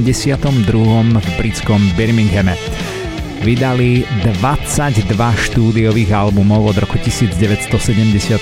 v 1.15 1.27
britskom 1.39 1.81
Birminghame 1.95 2.59
vydali 3.45 4.01
22 4.25 5.05
štúdiových 5.53 6.09
albumov 6.17 6.73
od 6.73 6.81
roku 6.81 6.97
1978. 6.97 8.41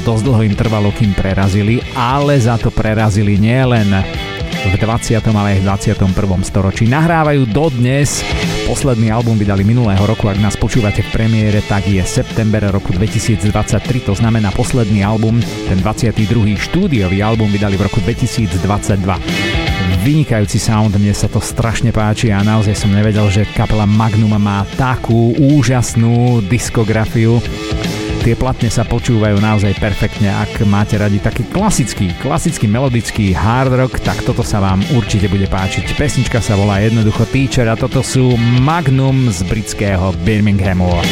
Dosť 0.00 0.22
dlho 0.24 0.42
im 0.48 0.56
trvalo, 0.56 0.88
kým 0.96 1.12
prerazili, 1.12 1.84
ale 1.92 2.40
za 2.40 2.56
to 2.56 2.72
prerazili 2.72 3.36
nielen 3.36 3.92
v 4.72 4.74
20. 4.80 5.20
ale 5.20 5.60
aj 5.60 5.60
v 5.60 5.64
21. 6.00 6.48
storočí. 6.48 6.88
Nahrávajú 6.88 7.44
dodnes. 7.52 8.24
Posledný 8.72 9.12
album 9.12 9.36
vydali 9.36 9.68
minulého 9.68 10.00
roku, 10.00 10.32
ak 10.32 10.40
nás 10.40 10.56
počúvate 10.56 11.04
v 11.04 11.12
premiére, 11.12 11.60
tak 11.68 11.84
je 11.84 12.00
september 12.08 12.72
roku 12.72 12.96
2023, 12.96 13.52
to 14.00 14.16
znamená 14.16 14.48
posledný 14.48 15.04
album, 15.04 15.44
ten 15.68 15.76
22. 15.76 16.56
štúdiový 16.56 17.20
album 17.20 17.52
vydali 17.52 17.76
v 17.76 17.84
roku 17.84 18.00
2022 18.00 18.56
vynikajúci 20.02 20.56
sound, 20.56 20.96
mne 20.96 21.12
sa 21.12 21.28
to 21.28 21.38
strašne 21.38 21.92
páči 21.92 22.32
a 22.32 22.40
naozaj 22.40 22.74
som 22.74 22.90
nevedel, 22.90 23.28
že 23.28 23.46
kapela 23.52 23.84
Magnum 23.84 24.34
má 24.40 24.64
takú 24.74 25.36
úžasnú 25.36 26.40
diskografiu. 26.48 27.44
Tie 28.22 28.38
platne 28.38 28.70
sa 28.70 28.86
počúvajú 28.86 29.42
naozaj 29.42 29.82
perfektne, 29.82 30.30
ak 30.30 30.62
máte 30.70 30.94
radi 30.94 31.18
taký 31.18 31.42
klasický, 31.50 32.14
klasický 32.22 32.70
melodický 32.70 33.34
hard 33.34 33.74
rock, 33.74 33.98
tak 33.98 34.22
toto 34.22 34.46
sa 34.46 34.62
vám 34.62 34.78
určite 34.94 35.26
bude 35.26 35.50
páčiť. 35.50 35.98
Pesnička 35.98 36.38
sa 36.38 36.54
volá 36.54 36.78
jednoducho 36.78 37.26
Teacher 37.26 37.66
a 37.66 37.74
toto 37.74 37.98
sú 37.98 38.38
Magnum 38.62 39.26
z 39.26 39.42
britského 39.42 40.14
Birminghamu. 40.22 41.02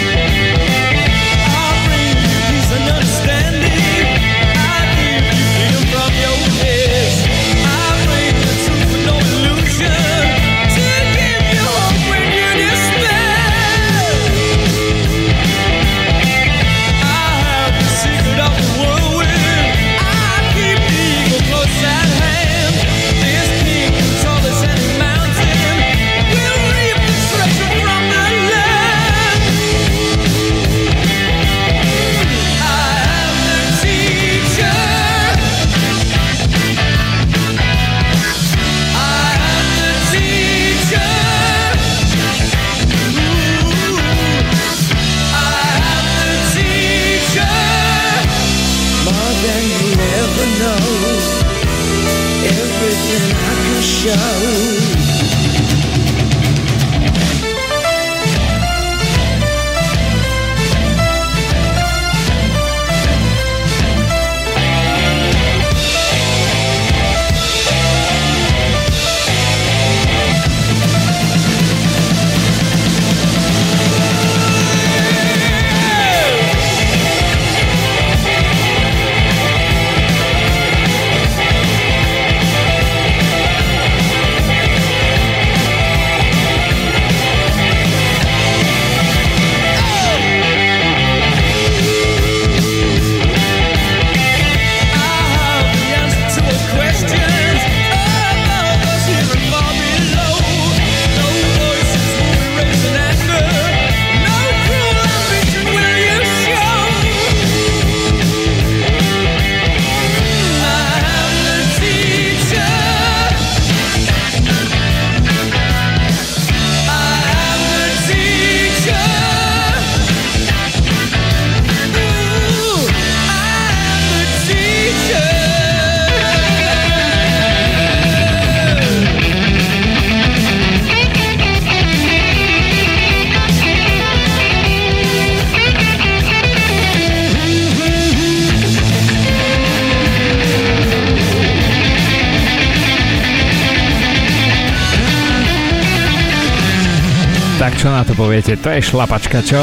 To 148.60 148.68
je 148.68 148.80
šlapačka, 148.84 149.40
čo? 149.40 149.60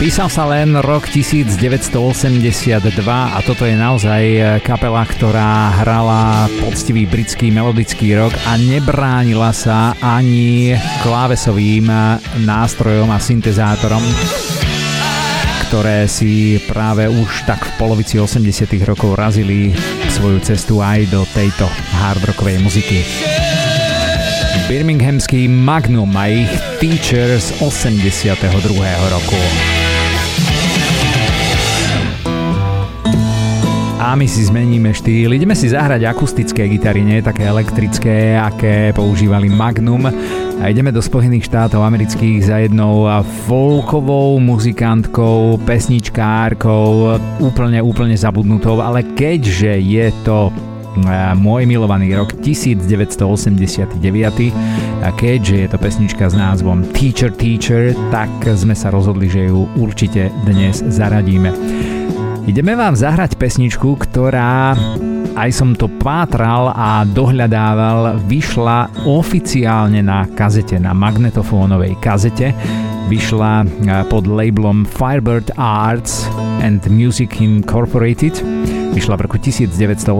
Písal 0.00 0.32
sa 0.32 0.48
len 0.48 0.74
rok 0.80 1.12
1982 1.12 2.80
a 3.04 3.38
toto 3.44 3.68
je 3.68 3.76
naozaj 3.76 4.22
e, 4.24 4.40
kapela, 4.64 5.04
ktorá 5.04 5.76
hrala 5.76 6.48
poctivý 6.64 7.04
britský 7.04 7.52
melodický 7.52 8.16
rok 8.16 8.32
a 8.48 8.56
nebránila 8.56 9.52
sa 9.52 9.92
ani 10.00 10.72
klávesovým 11.04 11.84
e, 11.92 11.96
nástrojom 12.48 13.12
a 13.12 13.20
syntezátorom. 13.20 14.00
ktoré 15.68 16.08
si 16.10 16.58
práve 16.66 17.06
už 17.06 17.46
tak 17.46 17.62
v 17.62 17.72
polovici 17.78 18.18
80 18.18 18.66
rokov 18.82 19.14
razili 19.14 19.70
svoju 20.10 20.42
cestu 20.42 20.82
aj 20.82 21.12
do 21.12 21.22
tejto 21.30 21.68
hard 22.00 22.24
rockovej 22.24 22.58
muziky. 22.58 23.29
Birminghamský 24.68 25.50
Magnum 25.50 26.10
a 26.16 26.26
ich 26.26 26.50
Teachers 26.78 27.54
82. 27.62 28.34
roku. 29.10 29.40
A 34.00 34.16
my 34.16 34.26
si 34.26 34.48
zmeníme 34.48 34.90
štýl, 34.96 35.36
ideme 35.36 35.54
si 35.54 35.70
zahrať 35.70 36.02
akustické 36.08 36.66
gitary, 36.66 37.04
nie 37.04 37.22
také 37.22 37.46
elektrické, 37.46 38.34
aké 38.34 38.90
používali 38.96 39.46
Magnum. 39.46 40.08
A 40.60 40.66
ideme 40.66 40.90
do 40.90 41.04
Spojených 41.04 41.46
štátov 41.46 41.84
amerických 41.84 42.38
za 42.44 42.64
jednou 42.64 43.06
folkovou 43.44 44.40
muzikantkou, 44.40 45.60
pesničkárkou, 45.62 47.18
úplne, 47.44 47.78
úplne 47.84 48.16
zabudnutou, 48.16 48.80
ale 48.80 49.04
keďže 49.14 49.78
je 49.78 50.08
to 50.24 50.48
môj 51.36 51.64
milovaný 51.68 52.12
rok 52.16 52.36
1989 52.40 53.96
a 55.00 55.08
keďže 55.14 55.54
je 55.56 55.68
to 55.68 55.78
pesnička 55.80 56.28
s 56.28 56.34
názvom 56.36 56.84
Teacher 56.92 57.32
Teacher, 57.32 57.96
tak 58.12 58.30
sme 58.56 58.72
sa 58.76 58.92
rozhodli, 58.92 59.28
že 59.28 59.48
ju 59.48 59.68
určite 59.80 60.28
dnes 60.44 60.84
zaradíme. 60.84 61.52
Ideme 62.48 62.74
vám 62.74 62.96
zahrať 62.96 63.36
pesničku, 63.36 64.00
ktorá 64.00 64.74
aj 65.38 65.50
som 65.54 65.78
to 65.78 65.86
pátral 66.02 66.74
a 66.74 67.06
dohľadával, 67.06 68.18
vyšla 68.26 69.06
oficiálne 69.06 70.02
na 70.02 70.26
kazete, 70.34 70.76
na 70.82 70.90
magnetofónovej 70.90 71.94
kazete. 72.02 72.50
Vyšla 73.06 73.66
pod 74.10 74.26
labelom 74.26 74.86
Firebird 74.86 75.54
Arts 75.58 76.26
and 76.62 76.82
Music 76.90 77.38
Incorporated. 77.38 78.38
Vyšla 78.90 79.14
v 79.16 79.22
roku 79.26 79.38
1989. 79.38 80.10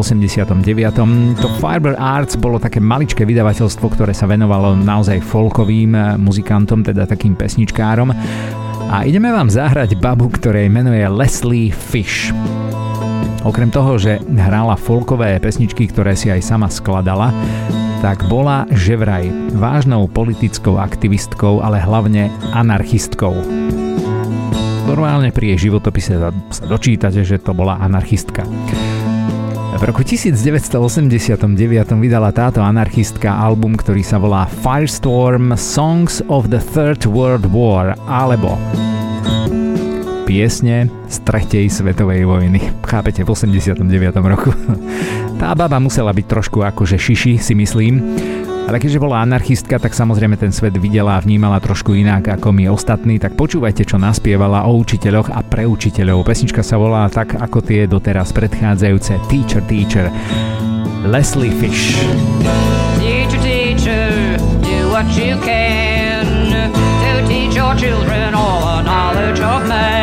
To 1.42 1.48
Firebird 1.58 1.98
Arts 1.98 2.38
bolo 2.38 2.62
také 2.62 2.78
maličké 2.78 3.26
vydavateľstvo, 3.26 3.86
ktoré 3.94 4.14
sa 4.14 4.30
venovalo 4.30 4.78
naozaj 4.78 5.20
folkovým 5.26 6.18
muzikantom, 6.22 6.86
teda 6.86 7.06
takým 7.06 7.34
pesničkárom 7.34 8.14
a 8.90 9.06
ideme 9.06 9.30
vám 9.30 9.46
zahrať 9.46 9.94
babu, 10.02 10.26
ktorej 10.26 10.66
menuje 10.66 11.06
Leslie 11.06 11.70
Fish. 11.70 12.34
Okrem 13.46 13.70
toho, 13.70 13.94
že 13.96 14.18
hrala 14.34 14.74
folkové 14.74 15.38
pesničky, 15.38 15.86
ktoré 15.86 16.18
si 16.18 16.26
aj 16.26 16.42
sama 16.42 16.66
skladala, 16.66 17.30
tak 18.02 18.26
bola 18.26 18.66
že 18.74 18.98
vraj 18.98 19.30
vážnou 19.54 20.10
politickou 20.10 20.82
aktivistkou, 20.82 21.62
ale 21.62 21.78
hlavne 21.78 22.34
anarchistkou. 22.50 23.32
Normálne 25.00 25.32
pri 25.32 25.56
jej 25.56 25.72
životopise 25.72 26.12
sa 26.12 26.28
dočítate, 26.68 27.24
že 27.24 27.40
to 27.40 27.56
bola 27.56 27.80
anarchistka. 27.80 28.44
V 29.80 29.82
roku 29.88 30.04
1989 30.04 30.76
vydala 31.96 32.28
táto 32.36 32.60
anarchistka 32.60 33.32
album, 33.32 33.80
ktorý 33.80 34.04
sa 34.04 34.20
volá 34.20 34.44
Firestorm 34.44 35.56
Songs 35.56 36.20
of 36.28 36.52
the 36.52 36.60
Third 36.60 37.08
World 37.08 37.48
War 37.48 37.96
alebo 38.12 38.60
piesne 40.28 40.92
z 41.08 41.16
tretej 41.24 41.72
svetovej 41.72 42.28
vojny. 42.28 42.60
Chápete, 42.84 43.24
v 43.24 43.32
89. 43.32 43.80
roku. 44.20 44.52
Tá 45.40 45.56
baba 45.56 45.80
musela 45.80 46.12
byť 46.12 46.26
trošku 46.28 46.60
akože 46.60 47.00
šiši, 47.00 47.40
si 47.40 47.56
myslím. 47.56 47.96
Ale 48.70 48.78
keďže 48.78 49.02
bola 49.02 49.26
anarchistka, 49.26 49.82
tak 49.82 49.98
samozrejme 49.98 50.38
ten 50.38 50.54
svet 50.54 50.78
videla 50.78 51.18
a 51.18 51.22
vnímala 51.26 51.58
trošku 51.58 51.90
inak 51.90 52.38
ako 52.38 52.54
my 52.54 52.70
ostatní, 52.70 53.18
tak 53.18 53.34
počúvajte, 53.34 53.82
čo 53.82 53.98
naspievala 53.98 54.62
o 54.70 54.78
učiteľoch 54.78 55.26
a 55.34 55.42
pre 55.42 55.66
učiteľov. 55.66 56.22
Pesnička 56.22 56.62
sa 56.62 56.78
volá 56.78 57.10
tak, 57.10 57.34
ako 57.34 57.66
tie 57.66 57.90
doteraz 57.90 58.30
predchádzajúce 58.30 59.26
Teacher, 59.26 59.58
Teacher. 59.66 60.06
Leslie 61.02 61.50
Fish. 61.50 61.98
Teacher, 63.02 63.42
teacher, 63.42 64.38
do 64.62 64.78
what 64.94 65.10
you 65.18 65.34
can 65.42 66.22
to 66.78 67.26
teach 67.26 67.58
your 67.58 67.74
children 67.74 68.38
all 68.38 68.78
the 68.78 68.86
knowledge 68.86 69.42
of 69.42 69.66
man. 69.66 69.99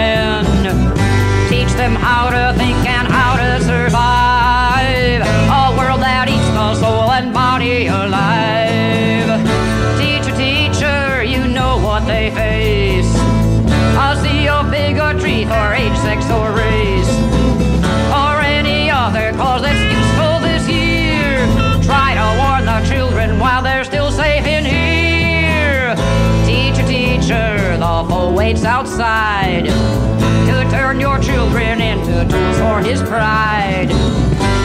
Waits 28.47 28.63
outside 28.63 29.65
to 29.65 30.71
turn 30.71 31.01
your 31.01 31.19
children 31.19 31.81
into 31.81 32.13
tools 32.31 32.57
for 32.59 32.79
his 32.79 33.01
pride. 33.01 33.89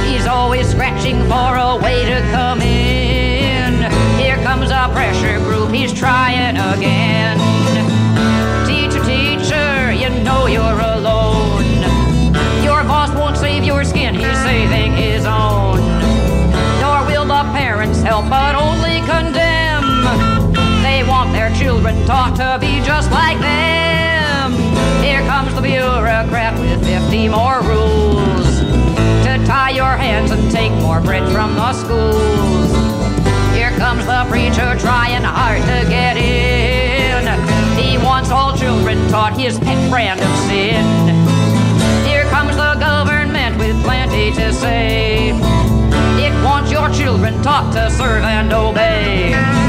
He's 0.06 0.24
always 0.24 0.68
scratching 0.68 1.18
for 1.22 1.56
a 1.56 1.76
way 1.82 2.04
to 2.04 2.20
come 2.30 2.60
in. 2.60 3.72
Here 4.20 4.36
comes 4.44 4.70
a 4.70 4.88
pressure 4.92 5.38
group, 5.40 5.70
he's 5.72 5.92
trying 5.92 6.56
again. 6.74 7.38
Teacher, 8.68 9.02
teacher, 9.04 9.90
you 9.90 10.10
know 10.22 10.46
you're 10.46 10.80
alone. 10.94 11.82
Your 12.62 12.84
boss 12.84 13.10
won't 13.16 13.36
save 13.36 13.64
your 13.64 13.82
skin, 13.82 14.14
he's 14.14 14.38
saving 14.44 14.92
his 14.92 15.24
own. 15.24 15.80
Nor 16.80 17.04
will 17.08 17.24
the 17.24 17.42
parents 17.50 18.00
help, 18.02 18.30
but 18.30 18.54
taught 22.12 22.36
to 22.36 22.58
be 22.60 22.78
just 22.84 23.10
like 23.10 23.40
them. 23.40 24.52
Here 25.02 25.22
comes 25.22 25.54
the 25.54 25.62
bureaucrat 25.62 26.60
with 26.60 26.84
50 26.84 27.28
more 27.28 27.62
rules 27.62 28.60
to 29.24 29.42
tie 29.46 29.70
your 29.70 29.96
hands 29.96 30.30
and 30.30 30.52
take 30.52 30.72
more 30.72 31.00
bread 31.00 31.24
from 31.32 31.54
the 31.54 31.72
schools. 31.72 32.70
Here 33.56 33.72
comes 33.78 34.04
the 34.04 34.26
preacher 34.28 34.76
trying 34.78 35.24
hard 35.24 35.62
to 35.62 35.88
get 35.88 36.18
in. 36.18 37.24
He 37.80 37.96
wants 37.96 38.30
all 38.30 38.54
children 38.58 39.08
taught 39.08 39.32
his 39.40 39.58
pet 39.58 39.80
brand 39.90 40.20
of 40.20 40.32
sin. 40.50 40.84
Here 42.04 42.24
comes 42.28 42.54
the 42.56 42.76
government 42.78 43.56
with 43.56 43.82
plenty 43.84 44.32
to 44.32 44.52
say. 44.52 45.30
It 46.20 46.34
wants 46.44 46.70
your 46.70 46.90
children 46.90 47.40
taught 47.42 47.72
to 47.72 47.90
serve 47.90 48.22
and 48.22 48.52
obey. 48.52 49.61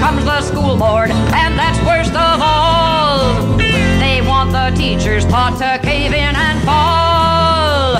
Comes 0.00 0.24
the 0.24 0.40
school 0.42 0.76
board, 0.76 1.10
and 1.10 1.58
that's 1.58 1.78
worst 1.84 2.12
of 2.14 2.40
all. 2.40 3.56
They 3.98 4.22
want 4.26 4.52
the 4.52 4.70
teachers 4.76 5.24
taught 5.26 5.58
to 5.58 5.78
cave 5.84 6.12
in 6.12 6.34
and 6.36 6.62
fall. 6.64 7.96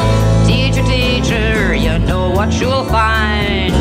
Teacher, 0.47 0.83
teacher, 0.85 1.75
you 1.75 1.99
know 1.99 2.31
what 2.31 2.59
you'll 2.61 2.85
find 2.87 3.73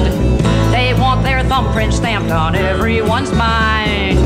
They 0.74 0.94
want 0.94 1.24
their 1.24 1.44
thumbprint 1.44 1.94
stamped 1.94 2.32
on 2.32 2.56
everyone's 2.56 3.32
mind. 3.32 4.18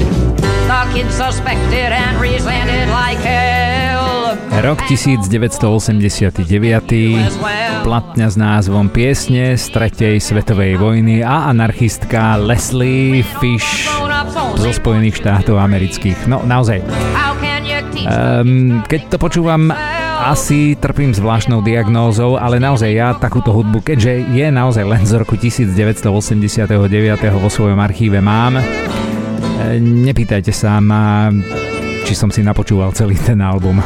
The 0.41 0.89
kids 0.93 1.13
suspected 1.15 1.91
and 1.91 2.19
resented 2.19 2.89
like 2.89 3.17
hell. 3.19 4.20
Rok 4.49 4.79
1989, 4.89 7.85
platňa 7.85 8.27
s 8.27 8.35
názvom 8.39 8.89
Piesne 8.89 9.53
z 9.53 9.65
tretej 9.69 10.17
svetovej 10.17 10.81
vojny 10.81 11.21
a 11.21 11.53
anarchistka 11.53 12.41
Leslie 12.41 13.21
Fish 13.37 13.85
zo 14.57 14.71
Spojených 14.73 15.21
štátov 15.21 15.61
amerických. 15.61 16.25
No 16.25 16.41
naozaj. 16.41 16.81
Um, 18.01 18.81
keď 18.89 19.13
to 19.13 19.17
počúvam 19.21 19.69
asi 20.21 20.77
trpím 20.77 21.17
zvláštnou 21.17 21.65
diagnózou, 21.65 22.37
ale 22.37 22.61
naozaj 22.61 22.93
ja 22.93 23.09
takúto 23.17 23.49
hudbu, 23.49 23.81
keďže 23.81 24.29
je 24.29 24.45
naozaj 24.53 24.85
len 24.85 25.01
z 25.01 25.17
roku 25.17 25.33
1989 25.33 26.77
vo 27.41 27.49
svojom 27.49 27.81
archíve 27.81 28.21
mám, 28.21 28.61
e, 28.61 28.63
nepýtajte 29.81 30.53
sa 30.53 30.77
ma, 30.77 31.33
či 32.05 32.13
som 32.13 32.29
si 32.29 32.45
napočúval 32.45 32.93
celý 32.93 33.17
ten 33.17 33.41
album. 33.41 33.81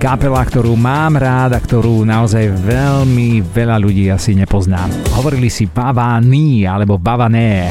kapela, 0.00 0.40
ktorú 0.40 0.80
mám 0.80 1.20
rád 1.20 1.52
a 1.52 1.60
ktorú 1.60 2.08
naozaj 2.08 2.48
veľmi 2.64 3.44
veľa 3.44 3.76
ľudí 3.76 4.08
asi 4.08 4.32
nepozná. 4.32 4.88
Hovorili 5.12 5.52
si 5.52 5.68
Bavani 5.68 6.64
alebo 6.64 6.96
Bavané. 6.96 7.68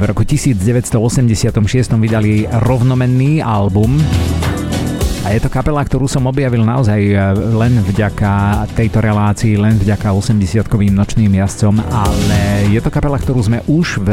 V 0.00 0.02
roku 0.08 0.24
1986 0.24 0.96
vydali 2.00 2.48
rovnomenný 2.48 3.44
album 3.44 4.00
a 5.28 5.36
je 5.36 5.44
to 5.44 5.52
kapela, 5.52 5.84
ktorú 5.84 6.08
som 6.08 6.24
objavil 6.24 6.64
naozaj 6.64 7.00
e, 7.04 7.16
len 7.36 7.76
vďaka 7.84 8.64
tejto 8.72 9.04
relácii, 9.04 9.60
len 9.60 9.76
vďaka 9.76 10.08
80-kovým 10.08 10.96
nočným 10.96 11.36
jazdcom, 11.36 11.84
ale 11.84 12.72
je 12.72 12.80
to 12.80 12.88
kapela, 12.88 13.20
ktorú 13.20 13.44
sme 13.44 13.60
už 13.68 14.00
v 14.00 14.08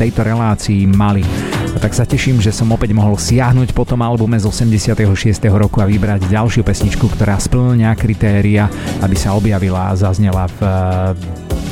tejto 0.00 0.24
relácii 0.24 0.88
mali. 0.88 1.61
Tak 1.80 1.96
sa 1.96 2.04
teším, 2.04 2.36
že 2.42 2.52
som 2.52 2.68
opäť 2.68 2.92
mohol 2.92 3.16
siahnuť 3.16 3.72
po 3.72 3.88
tom 3.88 4.04
albume 4.04 4.36
z 4.36 4.44
86. 4.44 5.40
roku 5.48 5.80
a 5.80 5.88
vybrať 5.88 6.28
ďalšiu 6.28 6.60
pesničku, 6.60 7.08
ktorá 7.08 7.40
splňa 7.40 7.96
kritéria, 7.96 8.68
aby 9.00 9.16
sa 9.16 9.32
objavila 9.32 9.88
a 9.88 9.96
zaznela 9.96 10.44
v 10.52 10.58
e, 10.60 10.70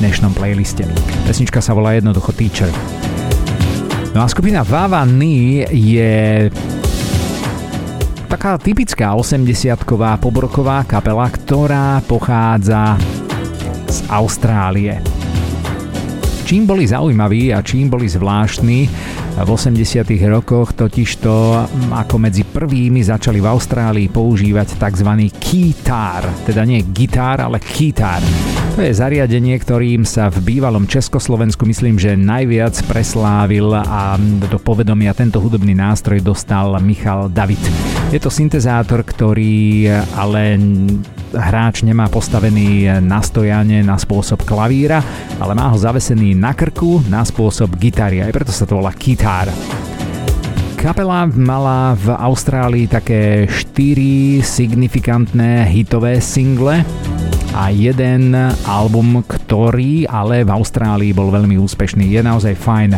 dnešnom 0.01 0.33
playliste. 0.33 0.89
Pesnička 1.29 1.61
sa 1.61 1.77
volá 1.77 1.93
jednoducho 1.93 2.33
Teacher. 2.33 2.73
No 4.17 4.25
a 4.25 4.27
skupina 4.27 4.65
Vava 4.65 5.05
je 5.69 6.49
taká 8.25 8.57
typická 8.57 9.13
80-ková 9.13 10.17
pobroková 10.17 10.81
kapela, 10.83 11.29
ktorá 11.29 12.01
pochádza 12.09 12.97
z 13.85 14.01
Austrálie. 14.09 14.97
Čím 16.47 16.67
boli 16.67 16.83
zaujímaví 16.83 17.55
a 17.55 17.63
čím 17.63 17.87
boli 17.87 18.11
zvláštni, 18.11 18.89
v 19.31 19.49
80. 19.49 20.03
rokoch 20.27 20.75
totižto 20.75 21.31
ako 21.95 22.15
medzi 22.19 22.43
prvými 22.43 22.99
začali 22.99 23.39
v 23.39 23.47
Austrálii 23.47 24.07
používať 24.11 24.75
tzv. 24.75 25.09
keytar, 25.39 26.43
teda 26.43 26.67
nie 26.67 26.83
gitár, 26.91 27.47
ale 27.47 27.63
keytar. 27.63 28.60
To 28.71 28.89
je 28.89 28.97
zariadenie, 28.97 29.59
ktorým 29.59 30.07
sa 30.07 30.31
v 30.31 30.55
bývalom 30.55 30.87
Československu 30.87 31.67
myslím, 31.67 31.99
že 31.99 32.15
najviac 32.15 32.73
preslávil 32.87 33.67
a 33.77 34.15
do 34.47 34.57
povedomia 34.57 35.11
tento 35.11 35.43
hudobný 35.43 35.75
nástroj 35.75 36.23
dostal 36.23 36.79
Michal 36.79 37.27
David. 37.29 37.61
Je 38.09 38.17
to 38.17 38.31
syntezátor, 38.31 39.03
ktorý 39.03 39.85
ale 40.15 40.55
hráč 41.35 41.83
nemá 41.83 42.07
postavený 42.07 43.03
na 43.03 43.19
stojane 43.19 43.83
na 43.83 43.99
spôsob 43.99 44.47
klavíra, 44.47 45.03
ale 45.37 45.51
má 45.51 45.67
ho 45.67 45.77
zavesený 45.77 46.33
na 46.33 46.55
krku 46.55 47.03
na 47.11 47.27
spôsob 47.27 47.75
gitary. 47.75 48.23
Aj 48.23 48.31
preto 48.31 48.55
sa 48.55 48.63
to 48.63 48.79
volá 48.79 48.95
Guitar. 48.95 49.51
Kapela 50.79 51.29
mala 51.29 51.93
v 51.93 52.09
Austrálii 52.17 52.89
také 52.89 53.45
4 53.45 54.41
signifikantné 54.41 55.69
hitové 55.69 56.17
single 56.17 56.81
a 57.51 57.71
jeden 57.71 58.35
album, 58.63 59.23
ktorý 59.27 60.07
ale 60.07 60.47
v 60.47 60.51
Austrálii 60.55 61.11
bol 61.11 61.31
veľmi 61.31 61.59
úspešný. 61.59 62.07
Je 62.07 62.21
naozaj 62.23 62.55
fajn. 62.55 62.91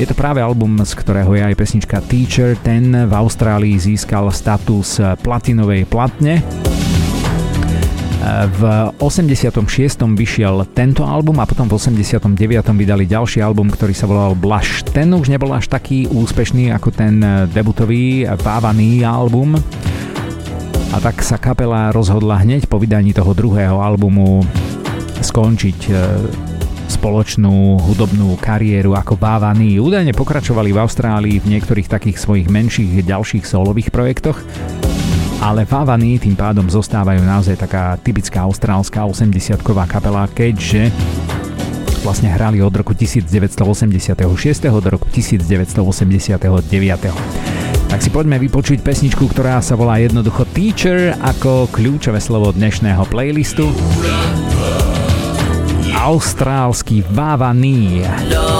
Je 0.00 0.06
to 0.08 0.16
práve 0.16 0.40
album, 0.40 0.80
z 0.80 0.92
ktorého 0.96 1.32
je 1.36 1.42
aj 1.44 1.58
pesnička 1.58 2.00
Teacher. 2.04 2.56
Ten 2.60 2.92
v 2.92 3.12
Austrálii 3.12 3.76
získal 3.76 4.32
status 4.32 5.00
platinovej 5.20 5.84
platne 5.86 6.40
v 8.54 8.62
86. 9.02 9.58
vyšiel 10.14 10.62
tento 10.70 11.02
album 11.02 11.42
a 11.42 11.46
potom 11.46 11.66
v 11.66 11.74
89. 11.74 12.38
vydali 12.70 13.04
ďalší 13.04 13.42
album, 13.42 13.66
ktorý 13.66 13.90
sa 13.90 14.06
volal 14.06 14.38
Blush. 14.38 14.86
Ten 14.94 15.10
už 15.10 15.26
nebol 15.26 15.50
až 15.50 15.66
taký 15.66 16.06
úspešný 16.06 16.70
ako 16.70 16.94
ten 16.94 17.18
debutový 17.50 18.22
Vávaný 18.38 19.02
album. 19.02 19.58
A 20.92 21.00
tak 21.00 21.24
sa 21.24 21.40
kapela 21.40 21.88
rozhodla 21.88 22.36
hneď 22.44 22.68
po 22.68 22.76
vydaní 22.76 23.16
toho 23.16 23.32
druhého 23.32 23.80
albumu 23.80 24.44
skončiť 25.24 25.78
e, 25.88 25.92
spoločnú 26.92 27.80
hudobnú 27.80 28.36
kariéru 28.36 28.92
ako 28.92 29.16
Bávany. 29.16 29.80
Údajne 29.80 30.12
pokračovali 30.12 30.70
v 30.70 30.80
Austrálii 30.84 31.40
v 31.40 31.50
niektorých 31.56 31.88
takých 31.88 32.20
svojich 32.20 32.52
menších 32.52 33.08
ďalších 33.08 33.48
solových 33.48 33.88
projektoch 33.88 34.36
ale 35.42 35.66
Favany 35.66 36.22
tým 36.22 36.38
pádom 36.38 36.70
zostávajú 36.70 37.18
naozaj 37.26 37.58
taká 37.58 37.98
typická 37.98 38.46
austrálska 38.46 39.02
80-ková 39.02 39.90
kapela, 39.90 40.30
keďže 40.30 40.94
vlastne 42.06 42.30
hrali 42.30 42.62
od 42.62 42.70
roku 42.70 42.94
1986. 42.94 44.22
do 44.70 44.86
roku 44.86 45.10
1989. 45.10 47.51
Tak 47.92 48.00
si 48.00 48.08
poďme 48.08 48.40
vypočuť 48.40 48.80
pesničku, 48.80 49.28
ktorá 49.28 49.60
sa 49.60 49.76
volá 49.76 50.00
jednoducho 50.00 50.48
Teacher 50.48 51.12
ako 51.12 51.68
kľúčové 51.68 52.24
slovo 52.24 52.48
dnešného 52.48 53.04
playlistu. 53.04 53.68
Austrálsky 55.92 57.04
Vavaní. 57.12 58.00
No. 58.32 58.51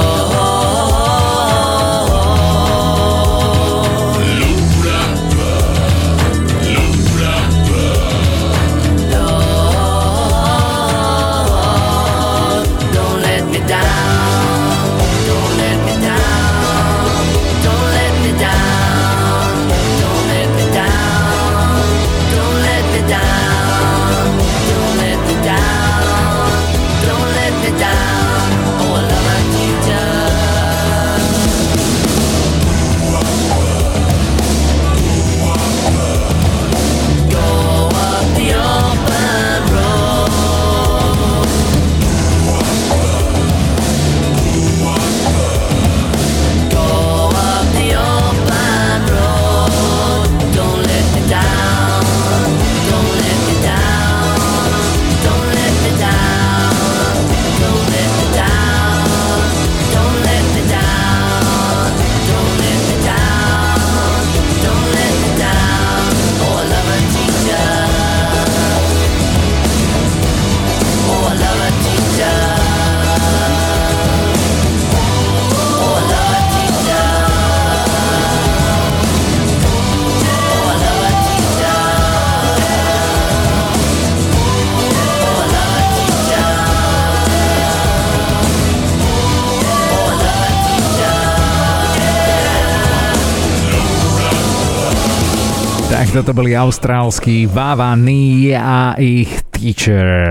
Austrálsky 96.62 97.50
Vavani 97.50 98.54
a 98.54 98.94
ich 98.94 99.42
Teacher. 99.50 100.30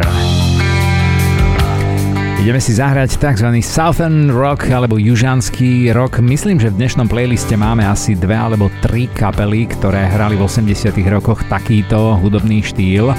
Ideme 2.40 2.58
si 2.64 2.72
zahrať 2.72 3.20
tzv. 3.20 3.52
Southern 3.60 4.32
Rock 4.32 4.72
alebo 4.72 4.96
južanský 4.96 5.92
rock. 5.92 6.24
Myslím, 6.24 6.56
že 6.58 6.72
v 6.72 6.80
dnešnom 6.80 7.12
playliste 7.12 7.60
máme 7.60 7.84
asi 7.84 8.16
dve 8.16 8.34
alebo 8.40 8.72
tri 8.80 9.12
kapely, 9.12 9.68
ktoré 9.76 10.08
hrali 10.08 10.40
v 10.40 10.48
80 10.48 10.96
rokoch 11.12 11.44
takýto 11.52 12.16
hudobný 12.24 12.64
štýl. 12.64 13.12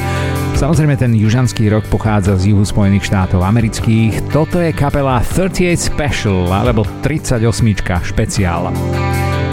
Samozrejme 0.56 0.96
ten 0.96 1.12
južanský 1.12 1.68
rok 1.68 1.84
pochádza 1.92 2.40
z 2.40 2.56
juhu 2.56 2.64
Spojených 2.64 3.12
štátov 3.12 3.44
amerických. 3.44 4.32
Toto 4.32 4.56
je 4.56 4.72
kapela 4.72 5.20
38 5.20 5.76
Special 5.76 6.48
alebo 6.48 6.88
38 7.04 7.44
špeciál. 8.08 8.72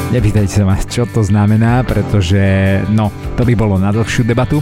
Nepýtajte 0.10 0.50
sa 0.50 0.66
ma, 0.66 0.74
čo 0.74 1.06
to 1.06 1.22
znamená, 1.22 1.86
pretože 1.86 2.42
no, 2.90 3.14
to 3.38 3.46
by 3.46 3.54
bolo 3.54 3.78
na 3.78 3.94
dlhšiu 3.94 4.26
debatu. 4.26 4.58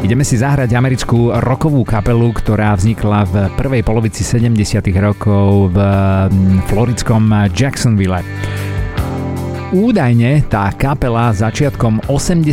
Ideme 0.00 0.24
si 0.24 0.40
zahrať 0.40 0.72
americkú 0.72 1.36
rokovú 1.36 1.84
kapelu, 1.84 2.32
ktorá 2.32 2.72
vznikla 2.72 3.28
v 3.28 3.34
prvej 3.60 3.84
polovici 3.84 4.24
70. 4.24 4.56
rokov 4.96 5.68
v 5.76 5.78
mm, 6.32 6.72
florickom 6.72 7.28
Jacksonville. 7.52 8.24
Údajne 9.74 10.46
tá 10.46 10.70
kapela 10.70 11.34
začiatkom 11.34 11.98
80 12.06 12.46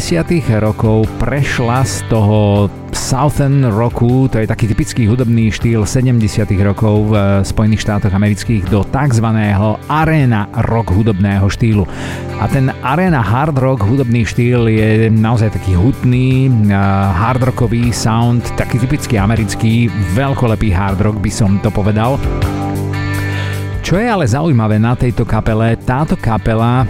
rokov 0.58 1.06
prešla 1.22 1.86
z 1.86 2.02
toho 2.10 2.66
Southern 2.90 3.70
rocku, 3.70 4.26
to 4.34 4.42
je 4.42 4.50
taký 4.50 4.66
typický 4.66 5.06
hudobný 5.06 5.54
štýl 5.54 5.86
70 5.86 6.18
rokov 6.66 7.14
v 7.14 7.46
Spojených 7.46 7.86
štátoch 7.86 8.18
amerických, 8.18 8.66
do 8.66 8.82
tzv. 8.82 9.30
arena 9.94 10.50
rock 10.66 10.90
hudobného 10.90 11.46
štýlu. 11.54 11.86
A 12.42 12.50
ten 12.50 12.74
arena 12.82 13.22
hard 13.22 13.62
rock 13.62 13.86
hudobný 13.86 14.26
štýl 14.26 14.66
je 14.66 15.14
naozaj 15.14 15.54
taký 15.54 15.78
hutný, 15.78 16.50
hard 17.14 17.46
rockový 17.46 17.94
sound, 17.94 18.42
taký 18.58 18.82
typický 18.82 19.22
americký, 19.22 19.86
veľkolepý 20.18 20.74
hard 20.74 20.98
rock 20.98 21.22
by 21.22 21.30
som 21.30 21.62
to 21.62 21.70
povedal. 21.70 22.18
Čo 23.84 24.00
je 24.02 24.08
ale 24.10 24.26
zaujímavé 24.26 24.82
na 24.82 24.98
tejto 24.98 25.28
kapele, 25.28 25.78
táto 25.78 26.18
kapela 26.18 26.88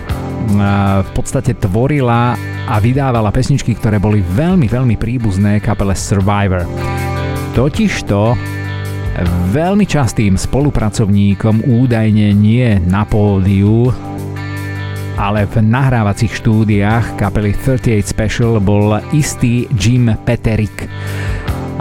v 1.03 1.09
podstate 1.15 1.55
tvorila 1.55 2.35
a 2.67 2.75
vydávala 2.79 3.31
pesničky, 3.31 3.75
ktoré 3.75 3.99
boli 3.99 4.19
veľmi, 4.23 4.67
veľmi 4.67 4.95
príbuzné 4.95 5.63
kapele 5.63 5.95
Survivor. 5.95 6.67
Totižto 7.53 8.35
veľmi 9.53 9.85
častým 9.85 10.33
spolupracovníkom 10.33 11.69
údajne 11.69 12.33
nie 12.33 12.81
na 12.81 13.05
pódiu, 13.05 13.93
ale 15.13 15.45
v 15.45 15.61
nahrávacích 15.61 16.33
štúdiách 16.33 17.21
kapely 17.21 17.53
38 17.53 18.01
Special 18.01 18.57
bol 18.57 18.97
istý 19.13 19.69
Jim 19.77 20.09
Peterik. 20.25 20.89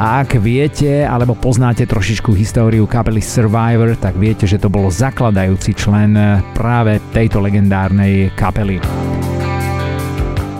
A 0.02 0.26
ak 0.26 0.34
viete 0.42 1.06
alebo 1.06 1.38
poznáte 1.38 1.86
trošičku 1.86 2.34
históriu 2.34 2.90
kapely 2.90 3.22
Survivor, 3.22 3.94
tak 3.94 4.18
viete, 4.18 4.50
že 4.50 4.58
to 4.58 4.66
bol 4.66 4.90
zakladajúci 4.90 5.78
člen 5.78 6.18
práve 6.58 6.98
tejto 7.14 7.38
legendárnej 7.38 8.34
kapely. 8.34 8.82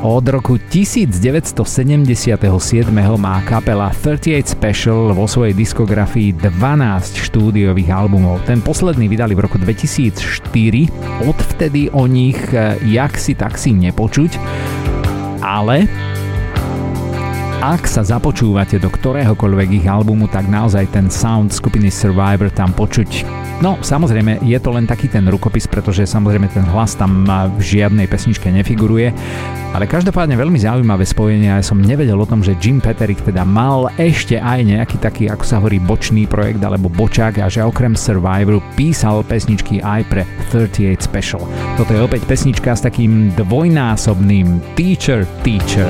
Od 0.07 0.23
roku 0.31 0.63
1977 0.63 1.59
má 3.19 3.43
kapela 3.43 3.91
38 3.91 4.47
Special 4.47 5.11
vo 5.11 5.27
svojej 5.27 5.59
diskografii 5.59 6.39
12 6.39 7.27
štúdiových 7.27 7.91
albumov. 7.91 8.47
Ten 8.47 8.63
posledný 8.63 9.11
vydali 9.11 9.35
v 9.35 9.43
roku 9.43 9.59
2004, 9.59 10.55
odvtedy 11.27 11.91
o 11.91 12.07
nich 12.07 12.39
eh, 12.55 12.79
jak 12.87 13.19
si 13.19 13.35
tak 13.35 13.59
nepočuť, 13.59 14.39
ale 15.43 15.91
ak 17.63 17.87
sa 17.87 18.03
započúvate 18.03 18.83
do 18.83 18.91
ktoréhokoľvek 18.91 19.69
ich 19.79 19.87
albumu, 19.87 20.27
tak 20.27 20.51
naozaj 20.51 20.91
ten 20.91 21.07
sound 21.07 21.55
skupiny 21.55 21.95
Survivor 21.95 22.51
tam 22.51 22.75
počuť. 22.75 23.23
No, 23.63 23.79
samozrejme, 23.79 24.43
je 24.43 24.59
to 24.59 24.75
len 24.75 24.91
taký 24.91 25.07
ten 25.07 25.23
rukopis, 25.31 25.71
pretože 25.71 26.03
samozrejme 26.11 26.51
ten 26.51 26.67
hlas 26.67 26.99
tam 26.99 27.23
v 27.55 27.63
žiadnej 27.63 28.11
pesničke 28.11 28.51
nefiguruje, 28.51 29.15
ale 29.79 29.87
každopádne 29.87 30.35
veľmi 30.35 30.59
zaujímavé 30.59 31.07
spojenie 31.07 31.55
a 31.55 31.63
ja 31.63 31.65
som 31.65 31.79
nevedel 31.79 32.19
o 32.19 32.27
tom, 32.27 32.43
že 32.43 32.59
Jim 32.59 32.83
Peterik 32.83 33.23
teda 33.23 33.47
mal 33.47 33.87
ešte 33.95 34.43
aj 34.43 34.67
nejaký 34.67 34.99
taký, 34.99 35.31
ako 35.31 35.45
sa 35.47 35.63
hovorí, 35.63 35.79
bočný 35.79 36.27
projekt 36.27 36.59
alebo 36.67 36.91
bočák 36.91 37.39
a 37.39 37.47
že 37.47 37.63
okrem 37.63 37.95
Survivoru 37.95 38.59
písal 38.75 39.23
pesničky 39.23 39.79
aj 39.79 40.03
pre 40.11 40.27
38 40.51 40.99
Special. 40.99 41.47
Toto 41.79 41.95
je 41.95 42.03
opäť 42.03 42.27
pesnička 42.27 42.75
s 42.75 42.83
takým 42.83 43.31
dvojnásobným 43.39 44.75
Teacher 44.75 45.23
Teacher. 45.47 45.87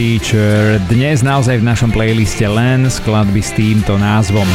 Teacher. 0.00 0.80
Dnes 0.88 1.20
naozaj 1.20 1.60
v 1.60 1.68
našom 1.68 1.92
playliste 1.92 2.48
len 2.48 2.88
skladby 2.88 3.44
s 3.44 3.52
týmto 3.52 4.00
názvom. 4.00 4.48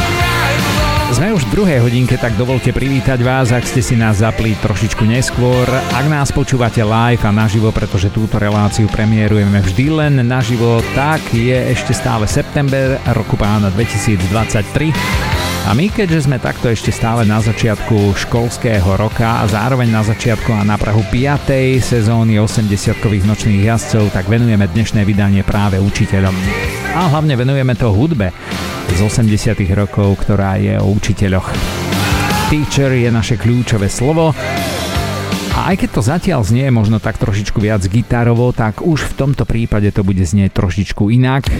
Sme 1.14 1.30
už 1.30 1.46
v 1.46 1.52
druhej 1.54 1.78
hodinke, 1.86 2.18
tak 2.18 2.34
dovolte 2.34 2.74
privítať 2.74 3.22
vás, 3.22 3.54
ak 3.54 3.62
ste 3.62 3.78
si 3.78 3.94
nás 3.94 4.26
zapli 4.26 4.58
trošičku 4.58 5.06
neskôr. 5.06 5.62
Ak 5.70 6.02
nás 6.10 6.34
počúvate 6.34 6.82
live 6.82 7.22
a 7.22 7.30
naživo, 7.30 7.70
pretože 7.70 8.10
túto 8.10 8.42
reláciu 8.42 8.90
premiérujeme 8.90 9.62
vždy 9.62 9.86
len 9.86 10.14
naživo, 10.26 10.82
tak 10.98 11.22
je 11.30 11.54
ešte 11.70 11.94
stále 11.94 12.26
september 12.26 12.98
roku 13.14 13.38
pána 13.38 13.70
2023 13.70 15.25
a 15.66 15.74
my, 15.74 15.90
keďže 15.90 16.30
sme 16.30 16.38
takto 16.38 16.70
ešte 16.70 16.94
stále 16.94 17.26
na 17.26 17.42
začiatku 17.42 18.14
školského 18.14 18.86
roka 18.94 19.42
a 19.42 19.50
zároveň 19.50 19.90
na 19.90 20.06
začiatku 20.06 20.54
a 20.54 20.62
na 20.62 20.78
Prahu 20.78 21.02
5. 21.10 21.82
sezóny 21.82 22.38
80-kových 22.38 23.26
nočných 23.26 23.66
jazdcov, 23.66 24.14
tak 24.14 24.30
venujeme 24.30 24.62
dnešné 24.62 25.02
vydanie 25.02 25.42
práve 25.42 25.82
učiteľom. 25.82 26.30
A 26.94 27.10
hlavne 27.10 27.34
venujeme 27.34 27.74
to 27.74 27.90
hudbe 27.90 28.30
z 28.94 28.98
80 29.02 29.58
rokov, 29.74 30.22
ktorá 30.22 30.54
je 30.54 30.78
o 30.78 30.86
učiteľoch. 30.86 31.50
Teacher 32.46 32.94
je 32.94 33.10
naše 33.10 33.34
kľúčové 33.34 33.90
slovo 33.90 34.30
a 35.58 35.74
aj 35.74 35.82
keď 35.82 35.88
to 35.90 36.02
zatiaľ 36.06 36.46
znie 36.46 36.70
možno 36.70 37.02
tak 37.02 37.18
trošičku 37.18 37.58
viac 37.58 37.82
gitarovo, 37.90 38.54
tak 38.54 38.86
už 38.86 39.02
v 39.02 39.16
tomto 39.18 39.42
prípade 39.42 39.90
to 39.90 40.06
bude 40.06 40.22
znieť 40.22 40.54
trošičku 40.54 41.10
inak 41.10 41.50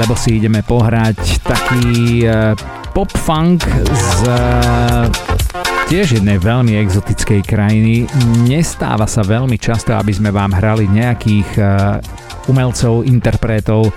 lebo 0.00 0.16
si 0.16 0.40
ideme 0.40 0.64
pohrať 0.64 1.44
taký 1.44 2.24
uh, 2.24 2.52
pop-funk 2.92 3.64
z 3.92 4.14
uh, 4.26 5.06
tiež 5.86 6.18
jednej 6.20 6.40
veľmi 6.40 6.74
exotickej 6.80 7.44
krajiny. 7.44 8.08
Nestáva 8.48 9.04
sa 9.04 9.20
veľmi 9.20 9.60
často, 9.60 9.92
aby 9.92 10.10
sme 10.10 10.32
vám 10.32 10.56
hrali 10.56 10.88
nejakých 10.88 11.50
uh, 11.60 12.00
umelcov, 12.48 13.04
interpretov, 13.08 13.92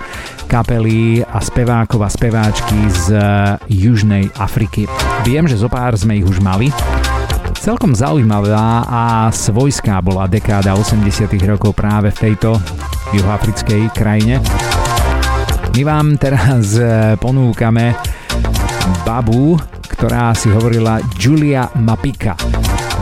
kapely 0.48 1.20
a 1.20 1.38
spevákov 1.40 2.00
a 2.00 2.08
speváčky 2.08 2.78
z 2.88 3.06
Južnej 3.68 4.32
Afriky. 4.40 4.88
Viem, 5.24 5.44
že 5.44 5.60
zo 5.60 5.68
pár 5.68 5.92
sme 6.00 6.16
ich 6.16 6.24
už 6.24 6.40
mali. 6.40 6.72
Celkom 7.58 7.92
zaujímavá 7.92 8.86
a 8.86 9.02
svojská 9.28 10.00
bola 10.00 10.30
dekáda 10.30 10.72
80 10.72 11.28
rokov 11.44 11.76
práve 11.76 12.08
v 12.14 12.32
tejto 12.32 12.56
juhoafrickej 13.12 13.92
krajine. 13.92 14.40
My 15.76 15.82
vám 15.84 16.16
teraz 16.16 16.76
uh, 16.78 17.18
ponúkame 17.20 17.92
babu, 19.04 19.58
ktorá 19.88 20.32
si 20.32 20.48
hovorila 20.48 21.02
Julia 21.18 21.68
Mapika. 21.76 22.38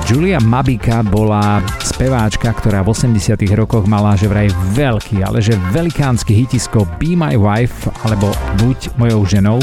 Julia 0.07 0.39
Mabika 0.39 1.03
bola 1.03 1.59
speváčka, 1.83 2.55
ktorá 2.55 2.87
v 2.87 2.95
80 2.95 3.37
rokoch 3.59 3.91
mala 3.91 4.15
že 4.15 4.31
vraj 4.31 4.47
veľký, 4.75 5.27
ale 5.27 5.43
že 5.43 5.59
velikánsky 5.75 6.31
hitisko 6.31 6.87
Be 6.97 7.19
My 7.19 7.35
Wife 7.35 7.91
alebo 8.07 8.31
Buď 8.63 8.95
mojou 9.03 9.27
ženou. 9.27 9.59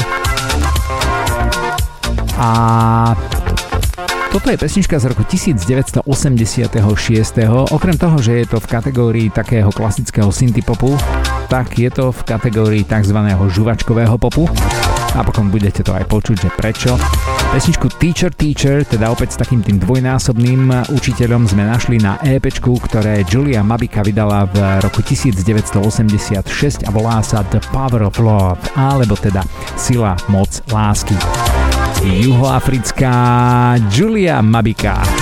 A 2.36 2.50
toto 4.34 4.50
je 4.50 4.58
pesnička 4.58 4.98
z 4.98 5.14
roku 5.14 5.22
1986. 5.22 6.02
Okrem 7.70 7.94
toho, 7.94 8.18
že 8.18 8.42
je 8.42 8.46
to 8.50 8.58
v 8.58 8.66
kategórii 8.66 9.28
takého 9.30 9.70
klasického 9.70 10.34
popu, 10.66 10.98
tak 11.46 11.78
je 11.78 11.86
to 11.86 12.10
v 12.10 12.20
kategórii 12.26 12.82
tzv. 12.82 13.14
žuvačkového 13.30 14.18
popu. 14.18 14.50
Napokon 15.14 15.54
budete 15.54 15.86
to 15.86 15.94
aj 15.94 16.10
počuť, 16.10 16.36
že 16.42 16.50
prečo. 16.50 16.98
Pesničku 17.54 17.86
Teacher 18.02 18.34
Teacher, 18.34 18.82
teda 18.82 19.14
opäť 19.14 19.38
s 19.38 19.46
takým 19.46 19.62
tým 19.62 19.78
dvojnásobným 19.78 20.90
učiteľom 20.90 21.46
sme 21.46 21.70
našli 21.70 22.02
na 22.02 22.18
EP, 22.26 22.42
ktoré 22.58 23.22
Julia 23.30 23.62
Mabika 23.62 24.02
vydala 24.02 24.50
v 24.50 24.82
roku 24.82 24.98
1986 25.06 26.82
a 26.82 26.90
volá 26.90 27.22
sa 27.22 27.46
The 27.54 27.62
Power 27.70 28.10
of 28.10 28.18
Love, 28.18 28.58
alebo 28.74 29.14
teda 29.14 29.46
Sila, 29.78 30.18
moc, 30.26 30.58
lásky. 30.74 31.14
Juhoafrická 32.04 33.16
Julia 33.88 34.42
Mabika. 34.42 35.13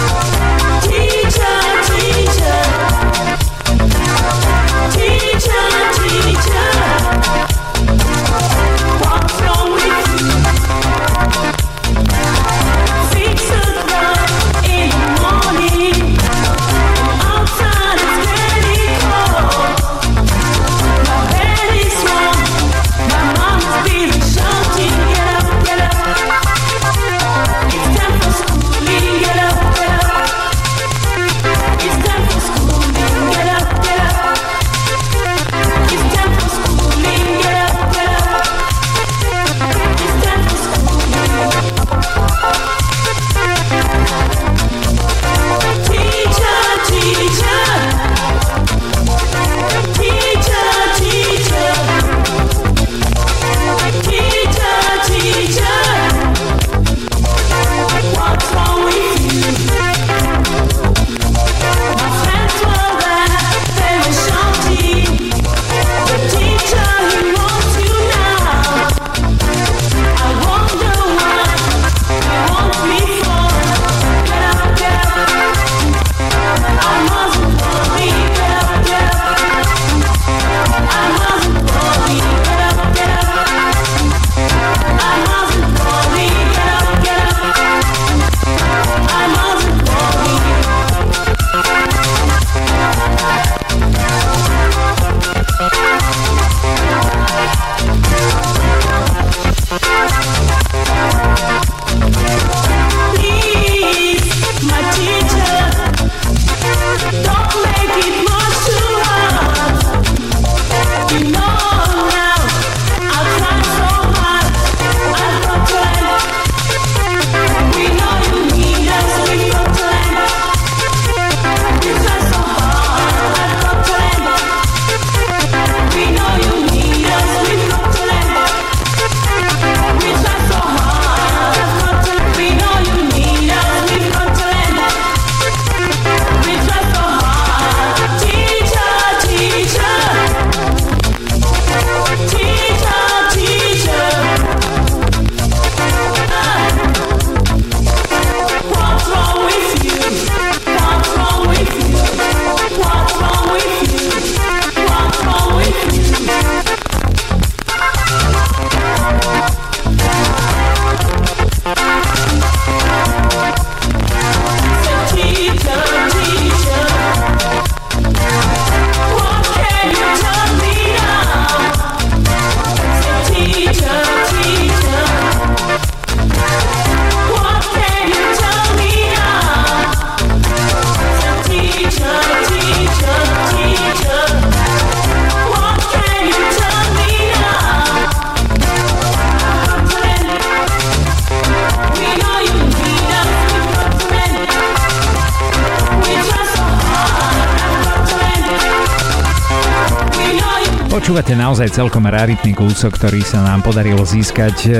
Počúvate 200.92 201.32
naozaj 201.32 201.72
celkom 201.72 202.04
raritný 202.04 202.52
kúsok, 202.52 203.00
ktorý 203.00 203.24
sa 203.24 203.40
nám 203.40 203.64
podarilo 203.64 204.04
získať 204.04 204.56
e, 204.68 204.72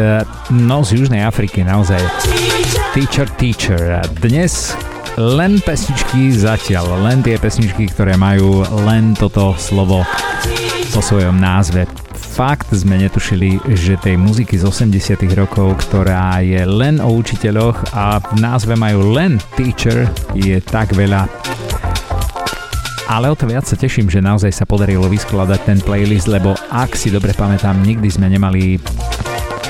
no 0.52 0.84
z 0.84 1.00
Južnej 1.00 1.24
Afriky, 1.24 1.64
naozaj. 1.64 2.04
Teacher, 2.92 3.24
teacher. 3.40 3.96
Dnes 4.20 4.76
len 5.16 5.56
pesničky 5.64 6.36
zatiaľ, 6.36 7.00
len 7.08 7.24
tie 7.24 7.40
pesničky, 7.40 7.88
ktoré 7.88 8.20
majú 8.20 8.60
len 8.84 9.16
toto 9.16 9.56
slovo 9.56 10.04
po 10.92 11.00
svojom 11.00 11.40
názve. 11.40 11.88
fakt 12.12 12.68
sme 12.76 13.00
netušili, 13.00 13.72
že 13.72 13.96
tej 13.96 14.20
muziky 14.20 14.60
z 14.60 14.68
80 14.68 15.16
rokov, 15.32 15.80
ktorá 15.88 16.44
je 16.44 16.60
len 16.68 17.00
o 17.00 17.08
učiteľoch 17.08 17.96
a 17.96 18.20
v 18.20 18.36
názve 18.36 18.76
majú 18.76 19.16
len 19.16 19.40
teacher, 19.56 20.04
je 20.36 20.60
tak 20.60 20.92
veľa. 20.92 21.24
Ale 23.12 23.28
o 23.28 23.36
to 23.36 23.44
viac 23.44 23.68
sa 23.68 23.76
teším, 23.76 24.08
že 24.08 24.24
naozaj 24.24 24.56
sa 24.56 24.64
podarilo 24.64 25.04
vyskladať 25.04 25.60
ten 25.68 25.78
playlist, 25.84 26.32
lebo 26.32 26.56
ak 26.72 26.96
si 26.96 27.12
dobre 27.12 27.36
pamätám, 27.36 27.76
nikdy 27.84 28.08
sme 28.08 28.32
nemali 28.32 28.80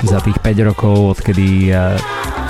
za 0.06 0.23
tých 0.23 0.39
5 0.39 0.70
rokov, 0.70 1.19
odkedy 1.19 1.74
eh, 1.74 1.98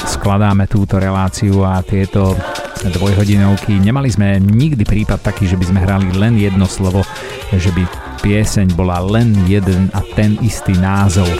skladáme 0.05 0.69
túto 0.69 1.01
reláciu 1.01 1.65
a 1.65 1.81
tieto 1.81 2.37
dvojhodinovky. 2.85 3.81
Nemali 3.81 4.13
sme 4.13 4.37
nikdy 4.37 4.85
prípad 4.85 5.25
taký, 5.25 5.49
že 5.49 5.57
by 5.57 5.65
sme 5.65 5.81
hrali 5.81 6.13
len 6.13 6.37
jedno 6.37 6.69
slovo, 6.69 7.09
že 7.49 7.73
by 7.73 7.89
pieseň 8.21 8.77
bola 8.77 9.01
len 9.01 9.33
jeden 9.49 9.89
a 9.97 10.05
ten 10.13 10.37
istý 10.45 10.77
názov. 10.77 11.33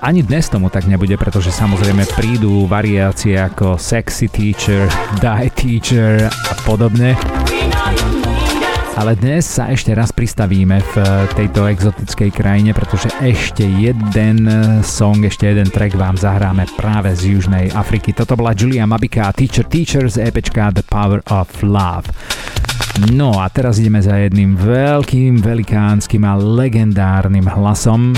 Ani 0.00 0.24
dnes 0.24 0.48
tomu 0.48 0.72
tak 0.72 0.88
nebude, 0.88 1.20
pretože 1.20 1.52
samozrejme 1.52 2.08
prídu 2.16 2.64
variácie 2.64 3.36
ako 3.36 3.76
Sexy 3.76 4.32
Teacher, 4.32 4.88
Die 5.20 5.48
Teacher 5.52 6.32
a 6.32 6.54
podobne. 6.64 7.41
Ale 8.92 9.16
dnes 9.16 9.48
sa 9.48 9.72
ešte 9.72 9.96
raz 9.96 10.12
pristavíme 10.12 10.84
v 10.92 10.94
tejto 11.32 11.64
exotickej 11.64 12.28
krajine, 12.28 12.76
pretože 12.76 13.08
ešte 13.24 13.64
jeden 13.64 14.44
song, 14.84 15.24
ešte 15.24 15.48
jeden 15.48 15.72
track 15.72 15.96
vám 15.96 16.20
zahráme 16.20 16.68
práve 16.76 17.16
z 17.16 17.32
Južnej 17.32 17.72
Afriky. 17.72 18.12
Toto 18.12 18.36
bola 18.36 18.52
Julia 18.52 18.84
Mabika, 18.84 19.32
Teacher 19.32 19.64
Teachers, 19.64 20.20
EPčka 20.20 20.76
The 20.76 20.84
Power 20.84 21.24
of 21.32 21.48
Love. 21.64 22.12
No 23.16 23.40
a 23.40 23.48
teraz 23.48 23.80
ideme 23.80 24.04
za 24.04 24.20
jedným 24.20 24.60
veľkým, 24.60 25.40
velikánskym 25.40 26.20
a 26.28 26.36
legendárnym 26.36 27.48
hlasom. 27.48 28.12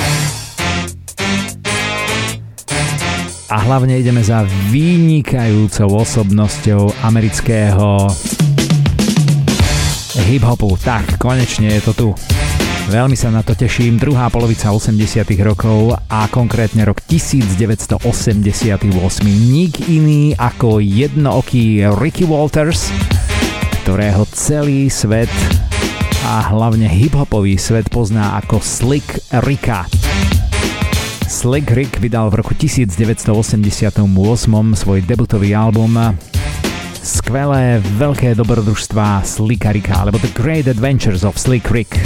A 3.47 3.57
hlavne 3.63 3.95
ideme 4.03 4.27
za 4.27 4.43
vynikajúcou 4.75 6.03
osobnosťou 6.03 6.91
amerického 7.07 8.11
hip-hopu. 10.15 10.79
Tak, 10.79 11.19
konečne 11.19 11.75
je 11.75 11.81
to 11.83 11.93
tu. 11.93 12.09
Veľmi 12.85 13.17
sa 13.17 13.33
na 13.33 13.41
to 13.41 13.57
teším. 13.57 13.97
Druhá 13.97 14.29
polovica 14.29 14.69
80 14.69 15.25
rokov 15.41 15.97
a 16.07 16.29
konkrétne 16.29 16.85
rok 16.85 17.01
1988. 17.09 17.97
Nik 19.25 19.89
iný 19.89 20.37
ako 20.37 20.85
jednooký 20.85 21.89
Ricky 21.97 22.29
Walters, 22.29 22.93
ktorého 23.83 24.29
celý 24.31 24.93
svet 24.93 25.33
a 26.29 26.45
hlavne 26.53 26.89
hip-hopový 26.89 27.57
svet 27.57 27.89
pozná 27.89 28.37
ako 28.41 28.61
Slick 28.61 29.19
Ricka. 29.45 29.89
Slick 31.25 31.73
Rick 31.73 31.99
vydal 32.05 32.29
v 32.29 32.45
roku 32.45 32.53
1988 32.53 33.97
svoj 34.77 34.99
debutový 35.03 35.57
album 35.57 36.15
skvelé 37.05 37.85
veľké 38.01 38.33
dobrodružstvá 38.33 39.21
Slickarika, 39.21 40.01
alebo 40.01 40.17
The 40.17 40.33
Great 40.33 40.65
Adventures 40.73 41.21
of 41.21 41.37
Slick 41.37 41.69
Rick. 41.69 42.01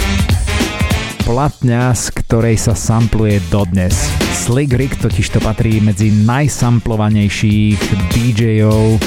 Platňa, 1.23 1.95
z 1.95 2.11
ktorej 2.19 2.59
sa 2.59 2.75
sampluje 2.75 3.39
dodnes. 3.47 3.95
Slick 4.35 4.75
Rick 4.75 4.99
totiž 4.99 5.31
to 5.31 5.39
patrí 5.39 5.79
medzi 5.79 6.11
najsamplovanejších 6.11 7.79
DJov, 8.11 8.99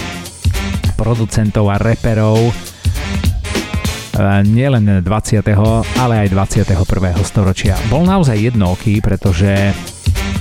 producentov 0.96 1.68
a 1.68 1.76
reperov 1.76 2.40
e, 2.40 2.52
nielen 4.48 5.04
20., 5.04 5.44
ale 6.00 6.14
aj 6.24 6.28
21. 6.32 6.72
storočia. 7.20 7.76
Bol 7.92 8.08
naozaj 8.08 8.40
jednooký, 8.40 9.04
pretože 9.04 9.76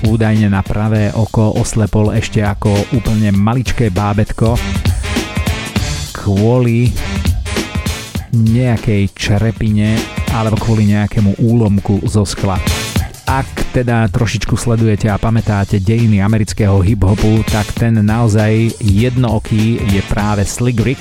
údajne 0.07 0.48
na 0.48 0.64
pravé 0.64 1.11
oko 1.11 1.60
oslepol 1.60 2.15
ešte 2.15 2.40
ako 2.40 2.95
úplne 2.95 3.36
maličké 3.36 3.91
bábetko 3.91 4.56
kvôli 6.11 6.91
nejakej 8.31 9.11
črepine 9.11 9.99
alebo 10.31 10.55
kvôli 10.55 10.88
nejakému 10.91 11.43
úlomku 11.43 11.99
zo 12.07 12.23
skla. 12.23 12.55
Ak 13.27 13.47
teda 13.71 14.11
trošičku 14.11 14.59
sledujete 14.59 15.07
a 15.07 15.15
pamätáte 15.15 15.79
dejiny 15.79 16.19
amerického 16.19 16.83
hip-hopu, 16.83 17.47
tak 17.47 17.63
ten 17.75 17.95
naozaj 18.03 18.75
jednooký 18.83 19.79
je 19.88 20.01
práve 20.11 20.43
Slick 20.43 20.83
Rick. 20.83 20.99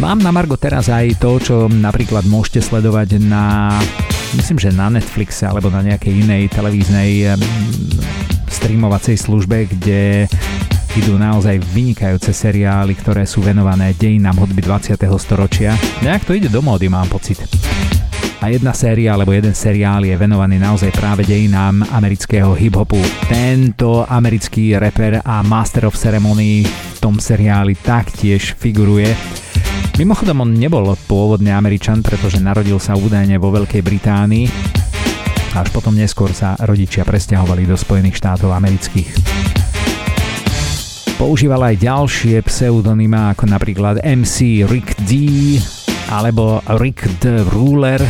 Mám 0.00 0.24
na 0.24 0.32
Margo 0.32 0.56
teraz 0.56 0.88
aj 0.88 1.20
to, 1.20 1.36
čo 1.36 1.56
napríklad 1.68 2.24
môžete 2.24 2.64
sledovať 2.64 3.20
na, 3.20 3.76
myslím, 4.32 4.56
že 4.56 4.72
na 4.72 4.88
Netflixe 4.88 5.44
alebo 5.44 5.68
na 5.68 5.84
nejakej 5.84 6.24
inej 6.24 6.48
televíznej 6.48 7.36
streamovacej 8.52 9.16
službe, 9.16 9.64
kde 9.72 10.28
idú 11.00 11.16
naozaj 11.16 11.56
vynikajúce 11.72 12.36
seriály, 12.36 12.92
ktoré 12.92 13.24
sú 13.24 13.40
venované 13.40 13.96
dejinám 13.96 14.36
hudby 14.36 14.60
20. 14.60 15.00
storočia. 15.16 15.72
Nejak 16.04 16.28
to 16.28 16.36
ide 16.36 16.52
do 16.52 16.60
módy, 16.60 16.92
mám 16.92 17.08
pocit. 17.08 17.40
A 18.42 18.50
jedna 18.52 18.74
séria 18.76 19.14
alebo 19.14 19.32
jeden 19.32 19.54
seriál 19.54 20.04
je 20.04 20.18
venovaný 20.18 20.58
naozaj 20.58 20.92
práve 20.92 21.22
dejinám 21.24 21.86
amerického 21.94 22.52
hip-hopu. 22.52 22.98
Tento 23.30 24.04
americký 24.04 24.76
reper 24.76 25.22
a 25.24 25.40
Master 25.46 25.88
of 25.88 25.96
Ceremony 25.96 26.66
v 26.66 26.98
tom 27.00 27.22
seriáli 27.22 27.78
taktiež 27.78 28.58
figuruje. 28.58 29.14
Mimochodom 29.96 30.42
on 30.42 30.58
nebol 30.58 30.92
pôvodne 31.06 31.54
Američan, 31.54 32.02
pretože 32.02 32.42
narodil 32.42 32.76
sa 32.82 32.98
údajne 32.98 33.38
vo 33.38 33.54
Veľkej 33.54 33.80
Británii, 33.80 34.46
až 35.52 35.68
potom 35.68 35.92
neskôr 35.92 36.32
sa 36.32 36.56
rodičia 36.64 37.04
presťahovali 37.04 37.68
do 37.68 37.76
Spojených 37.76 38.16
štátov 38.16 38.56
amerických. 38.56 39.10
Používal 41.20 41.70
aj 41.70 41.84
ďalšie 41.84 42.40
pseudonymá 42.42 43.36
ako 43.36 43.46
napríklad 43.46 44.00
MC 44.02 44.66
Rick 44.66 44.96
D 45.04 45.12
alebo 46.10 46.58
Rick 46.80 47.06
the 47.22 47.44
Ruler, 47.52 48.00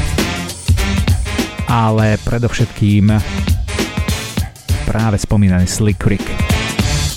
ale 1.69 2.17
predovšetkým 2.23 3.11
práve 4.87 5.17
spomínaný 5.19 5.67
Slick 5.69 6.01
Rick. 6.07 6.25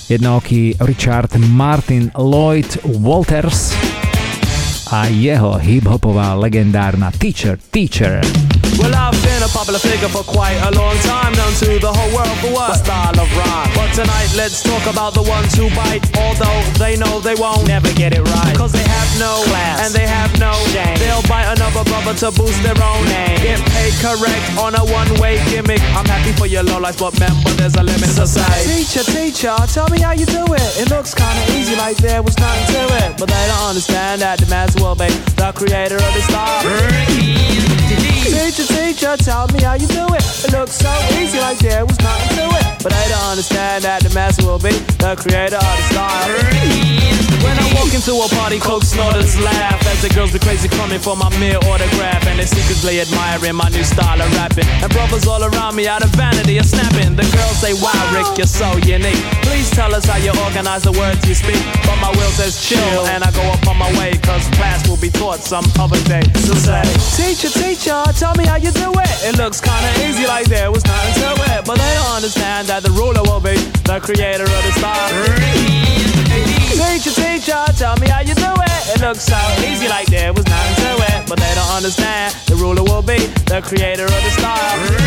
Jednooký 0.10 0.78
Richard 0.86 1.34
Martin 1.54 2.14
Lloyd 2.14 2.78
Walters 3.02 3.74
a 4.94 5.10
jeho 5.10 5.58
hip-hopová 5.58 6.38
legendárna 6.38 7.10
Teacher 7.10 7.58
Teacher. 7.74 8.22
Well, 8.78 8.94
I've 8.94 9.16
been 9.24 9.42
a 9.44 9.48
popular 9.48 9.80
figure 9.80 10.10
for 10.10 10.24
quite 10.24 10.60
a 10.68 10.72
long 10.76 10.98
time, 11.08 11.32
known 11.34 11.54
to 11.64 11.80
the 11.80 11.92
whole 11.92 12.12
world 12.12 12.38
for 12.44 12.52
what? 12.52 12.76
style 12.76 13.16
of 13.16 13.30
rhyme. 13.38 13.72
But 13.74 13.94
tonight, 13.96 14.30
let's 14.36 14.62
talk 14.62 14.86
about 14.86 15.14
the 15.14 15.24
ones 15.24 15.56
who 15.56 15.70
bite, 15.72 16.04
although 16.20 16.62
they 16.78 16.96
know 16.98 17.20
they 17.20 17.36
won't 17.36 17.68
never 17.68 17.92
get 17.94 18.14
it 18.14 18.22
right. 18.22 18.56
Cause 18.56 18.72
they 18.72 18.84
have 18.84 19.10
no 19.20 19.44
class 19.48 19.80
and 19.86 19.92
they 19.96 20.06
have 20.06 20.32
no 20.40 20.52
shame. 20.76 20.98
They'll 21.00 21.24
bite 21.24 21.48
another 21.56 21.84
brother 21.88 22.14
to 22.20 22.32
boost 22.36 22.62
their 22.64 22.76
own 22.84 23.04
name. 23.08 23.40
Get 23.42 23.60
paid 23.72 23.94
correct 24.04 24.44
on 24.60 24.76
a 24.76 24.84
one-way 24.92 25.40
gimmick. 25.50 25.82
I'm 25.96 26.06
happy 26.06 26.34
for 26.34 26.48
your 26.48 26.64
low 26.64 26.80
lights, 26.80 27.00
but 27.00 27.14
remember 27.14 27.52
there's 27.56 27.76
a 27.76 27.84
limit 27.84 28.12
to 28.20 28.28
say. 28.28 28.44
Teacher, 28.68 29.04
teacher, 29.08 29.56
tell 29.72 29.88
me 29.90 30.00
how 30.02 30.12
you 30.12 30.26
do 30.26 30.44
it. 30.52 30.70
It 30.82 30.90
looks 30.90 31.14
kinda 31.14 31.42
easy 31.56 31.76
like 31.76 31.98
there 31.98 32.22
was 32.22 32.38
nothing 32.38 32.68
to 32.76 32.84
it. 33.08 33.18
But 33.18 33.30
they 33.30 33.46
don't 33.48 33.70
understand 33.72 34.22
that 34.22 34.40
the 34.40 34.48
man's 34.48 34.76
will 34.76 34.96
be 34.96 35.10
the 35.40 35.52
creator 35.56 35.96
of 35.96 36.12
the 36.14 36.22
star. 36.28 38.15
Teacher, 38.26 38.66
teacher, 38.66 39.18
tell 39.18 39.48
me 39.50 39.62
how 39.62 39.74
you 39.74 39.88
do 39.88 40.06
it. 40.14 40.24
It 40.46 40.52
looks 40.52 40.78
so 40.78 40.92
easy 41.20 41.40
like 41.40 41.60
there 41.60 41.86
was 41.86 42.00
nothing 42.00 42.38
to 42.38 42.46
it. 42.58 42.84
But 42.84 42.94
I 42.94 43.08
don't 43.08 43.30
understand 43.30 43.84
that 43.84 44.02
the 44.02 44.10
master 44.16 44.46
will 44.46 44.58
be 44.58 44.72
the 44.98 45.16
creator 45.16 45.58
of 45.58 45.62
the 45.62 45.84
style. 45.94 47.25
When 47.46 47.54
I 47.62 47.68
walk 47.78 47.94
into 47.94 48.18
a 48.18 48.28
party, 48.42 48.58
folks 48.58 48.90
snorters 48.90 49.38
laugh 49.38 49.78
as 49.94 50.02
the 50.02 50.10
girls 50.10 50.34
be 50.34 50.40
crazy 50.42 50.68
coming 50.68 50.98
for 50.98 51.16
my 51.16 51.30
mere 51.38 51.62
autograph. 51.70 52.26
And 52.26 52.42
they 52.42 52.50
secretly 52.50 53.00
admiring 53.06 53.54
my 53.54 53.70
new 53.70 53.86
style 53.86 54.18
of 54.18 54.26
rapping. 54.34 54.66
And 54.82 54.90
brothers 54.90 55.30
all 55.30 55.46
around 55.46 55.76
me 55.78 55.86
out 55.86 56.02
of 56.04 56.10
vanity 56.18 56.58
are 56.58 56.66
snapping. 56.66 57.14
The 57.14 57.28
girls 57.30 57.58
say, 57.62 57.78
wow, 57.78 57.94
Rick, 58.18 58.42
you're 58.42 58.50
so 58.50 58.74
unique. 58.82 59.22
Please 59.46 59.70
tell 59.70 59.94
us 59.94 60.10
how 60.10 60.18
you 60.18 60.34
organize 60.50 60.90
the 60.90 60.92
words 60.98 61.22
you 61.30 61.38
speak. 61.38 61.62
But 61.86 62.02
my 62.02 62.10
will 62.18 62.34
says 62.34 62.58
chill, 62.66 63.06
and 63.14 63.24
I 63.24 63.30
go 63.30 63.46
up 63.54 63.62
on 63.70 63.78
my 63.78 63.94
way, 64.02 64.18
cause 64.26 64.50
class 64.58 64.90
will 64.90 64.98
be 64.98 65.14
taught 65.14 65.46
some 65.46 65.66
other 65.78 66.02
day. 66.10 66.26
So 66.42 66.58
say, 66.58 66.82
teacher, 67.14 67.54
teacher, 67.54 68.02
tell 68.18 68.34
me 68.34 68.50
how 68.50 68.58
you 68.58 68.74
do 68.74 68.90
it. 68.90 69.16
It 69.22 69.38
looks 69.38 69.62
kinda 69.62 69.92
easy 70.02 70.26
like 70.26 70.50
there 70.50 70.72
was 70.72 70.84
nothing 70.86 71.14
to 71.22 71.30
it. 71.54 71.62
But 71.62 71.78
they 71.78 71.94
don't 71.94 72.16
understand 72.18 72.68
that 72.74 72.82
the 72.82 72.90
ruler 72.90 73.22
will 73.22 73.40
be 73.40 73.54
the 73.86 74.02
creator 74.02 74.50
of 74.50 74.62
the 74.66 74.74
style. 74.82 76.65
Teacher, 76.76 77.12
teacher, 77.12 77.64
tell 77.78 77.96
me 78.00 78.08
how 78.10 78.20
you 78.20 78.36
do 78.36 78.52
it. 78.52 78.96
It 78.96 79.00
looks 79.00 79.24
so 79.24 79.38
easy 79.66 79.88
like 79.88 80.08
there 80.08 80.34
was 80.34 80.46
nothing 80.46 80.76
to 80.84 81.04
it. 81.16 81.30
But 81.30 81.40
they 81.40 81.56
don't 81.56 81.72
understand. 81.72 82.36
The 82.48 82.56
ruler 82.56 82.84
will 82.84 83.02
be 83.02 83.18
the 83.48 83.62
creator 83.64 84.04
of 84.04 84.12
the 84.12 84.30
style. 84.32 85.06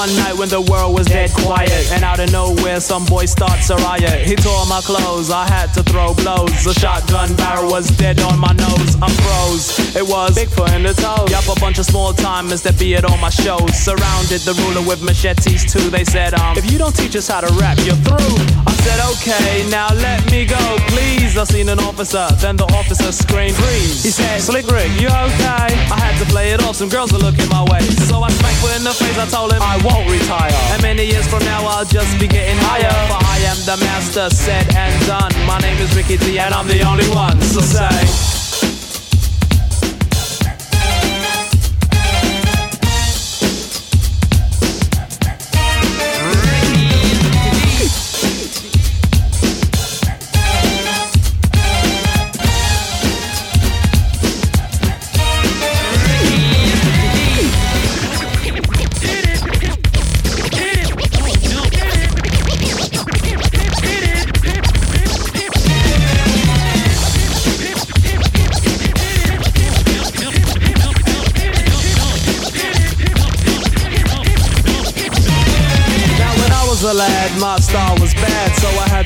one 0.00 0.16
night 0.16 0.29
when 0.40 0.48
the 0.48 0.70
world 0.72 0.94
was 0.94 1.06
dead 1.06 1.30
quiet, 1.44 1.92
and 1.92 2.02
out 2.02 2.18
of 2.18 2.32
nowhere, 2.32 2.80
some 2.80 3.04
boy 3.04 3.26
starts 3.26 3.68
a 3.68 3.76
riot. 3.76 4.26
He 4.26 4.34
tore 4.34 4.64
my 4.64 4.80
clothes, 4.80 5.30
I 5.30 5.44
had 5.44 5.68
to 5.74 5.82
throw 5.82 6.14
blows. 6.14 6.64
The 6.64 6.72
shotgun 6.72 7.36
barrel 7.36 7.70
was 7.70 7.90
dead 7.98 8.18
on 8.20 8.38
my 8.38 8.54
nose. 8.54 8.96
I'm 9.04 9.12
froze. 9.20 9.94
It 9.94 10.06
was 10.08 10.32
Bigfoot 10.38 10.74
in 10.74 10.82
the 10.82 10.94
toes. 10.94 11.30
Yup, 11.30 11.44
a 11.54 11.60
bunch 11.60 11.78
of 11.78 11.84
small 11.84 12.14
timers 12.14 12.62
that 12.62 12.78
be 12.78 12.96
at 12.96 13.04
all 13.04 13.18
my 13.18 13.28
shows. 13.28 13.76
Surrounded 13.76 14.40
the 14.48 14.56
ruler 14.64 14.80
with 14.80 15.04
machetes 15.04 15.70
too. 15.70 15.90
They 15.90 16.04
said, 16.04 16.32
um, 16.32 16.56
if 16.56 16.72
you 16.72 16.78
don't 16.78 16.96
teach 16.96 17.14
us 17.16 17.28
how 17.28 17.42
to 17.42 17.52
rap, 17.60 17.76
you're 17.84 18.00
through. 18.00 18.40
I 18.64 18.72
said, 18.80 18.98
okay, 19.12 19.68
now 19.68 19.92
let 19.92 20.24
me 20.32 20.46
go, 20.46 20.62
please. 20.88 21.36
I 21.36 21.44
seen 21.44 21.68
an 21.68 21.80
officer, 21.80 22.26
then 22.40 22.56
the 22.56 22.64
officer 22.72 23.12
screamed, 23.12 23.56
freeze. 23.56 24.04
He 24.04 24.10
said, 24.10 24.40
Slick 24.40 24.66
Rick, 24.72 24.88
you 24.96 25.08
okay? 25.08 25.68
I 25.92 25.96
had 26.00 26.16
to 26.24 26.26
play 26.32 26.52
it 26.52 26.64
off, 26.64 26.76
some 26.76 26.88
girls 26.88 27.12
were 27.12 27.18
looking 27.20 27.48
my 27.50 27.64
way. 27.68 27.84
So 28.08 28.22
I 28.22 28.30
smacked 28.30 28.64
her 28.64 28.76
in 28.76 28.84
the 28.84 28.94
face, 28.96 29.18
I 29.18 29.26
told 29.26 29.52
him 29.52 29.60
I 29.60 29.76
won't 29.84 30.08
And 30.32 30.82
many 30.82 31.04
years 31.06 31.26
from 31.26 31.40
now, 31.40 31.66
I'll 31.66 31.84
just 31.84 32.18
be 32.20 32.28
getting 32.28 32.56
higher. 32.58 32.90
For 33.08 33.18
I 33.18 33.38
am 33.50 33.56
the 33.66 33.76
master, 33.84 34.30
said 34.30 34.74
and 34.76 35.06
done. 35.06 35.32
My 35.46 35.58
name 35.58 35.76
is 35.78 35.94
Ricky 35.96 36.16
D, 36.16 36.38
and 36.38 36.54
I'm 36.54 36.68
the 36.68 36.82
only 36.82 37.08
one. 37.08 37.40
So 37.40 37.60
say. 37.60 38.39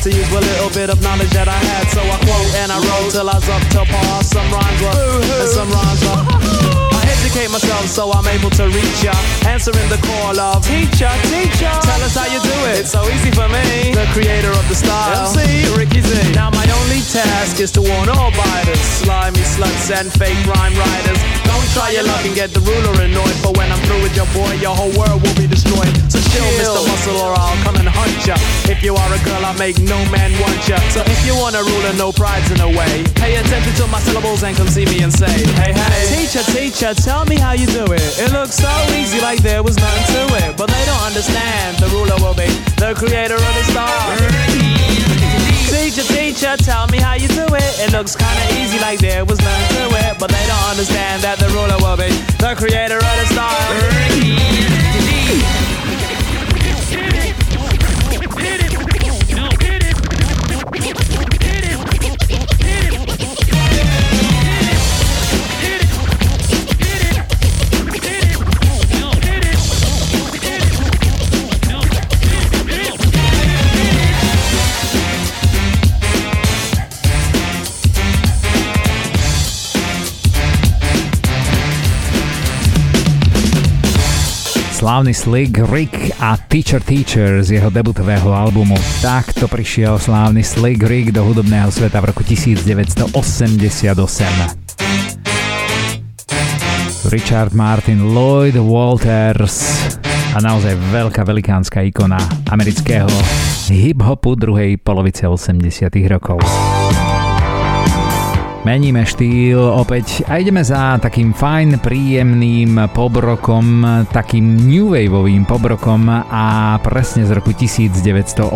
To 0.05 0.13
use 0.13 0.33
a 0.37 0.41
little 0.41 0.69
bit 0.69 0.91
of 0.93 1.01
knowledge 1.01 1.33
that 1.33 1.49
I 1.49 1.57
had. 1.57 1.89
So 1.89 2.05
I 2.05 2.21
quote 2.29 2.53
and 2.61 2.69
I 2.69 2.77
wrote 2.77 3.17
till 3.17 3.25
I 3.25 3.41
was 3.41 3.49
up 3.49 3.65
to 3.73 3.89
par. 3.89 4.21
Some 4.21 4.45
rhymes 4.53 4.81
were, 4.85 4.93
and 4.93 5.49
some 5.49 5.71
rhymes 5.73 6.01
were 6.05 6.21
I 6.93 7.09
educate 7.09 7.49
myself 7.49 7.89
so 7.89 8.13
I'm 8.13 8.29
able 8.29 8.53
to 8.61 8.69
reach 8.69 9.01
ya. 9.01 9.17
Answering 9.49 9.89
the 9.89 9.97
call 10.05 10.37
of 10.37 10.61
teacher, 10.61 11.09
teacher. 11.33 11.73
Tell 11.89 12.03
us 12.05 12.21
how 12.21 12.29
you 12.29 12.37
do 12.45 12.57
it. 12.69 12.85
It's 12.85 12.93
so 12.93 13.01
easy 13.09 13.33
for 13.33 13.49
me, 13.49 13.97
the 13.97 14.05
creator 14.13 14.53
of 14.53 14.69
the 14.69 14.77
style. 14.77 15.25
MC 15.25 15.73
Ricky 15.73 16.05
Z. 16.05 16.37
Now 16.37 16.53
my 16.53 16.69
only 16.85 17.01
task 17.09 17.61
is 17.65 17.73
to 17.73 17.81
warn 17.81 18.13
all 18.13 18.29
biters, 18.37 18.85
slimy 19.01 19.41
sluts 19.41 19.89
and 19.89 20.13
fake 20.13 20.37
rhyme 20.45 20.77
writers. 20.77 21.21
Don't 21.49 21.69
try 21.73 21.97
your 21.97 22.05
luck 22.05 22.25
and 22.29 22.35
get 22.35 22.53
the 22.53 22.61
ruler 22.61 22.93
annoyed. 23.01 23.37
But 23.41 23.57
when 23.57 23.73
I'm 23.73 23.81
through 23.89 24.03
with 24.05 24.17
your 24.17 24.29
boy, 24.37 24.53
your 24.61 24.77
whole 24.77 24.93
world 24.97 25.25
will 25.25 25.37
be 25.41 25.49
destroyed. 25.49 25.93
So 26.13 26.21
chill, 26.33 26.49
Mr. 26.61 26.83
Muscle, 26.89 27.17
or 27.25 27.33
I'll 27.33 27.57
come 27.65 27.77
and 27.81 27.89
hunt 27.89 28.21
ya. 28.27 28.37
If 28.69 28.83
you 28.85 28.97
are 28.97 29.11
a 29.13 29.21
girl, 29.25 29.45
I 29.45 29.53
make 29.59 29.79
no 29.81 29.94
man 30.11 30.33
want 30.41 30.61
ya. 30.69 30.79
So 30.91 31.01
if 31.07 31.21
you 31.27 31.35
want 31.37 31.55
a 31.57 31.63
ruler, 31.63 31.93
no 31.95 32.13
pride's 32.13 32.51
in 32.51 32.59
the 32.59 32.69
way. 32.69 33.05
Pay 33.15 33.37
attention 33.37 33.75
to 33.81 33.87
my 33.89 34.01
syllables 34.01 34.43
and 34.43 34.57
come 34.57 34.69
see 34.69 34.85
me 34.87 35.03
and 35.03 35.13
say, 35.13 35.31
Hey, 35.61 35.73
hey, 35.73 36.03
teacher, 36.11 36.45
teacher, 36.51 36.95
tell 36.95 37.25
me 37.25 37.37
how 37.37 37.53
you 37.53 37.67
do 37.67 37.85
it. 37.93 38.07
It 38.19 38.33
looks 38.33 38.57
so 38.57 38.73
easy, 38.95 39.21
like 39.21 39.43
there 39.43 39.63
was 39.63 39.77
nothing 39.77 40.07
to 40.15 40.23
it. 40.47 40.57
But 40.57 40.69
they 40.71 40.85
don't 40.87 41.05
understand. 41.05 41.79
The 41.79 41.89
ruler 41.95 42.17
will 42.19 42.35
be 42.35 42.49
the 42.81 42.95
creator 42.97 43.37
of 43.37 43.55
the 43.55 43.65
star. 43.71 43.95
Teacher, 45.75 46.07
teacher, 46.07 46.57
tell 46.57 46.87
me 46.89 46.99
how 46.99 47.15
you 47.15 47.29
do 47.29 47.47
it. 47.51 47.71
It 47.83 47.93
looks 47.93 48.17
kinda 48.17 48.45
easy, 48.59 48.79
like 48.79 49.01
there 49.01 49.25
was 49.25 49.39
nothing 49.41 49.69
to 49.77 49.97
it. 50.07 50.19
But 50.19 50.31
they 50.31 50.45
don't 50.47 50.69
understand 50.71 51.23
that 51.23 51.39
the 51.39 51.49
ruler 51.51 51.77
will 51.79 51.97
be 51.97 52.11
the 52.39 52.55
creator 52.57 52.99
of 52.99 53.15
the 53.21 53.27
slávny 84.95 85.11
Slick 85.11 85.59
Rick 85.75 86.15
a 86.23 86.39
Teacher 86.39 86.79
Teacher 86.79 87.43
z 87.43 87.59
jeho 87.59 87.67
debutového 87.67 88.31
albumu. 88.31 88.79
Takto 89.03 89.51
prišiel 89.51 89.99
slávny 89.99 90.47
Slick 90.47 90.87
Rick 90.87 91.11
do 91.11 91.27
hudobného 91.27 91.67
sveta 91.67 91.99
v 91.99 92.15
roku 92.15 92.23
1988. 92.23 93.11
Richard 97.11 97.51
Martin 97.59 98.15
Lloyd 98.15 98.55
Walters 98.55 99.67
a 100.31 100.39
naozaj 100.39 100.79
veľká 100.95 101.27
velikánska 101.27 101.83
ikona 101.83 102.23
amerického 102.55 103.11
hip-hopu 103.75 104.39
druhej 104.39 104.79
polovice 104.79 105.27
80 105.27 105.91
rokov. 106.07 106.39
Meníme 108.65 109.05
štýl 109.05 109.61
opäť 109.61 110.25
a 110.25 110.41
ideme 110.41 110.65
za 110.65 110.97
takým 110.97 111.37
fajn, 111.37 111.85
príjemným 111.85 112.89
pobrokom, 112.97 113.85
takým 114.09 114.57
new 114.57 114.89
waveovým 114.89 115.45
pobrokom 115.45 116.09
a 116.09 116.81
presne 116.81 117.29
z 117.29 117.37
roku 117.37 117.53
1980. 117.53 118.49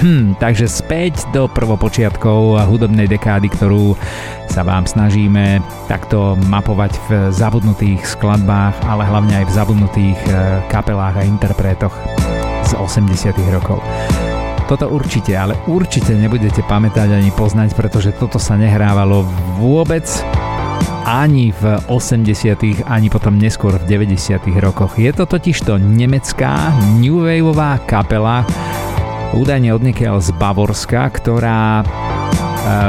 Hm, 0.00 0.40
takže 0.40 0.64
späť 0.64 1.28
do 1.28 1.44
prvopočiatkov 1.44 2.56
hudobnej 2.72 3.04
dekády, 3.04 3.52
ktorú 3.52 4.00
sa 4.48 4.64
vám 4.64 4.88
snažíme 4.88 5.60
takto 5.92 6.32
mapovať 6.48 6.96
v 7.04 7.08
zabudnutých 7.36 8.00
skladbách, 8.00 8.80
ale 8.88 9.04
hlavne 9.04 9.44
aj 9.44 9.46
v 9.52 9.56
zabudnutých 9.60 10.20
eh, 10.24 10.64
kapelách 10.72 11.20
a 11.20 11.28
interpretoch 11.28 11.92
z 12.64 12.72
80. 12.80 13.28
rokov. 13.52 13.84
Toto 14.66 14.90
určite, 14.90 15.30
ale 15.38 15.54
určite 15.70 16.10
nebudete 16.18 16.58
pamätať 16.66 17.14
ani 17.14 17.30
poznať, 17.30 17.78
pretože 17.78 18.10
toto 18.10 18.42
sa 18.42 18.58
nehrávalo 18.58 19.22
vôbec 19.62 20.02
ani 21.06 21.54
v 21.54 21.78
80. 21.86 22.82
ani 22.82 23.06
potom 23.06 23.38
neskôr 23.38 23.78
v 23.78 23.86
90. 23.86 24.42
rokoch. 24.58 24.98
Je 24.98 25.14
to 25.14 25.22
totižto 25.22 25.78
nemecká 25.78 26.74
New 26.98 27.22
Waveová 27.22 27.78
kapela, 27.86 28.42
údajne 29.30 29.70
odniekiaľ 29.70 30.18
z 30.18 30.34
Bavorska, 30.34 31.14
ktorá 31.14 31.78
e, 31.78 31.84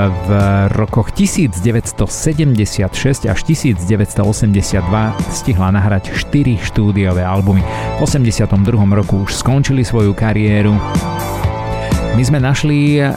v 0.10 0.30
rokoch 0.74 1.14
1976 1.14 3.30
až 3.30 3.40
1982 3.46 3.86
stihla 5.30 5.70
nahrať 5.70 6.10
4 6.10 6.58
štúdiové 6.58 7.22
albumy. 7.22 7.62
V 8.02 8.10
82. 8.10 8.50
roku 8.98 9.30
už 9.30 9.38
skončili 9.38 9.86
svoju 9.86 10.18
kariéru 10.18 10.74
my 12.14 12.24
sme 12.24 12.40
našli, 12.40 13.02
uh, 13.02 13.12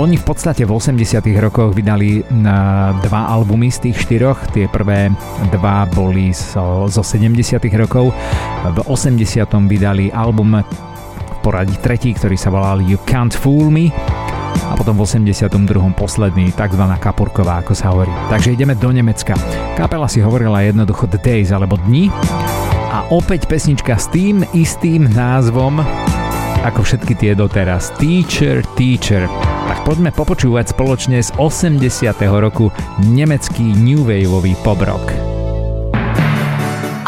oni 0.00 0.16
v 0.16 0.24
podstate 0.24 0.64
v 0.64 0.72
80 0.72 1.20
rokoch 1.42 1.76
vydali 1.76 2.22
uh, 2.22 2.96
dva 3.04 3.28
albumy 3.28 3.68
z 3.68 3.90
tých 3.90 4.06
štyroch, 4.08 4.54
tie 4.54 4.70
prvé 4.70 5.12
dva 5.52 5.84
boli 5.90 6.32
zo, 6.32 6.88
zo 6.88 7.02
70 7.02 7.60
rokov, 7.76 8.14
v 8.64 8.78
80 8.86 9.20
vydali 9.68 10.08
album 10.14 10.62
v 10.62 11.38
poradí 11.42 11.76
tretí, 11.80 12.12
ktorý 12.16 12.36
sa 12.36 12.52
volal 12.52 12.80
You 12.84 13.00
Can't 13.04 13.34
Fool 13.36 13.68
Me 13.68 13.90
a 14.70 14.78
potom 14.78 14.94
v 14.94 15.02
82. 15.02 15.50
posledný, 15.98 16.54
tzv. 16.54 16.82
kapurková, 17.02 17.64
ako 17.64 17.72
sa 17.74 17.90
hovorí. 17.90 18.12
Takže 18.30 18.54
ideme 18.54 18.78
do 18.78 18.90
Nemecka. 18.94 19.34
Kapela 19.74 20.06
si 20.06 20.22
hovorila 20.22 20.62
jednoducho 20.62 21.10
The 21.10 21.18
Days 21.18 21.50
alebo 21.50 21.74
Dni 21.74 22.12
a 22.90 23.06
opäť 23.10 23.50
pesnička 23.50 23.98
s 23.98 24.06
tým 24.10 24.46
istým 24.54 25.10
názvom 25.10 25.82
ako 26.60 26.84
všetky 26.84 27.16
tie 27.16 27.32
doteraz. 27.32 27.92
Teacher, 27.96 28.60
Teacher. 28.76 29.24
Tak 29.70 29.86
poďme 29.88 30.12
popočúvať 30.12 30.76
spoločne 30.76 31.18
z 31.24 31.32
80. 31.40 31.80
roku 32.36 32.68
nemecký 33.00 33.64
New 33.80 34.04
Waveový 34.04 34.52
pobrok. 34.60 35.04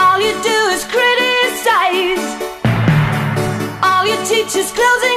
All 0.01 0.19
you 0.20 0.33
do 0.41 0.59
is 0.73 0.83
criticize 0.89 2.24
All 3.85 4.09
you 4.09 4.16
teach 4.24 4.57
is 4.57 4.73
closing 4.73 5.11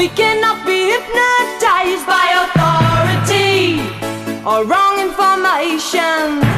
We 0.00 0.08
cannot 0.08 0.64
be 0.64 0.92
hypnotized 0.92 2.06
by 2.06 2.24
authority 2.40 3.80
or 4.46 4.64
wrong 4.64 4.98
information. 4.98 6.49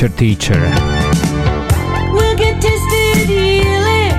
Teacher 0.00 0.16
Teacher. 0.16 0.64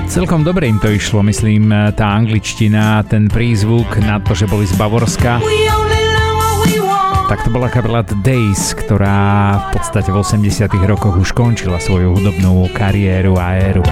Celkom 0.06 0.46
dobre 0.46 0.70
im 0.70 0.78
to 0.78 0.86
išlo, 0.86 1.26
myslím, 1.26 1.74
tá 1.98 2.14
angličtina, 2.14 3.02
ten 3.02 3.26
prízvuk 3.26 3.98
na 4.06 4.22
to, 4.22 4.30
že 4.30 4.46
boli 4.46 4.62
z 4.62 4.78
Bavorska. 4.78 5.42
Tak 7.26 7.42
to 7.42 7.50
bola 7.50 7.66
kapela 7.66 8.06
The 8.06 8.14
Days, 8.22 8.78
ktorá 8.78 9.58
v 9.58 9.66
podstate 9.74 10.14
v 10.14 10.22
80 10.22 10.70
rokoch 10.86 11.18
už 11.18 11.34
končila 11.34 11.82
svoju 11.82 12.14
hudobnú 12.14 12.70
kariéru 12.70 13.34
a 13.42 13.58
éru. 13.58 13.82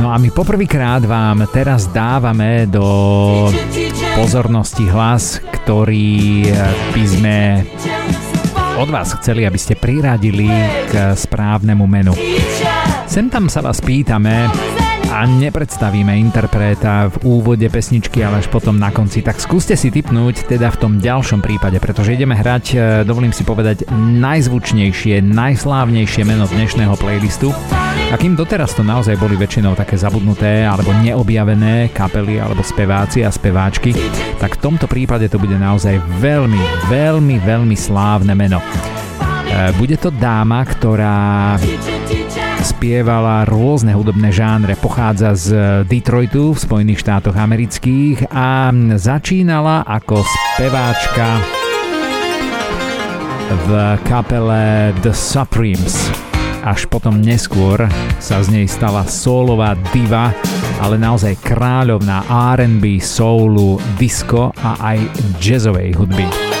No 0.00 0.08
a 0.08 0.16
my 0.16 0.32
poprvýkrát 0.32 1.04
vám 1.04 1.44
teraz 1.52 1.92
dávame 1.92 2.64
do 2.64 2.88
pozornosti 4.16 4.88
hlas, 4.88 5.44
ktorý 5.60 6.48
eh, 6.48 6.56
by 6.96 7.04
sme 7.04 7.36
od 8.80 8.88
vás 8.88 9.12
chceli, 9.20 9.44
aby 9.44 9.60
ste 9.60 9.76
priradili 9.76 10.48
k 10.88 11.12
správnemu 11.12 11.84
menu. 11.84 12.16
Sem 13.04 13.28
tam 13.28 13.52
sa 13.52 13.60
vás 13.60 13.84
pýtame, 13.84 14.48
a 15.08 15.24
nepredstavíme 15.24 16.12
interpreta 16.20 17.08
v 17.08 17.16
úvode 17.40 17.64
pesničky, 17.72 18.20
ale 18.20 18.44
až 18.44 18.52
potom 18.52 18.76
na 18.76 18.92
konci. 18.92 19.24
Tak 19.24 19.40
skúste 19.40 19.74
si 19.74 19.88
typnúť 19.88 20.44
teda 20.44 20.68
v 20.68 20.80
tom 20.80 20.92
ďalšom 21.00 21.40
prípade, 21.40 21.80
pretože 21.80 22.12
ideme 22.12 22.36
hrať, 22.36 22.64
e, 22.72 22.76
dovolím 23.08 23.32
si 23.32 23.40
povedať, 23.42 23.88
najzvučnejšie, 23.94 25.24
najslávnejšie 25.24 26.22
meno 26.28 26.44
dnešného 26.44 26.94
playlistu. 27.00 27.50
A 28.10 28.18
kým 28.18 28.34
doteraz 28.34 28.74
to 28.74 28.82
naozaj 28.82 29.16
boli 29.16 29.38
väčšinou 29.38 29.78
také 29.78 29.94
zabudnuté 29.94 30.66
alebo 30.66 30.90
neobjavené 30.92 31.94
kapely 31.94 32.42
alebo 32.42 32.60
speváci 32.60 33.22
a 33.22 33.30
speváčky, 33.30 33.96
tak 34.36 34.58
v 34.58 34.62
tomto 34.62 34.90
prípade 34.90 35.30
to 35.30 35.38
bude 35.38 35.54
naozaj 35.54 35.96
veľmi, 36.18 36.90
veľmi, 36.92 37.36
veľmi 37.40 37.76
slávne 37.78 38.34
meno. 38.36 38.58
E, 38.60 39.74
bude 39.74 39.98
to 39.98 40.14
dáma, 40.14 40.62
ktorá 40.62 41.58
Spievala 42.60 43.48
rôzne 43.48 43.96
hudobné 43.96 44.28
žánre, 44.28 44.76
pochádza 44.76 45.32
z 45.32 45.46
eh, 45.52 45.60
Detroitu 45.88 46.52
v 46.52 46.58
Spojených 46.60 47.00
štátoch 47.00 47.36
amerických 47.36 48.28
a 48.28 48.68
začínala 49.00 49.84
ako 49.88 50.20
speváčka 50.24 51.40
v 53.50 53.68
kapele 54.04 54.92
The 55.00 55.16
Supremes. 55.16 56.12
Až 56.60 56.84
potom 56.92 57.24
neskôr 57.24 57.88
sa 58.20 58.44
z 58.44 58.52
nej 58.52 58.66
stala 58.68 59.08
solová 59.08 59.72
diva, 59.96 60.28
ale 60.84 61.00
naozaj 61.00 61.40
kráľovná 61.40 62.28
R&B, 62.54 63.00
soulu, 63.00 63.80
disco 63.96 64.52
a 64.60 64.76
aj 64.92 64.98
jazzovej 65.40 65.96
hudby 65.96 66.59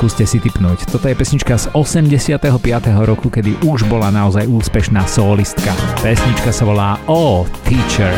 skúste 0.00 0.24
si 0.24 0.40
typnúť. 0.40 0.88
Toto 0.88 1.12
je 1.12 1.12
pesnička 1.12 1.60
z 1.60 1.68
85. 1.76 2.40
roku, 3.04 3.28
kedy 3.28 3.68
už 3.68 3.84
bola 3.84 4.08
naozaj 4.08 4.48
úspešná 4.48 5.04
solistka. 5.04 5.76
Pesnička 6.00 6.56
sa 6.56 6.64
volá 6.64 6.96
Oh 7.04 7.44
Teacher. 7.68 8.16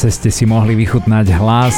čase 0.00 0.16
ste 0.16 0.32
si 0.32 0.48
mohli 0.48 0.72
vychutnať 0.80 1.28
hlas 1.36 1.76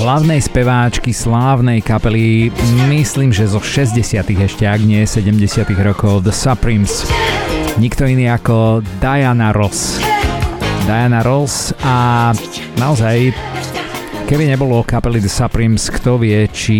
hlavnej 0.00 0.40
speváčky 0.40 1.12
slávnej 1.12 1.84
kapely, 1.84 2.48
myslím, 2.88 3.28
že 3.28 3.44
zo 3.44 3.60
60 3.60 4.00
ešte, 4.16 4.64
ak 4.64 4.80
nie 4.80 5.04
70 5.04 5.44
rokov, 5.84 6.24
The 6.24 6.32
Supremes. 6.32 7.04
Nikto 7.76 8.08
iný 8.08 8.32
ako 8.32 8.80
Diana 8.96 9.52
Ross. 9.52 10.00
Diana 10.88 11.20
Ross 11.20 11.76
a 11.84 12.32
naozaj 12.80 13.36
Keby 14.24 14.48
nebolo 14.48 14.80
kapely 14.88 15.20
The 15.20 15.28
Supremes, 15.28 15.92
kto 15.92 16.16
vie, 16.16 16.48
či 16.48 16.78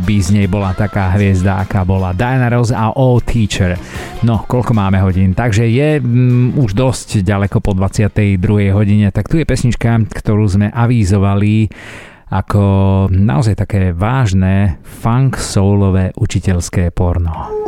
by 0.00 0.16
z 0.16 0.28
nej 0.32 0.48
bola 0.48 0.72
taká 0.72 1.12
hviezda, 1.12 1.60
aká 1.60 1.84
bola 1.84 2.16
Diana 2.16 2.48
Ross 2.48 2.72
a 2.72 2.96
O 2.96 3.20
Teacher. 3.20 3.76
No, 4.20 4.44
koľko 4.44 4.76
máme 4.76 5.00
hodín? 5.00 5.32
Takže 5.32 5.64
je 5.64 5.96
mm, 5.96 6.60
už 6.60 6.76
dosť 6.76 7.24
ďaleko 7.24 7.64
po 7.64 7.72
22. 7.72 8.36
hodine, 8.68 9.08
tak 9.08 9.32
tu 9.32 9.40
je 9.40 9.48
pesnička, 9.48 9.96
ktorú 10.12 10.44
sme 10.44 10.68
avízovali 10.68 11.72
ako 12.28 12.62
naozaj 13.10 13.56
také 13.56 13.96
vážne 13.96 14.76
funk 14.84 15.40
soulové 15.40 16.12
učiteľské 16.14 16.92
porno. 16.92 17.32
All. 17.32 17.60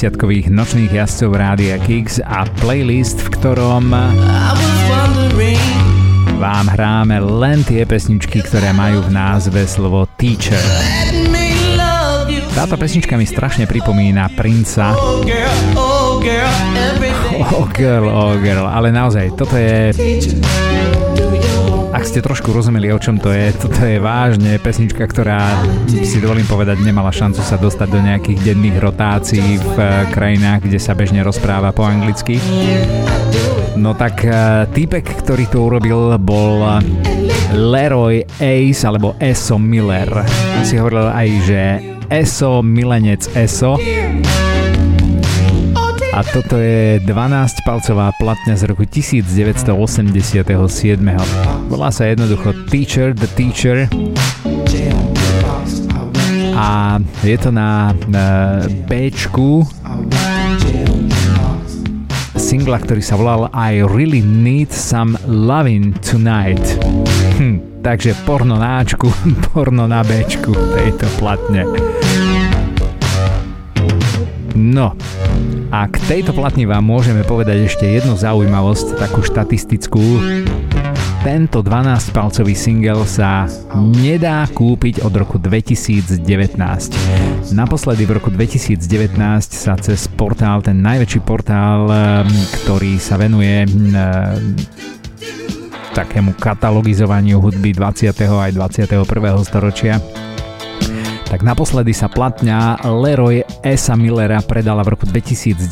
50-kových 0.00 0.48
nočných 0.48 0.96
jazdcov 0.96 1.30
Rádia 1.36 1.76
Kix 1.76 2.24
a 2.24 2.48
playlist, 2.64 3.20
v 3.20 3.36
ktorom 3.36 3.92
vám 6.40 6.66
hráme 6.72 7.20
len 7.20 7.60
tie 7.68 7.84
pesničky, 7.84 8.40
ktoré 8.40 8.72
majú 8.72 9.04
v 9.04 9.12
názve 9.12 9.60
slovo 9.68 10.08
Teacher. 10.16 10.56
Táto 12.56 12.80
pesnička 12.80 13.20
mi 13.20 13.28
strašne 13.28 13.68
pripomína 13.68 14.32
Princa. 14.40 14.96
Oh 14.96 15.20
girl, 15.20 15.68
oh 15.76 17.68
girl, 17.76 18.08
oh, 18.08 18.40
oh, 18.40 18.72
ale 18.72 18.88
naozaj, 18.88 19.36
toto 19.36 19.52
je 19.60 19.92
ak 22.00 22.08
ste 22.08 22.24
trošku 22.24 22.56
rozumeli, 22.56 22.88
o 22.88 22.96
čom 22.96 23.20
to 23.20 23.28
je, 23.28 23.52
toto 23.60 23.84
je 23.84 24.00
vážne 24.00 24.56
pesnička, 24.56 25.04
ktorá, 25.04 25.52
si 25.84 26.16
dovolím 26.16 26.48
povedať, 26.48 26.80
nemala 26.80 27.12
šancu 27.12 27.44
sa 27.44 27.60
dostať 27.60 27.88
do 27.92 28.00
nejakých 28.00 28.40
denných 28.40 28.80
rotácií 28.80 29.60
v 29.60 29.76
eh, 29.76 30.08
krajinách, 30.08 30.64
kde 30.64 30.80
sa 30.80 30.96
bežne 30.96 31.20
rozpráva 31.20 31.76
po 31.76 31.84
anglicky. 31.84 32.40
No 33.76 33.92
tak 33.92 34.24
eh, 34.24 34.64
týpek, 34.72 35.12
ktorý 35.28 35.44
to 35.52 35.60
urobil, 35.60 36.16
bol 36.16 36.64
eh, 36.64 36.80
Leroy 37.52 38.24
Ace 38.40 38.80
alebo 38.88 39.12
Eso 39.20 39.60
Miller. 39.60 40.08
Si 40.64 40.80
hovoril 40.80 41.04
aj, 41.04 41.28
že 41.44 41.60
Eso, 42.08 42.64
milenec 42.64 43.28
Eso. 43.36 43.76
A 46.10 46.26
toto 46.26 46.58
je 46.58 46.98
12-palcová 47.06 48.10
platňa 48.18 48.58
z 48.58 48.62
roku 48.66 48.82
1987. 48.82 49.70
Volá 51.70 51.88
sa 51.94 52.10
jednoducho 52.10 52.66
Teacher 52.66 53.14
the 53.14 53.30
Teacher 53.38 53.86
a 56.60 57.00
je 57.24 57.36
to 57.40 57.48
na, 57.48 57.96
na 58.04 58.60
box. 58.84 59.32
singla, 62.36 62.82
ktorý 62.82 63.00
sa 63.00 63.14
volal 63.16 63.48
I 63.54 63.80
Really 63.80 64.20
Need 64.20 64.74
Some 64.74 65.16
Loving 65.24 65.96
Tonight. 66.04 66.60
Hm, 67.40 67.80
takže 67.80 68.12
porno 68.28 68.60
na 68.60 68.84
Ačku, 68.84 69.08
porno 69.54 69.88
na 69.88 70.04
Bčku 70.04 70.52
tejto 70.52 71.08
platne. 71.16 71.64
No, 74.52 74.92
a 75.70 75.86
k 75.86 75.96
tejto 76.10 76.34
platni 76.34 76.66
vám 76.66 76.82
môžeme 76.82 77.22
povedať 77.22 77.70
ešte 77.70 77.86
jednu 77.86 78.18
zaujímavosť, 78.18 78.98
takú 78.98 79.22
štatistickú. 79.22 80.02
Tento 81.22 81.62
12-palcový 81.62 82.58
single 82.58 83.06
sa 83.06 83.46
nedá 83.78 84.50
kúpiť 84.50 85.06
od 85.06 85.14
roku 85.14 85.38
2019. 85.38 86.26
Naposledy 87.54 88.02
v 88.02 88.18
roku 88.18 88.34
2019 88.34 89.14
sa 89.54 89.78
cez 89.78 90.10
portál, 90.10 90.58
ten 90.58 90.82
najväčší 90.82 91.20
portál, 91.22 91.86
ehm, 91.86 92.26
ktorý 92.64 92.98
sa 92.98 93.14
venuje 93.14 93.62
ehm, 93.62 94.58
takému 95.94 96.34
katalogizovaniu 96.34 97.38
hudby 97.38 97.76
20. 97.76 98.10
aj 98.16 98.50
21. 98.56 99.06
storočia, 99.46 100.02
tak 101.30 101.46
naposledy 101.46 101.94
sa 101.94 102.10
platňa 102.10 102.82
Leroy 102.82 103.46
Esa 103.62 103.94
Millera 103.94 104.42
predala 104.42 104.82
v 104.82 104.98
roku 104.98 105.06
2019 105.06 105.62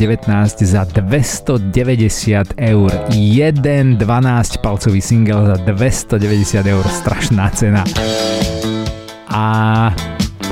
za 0.62 0.86
290 0.86 2.54
eur. 2.54 2.90
Jeden 3.10 3.98
12-palcový 3.98 5.02
single 5.02 5.50
za 5.50 5.58
290 5.66 6.62
eur. 6.62 6.84
Strašná 6.86 7.50
cena. 7.50 7.82
A 9.34 9.44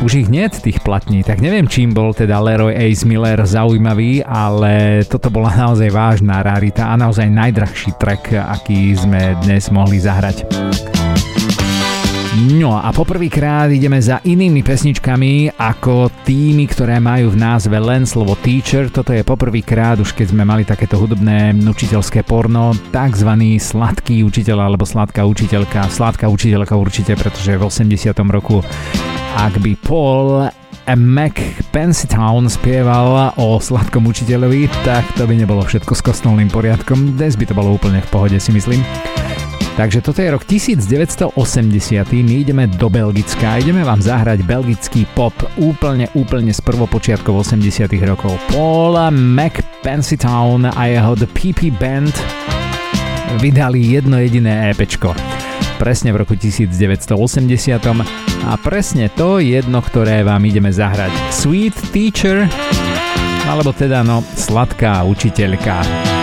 už 0.03 0.27
ich 0.27 0.29
nie 0.29 0.51
tých 0.51 0.83
platní, 0.83 1.23
tak 1.23 1.39
neviem 1.39 1.71
čím 1.71 1.95
bol 1.95 2.11
teda 2.11 2.43
Leroy 2.43 2.75
Ace 2.75 3.07
Miller 3.07 3.39
zaujímavý, 3.47 4.27
ale 4.27 5.07
toto 5.07 5.31
bola 5.31 5.55
naozaj 5.55 5.89
vážna 5.89 6.43
rarita 6.43 6.91
a 6.91 6.99
naozaj 6.99 7.31
najdrahší 7.31 7.95
track, 7.97 8.35
aký 8.35 8.93
sme 8.99 9.39
dnes 9.47 9.71
mohli 9.71 10.03
zahrať. 10.03 10.96
No 12.37 12.77
a 12.77 12.93
poprvýkrát 12.93 13.73
ideme 13.73 13.97
za 13.97 14.21
inými 14.21 14.61
pesničkami 14.61 15.57
ako 15.57 16.13
tými, 16.29 16.69
ktoré 16.69 17.01
majú 17.01 17.33
v 17.33 17.41
názve 17.41 17.81
len 17.81 18.05
slovo 18.05 18.37
teacher. 18.37 18.93
Toto 18.93 19.17
je 19.17 19.25
poprvýkrát, 19.25 19.97
už 19.97 20.13
keď 20.13 20.37
sme 20.37 20.45
mali 20.45 20.69
takéto 20.69 21.01
hudobné 21.01 21.57
učiteľské 21.57 22.29
porno, 22.29 22.77
takzvaný 22.93 23.57
sladký 23.57 24.21
učiteľ 24.21 24.69
alebo 24.69 24.85
sladká 24.85 25.25
učiteľka. 25.25 25.89
Sladká 25.89 26.29
učiteľka 26.29 26.77
určite, 26.77 27.17
pretože 27.17 27.57
v 27.57 27.73
80. 27.73 28.13
roku 28.29 28.61
ak 29.41 29.57
by 29.57 29.73
Paul 29.81 30.53
Mac 30.93 31.41
Pensitown 31.73 32.53
spieval 32.53 33.33
o 33.41 33.57
sladkom 33.57 34.13
učiteľovi, 34.13 34.69
tak 34.85 35.09
to 35.17 35.25
by 35.25 35.41
nebolo 35.41 35.65
všetko 35.65 35.97
s 35.97 36.05
kostolným 36.05 36.53
poriadkom. 36.53 37.17
Dnes 37.17 37.33
by 37.41 37.49
to 37.49 37.57
bolo 37.57 37.73
úplne 37.73 38.05
v 38.05 38.09
pohode, 38.13 38.37
si 38.37 38.53
myslím. 38.53 38.85
Takže 39.77 40.01
toto 40.01 40.25
je 40.25 40.33
rok 40.33 40.41
1980, 40.49 41.37
my 42.09 42.35
ideme 42.41 42.65
do 42.65 42.89
Belgicka, 42.89 43.61
ideme 43.61 43.85
vám 43.85 44.01
zahrať 44.01 44.41
belgický 44.49 45.05
pop 45.13 45.37
úplne, 45.61 46.09
úplne 46.17 46.49
z 46.49 46.65
prvopočiatkov 46.65 47.45
80 47.45 47.85
rokov. 48.09 48.41
Paul 48.49 48.97
McPensitown 49.13 50.73
a 50.73 50.83
jeho 50.89 51.13
The 51.21 51.29
PP 51.29 51.77
Band 51.77 52.17
vydali 53.37 53.85
jedno 53.85 54.17
jediné 54.17 54.73
EPčko. 54.73 55.13
Presne 55.77 56.09
v 56.17 56.25
roku 56.25 56.33
1980 56.41 57.13
a 58.49 58.57
presne 58.57 59.13
to 59.13 59.45
jedno, 59.45 59.85
ktoré 59.85 60.25
vám 60.25 60.41
ideme 60.49 60.73
zahrať. 60.73 61.13
Sweet 61.29 61.77
Teacher, 61.93 62.49
alebo 63.45 63.77
teda 63.77 64.01
no, 64.01 64.25
sladká 64.25 65.05
učiteľka. 65.05 66.16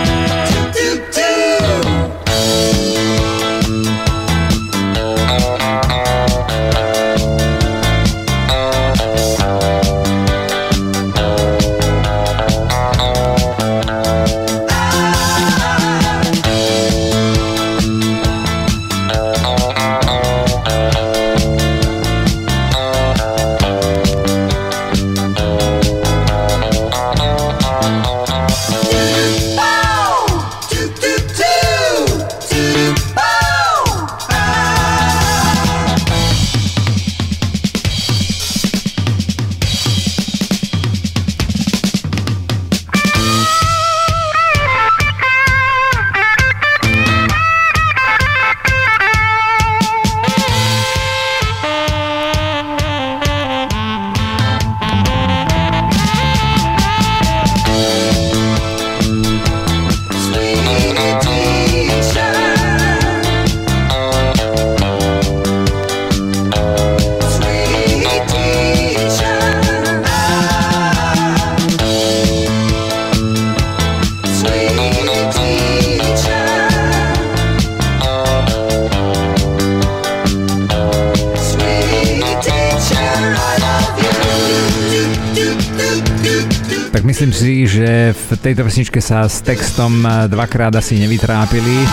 Tak 87.04 87.12
myslím 87.12 87.36
si, 87.36 87.68
že 87.68 88.16
v 88.16 88.28
tejto 88.40 88.64
pesničke 88.64 88.96
sa 88.96 89.28
s 89.28 89.44
textom 89.44 90.00
eh, 90.08 90.24
dvakrát 90.24 90.72
asi 90.72 90.96
nevytrápili. 90.96 91.84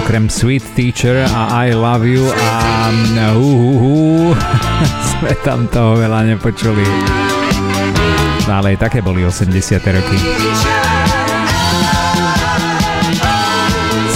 Okrem 0.00 0.32
Sweet 0.32 0.72
Teacher 0.72 1.28
a 1.28 1.68
I 1.68 1.76
Love 1.76 2.08
You 2.08 2.24
a 2.24 2.88
uh, 2.88 3.36
uh, 3.36 4.32
uh, 4.32 4.32
sme 5.04 5.36
tam 5.44 5.68
toho 5.68 6.00
veľa 6.00 6.32
nepočuli. 6.32 6.80
No 8.48 8.64
ale 8.64 8.72
aj 8.72 8.88
také 8.88 9.04
boli 9.04 9.28
80. 9.28 9.52
roky. 9.84 10.16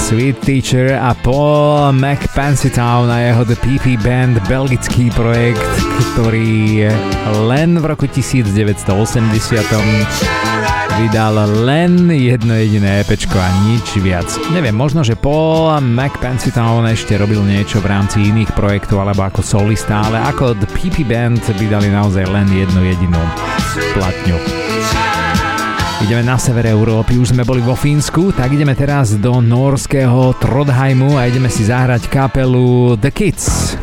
Sweet 0.08 0.40
Teacher 0.40 0.96
a 0.96 1.12
Paul 1.12 1.92
McPansitown 1.92 3.12
a 3.12 3.28
jeho 3.28 3.44
The 3.44 3.60
PP 3.60 4.00
Band, 4.00 4.40
belgický 4.48 5.12
projekt, 5.12 5.60
ktorý 6.16 6.88
len 7.44 7.76
v 7.76 7.84
roku 7.84 8.08
1980 8.08 8.88
vydal 10.96 11.36
len 11.60 12.08
jedno 12.08 12.56
jediné 12.56 13.04
EPčko 13.04 13.36
a 13.36 13.52
nič 13.68 14.00
viac. 14.00 14.24
Neviem, 14.48 14.72
možno, 14.72 15.04
že 15.04 15.12
Paul 15.12 15.76
McPansitown 15.84 16.88
ešte 16.88 17.20
robil 17.20 17.44
niečo 17.44 17.84
v 17.84 17.92
rámci 17.92 18.32
iných 18.32 18.56
projektov 18.56 19.04
alebo 19.04 19.28
ako 19.28 19.44
solista, 19.44 20.08
ale 20.08 20.24
ako 20.24 20.56
The 20.56 20.72
PP 20.72 21.04
Band 21.04 21.44
vydali 21.52 21.92
naozaj 21.92 22.24
len 22.32 22.48
jednu 22.48 22.80
jedinú 22.80 23.20
platňu. 23.92 24.57
Ideme 25.98 26.22
na 26.22 26.38
sever 26.38 26.62
Európy, 26.70 27.18
už 27.18 27.34
sme 27.34 27.42
boli 27.42 27.58
vo 27.58 27.74
Fínsku, 27.74 28.30
tak 28.30 28.54
ideme 28.54 28.70
teraz 28.78 29.18
do 29.18 29.42
norského 29.42 30.30
Trodheimu 30.38 31.18
a 31.18 31.26
ideme 31.26 31.50
si 31.50 31.66
zahrať 31.66 32.06
kapelu 32.06 32.94
The 33.02 33.10
Kids. 33.10 33.74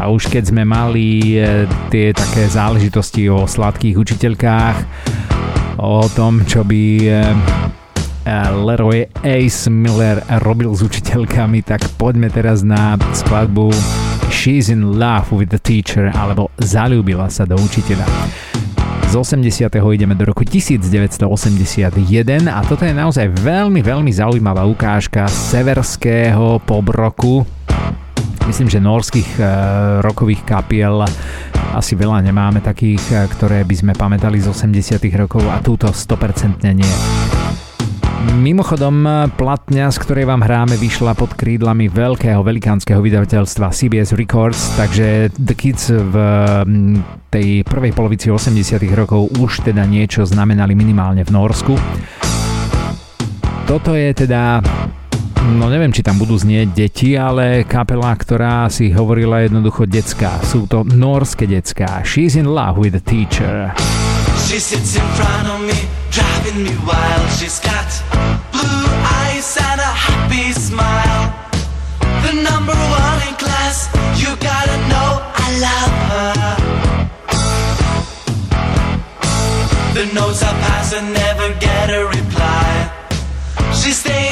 A 0.00 0.08
už 0.08 0.32
keď 0.32 0.48
sme 0.48 0.64
mali 0.64 1.36
e, 1.36 1.68
tie 1.92 2.16
také 2.16 2.48
záležitosti 2.48 3.28
o 3.28 3.44
sladkých 3.44 4.00
učiteľkách, 4.00 4.76
o 5.76 6.08
tom, 6.16 6.40
čo 6.48 6.64
by 6.64 6.84
e, 7.04 7.08
e, 7.12 7.14
Leroy 8.56 9.04
Ace 9.20 9.68
Miller 9.68 10.24
robil 10.40 10.72
s 10.72 10.80
učiteľkami, 10.80 11.60
tak 11.60 11.84
poďme 12.00 12.32
teraz 12.32 12.64
na 12.64 12.96
skladbu 13.12 13.76
She's 14.32 14.72
in 14.72 14.96
Love 14.96 15.36
with 15.36 15.52
the 15.52 15.60
Teacher 15.60 16.08
alebo 16.16 16.48
Zalúbila 16.56 17.28
sa 17.28 17.44
do 17.44 17.60
učiteľa. 17.60 18.08
Z 19.06 19.14
80. 19.14 19.70
ideme 19.70 20.14
do 20.18 20.26
roku 20.26 20.42
1981 20.42 21.22
a 22.50 22.60
toto 22.66 22.82
je 22.82 22.90
naozaj 22.90 23.30
veľmi, 23.38 23.78
veľmi 23.78 24.10
zaujímavá 24.10 24.66
ukážka 24.66 25.30
severského 25.30 26.58
pobroku. 26.66 27.46
Myslím, 28.50 28.66
že 28.66 28.82
norských 28.82 29.30
uh, 29.38 29.46
rokových 30.02 30.42
kapiel 30.42 31.06
asi 31.74 31.92
veľa 31.92 32.24
nemáme 32.24 32.64
takých, 32.64 33.02
e, 33.12 33.14
ktoré 33.28 33.60
by 33.68 33.74
sme 33.76 33.92
pamätali 33.92 34.40
z 34.40 34.48
80. 34.48 34.96
rokov 35.18 35.44
a 35.44 35.60
túto 35.60 35.92
100% 35.92 36.64
nie. 36.72 37.45
Mimochodom, 38.16 39.28
platňa, 39.36 39.92
z 39.92 39.98
ktorej 40.00 40.24
vám 40.24 40.40
hráme, 40.40 40.80
vyšla 40.80 41.12
pod 41.12 41.36
krídlami 41.36 41.92
veľkého 41.92 42.40
velikánskeho 42.40 43.04
vydavateľstva 43.04 43.68
CBS 43.68 44.16
Records, 44.16 44.72
takže 44.80 45.28
The 45.36 45.52
Kids 45.52 45.92
v 45.92 46.14
tej 47.28 47.60
prvej 47.68 47.92
polovici 47.92 48.32
80 48.32 48.80
rokov 48.96 49.28
už 49.36 49.68
teda 49.68 49.84
niečo 49.84 50.24
znamenali 50.24 50.72
minimálne 50.72 51.28
v 51.28 51.30
Norsku. 51.36 51.76
Toto 53.68 53.92
je 53.92 54.16
teda 54.16 54.64
no 55.54 55.70
neviem, 55.70 55.92
či 55.94 56.02
tam 56.02 56.18
budú 56.18 56.34
znieť 56.34 56.68
deti, 56.74 57.14
ale 57.14 57.62
kapela, 57.68 58.10
ktorá 58.16 58.66
si 58.66 58.90
hovorila 58.90 59.46
jednoducho 59.46 59.86
detská. 59.86 60.42
Sú 60.42 60.66
to 60.66 60.82
norské 60.82 61.46
detská. 61.46 62.02
She's 62.02 62.34
in 62.34 62.50
love 62.50 62.80
with 62.80 62.98
the 62.98 63.04
teacher. 63.04 63.70
She 64.48 64.58
sits 64.58 64.98
in 64.98 65.06
front 65.14 65.46
of 65.46 65.60
me, 65.62 65.78
driving 66.16 66.64
me 66.64 66.74
wild. 66.88 67.28
She's 67.38 67.60
got 67.60 67.88
blue 68.50 68.88
eyes 69.20 69.56
and 69.68 69.80
a 69.80 69.92
happy 70.06 70.52
smile. 70.52 71.24
The 72.24 72.32
number 72.48 72.76
one 73.02 73.18
in 73.28 73.34
class, 73.36 73.76
you 74.20 74.30
gotta 74.50 74.76
know 74.92 75.10
I 75.44 75.46
love 75.66 75.94
her. 76.12 76.32
The 79.96 80.04
notes 80.14 80.42
I 80.42 80.52
pass 80.64 80.94
and 80.94 81.12
never 81.12 81.48
get 81.60 81.90
a 81.90 82.02
reply. 82.16 82.70
She 83.78 83.90
staying 83.90 84.25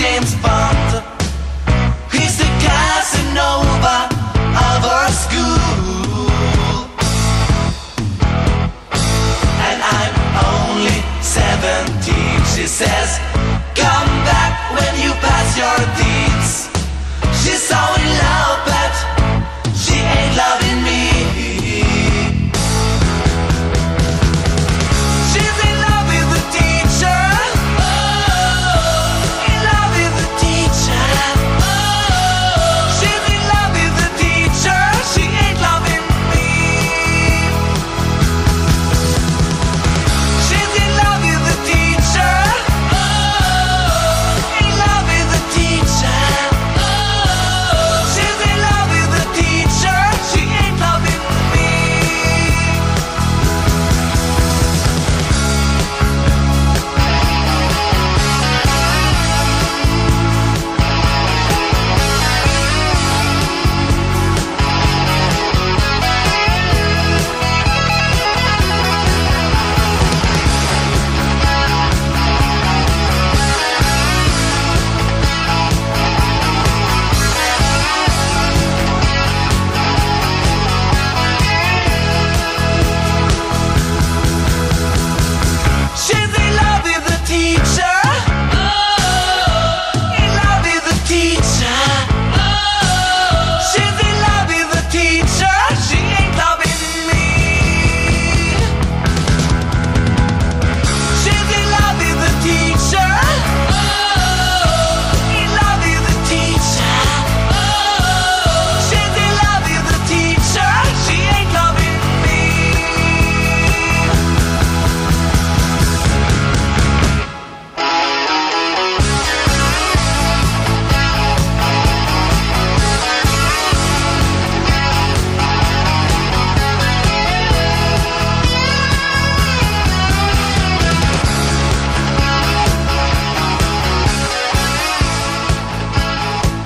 James 0.00 0.34
Bond. 0.36 1.04
He's 2.10 2.38
the 2.38 2.48
Casanova 2.64 4.08
of 4.72 4.80
our 4.94 5.08
school. 5.12 6.24
And 9.68 9.78
I'm 9.98 10.14
only 10.56 11.04
17. 11.20 12.16
She 12.56 12.66
says, 12.66 13.18
Come 13.76 14.10
back 14.24 14.72
when 14.72 14.92
you 15.04 15.12
pass 15.20 15.58
your 15.60 15.89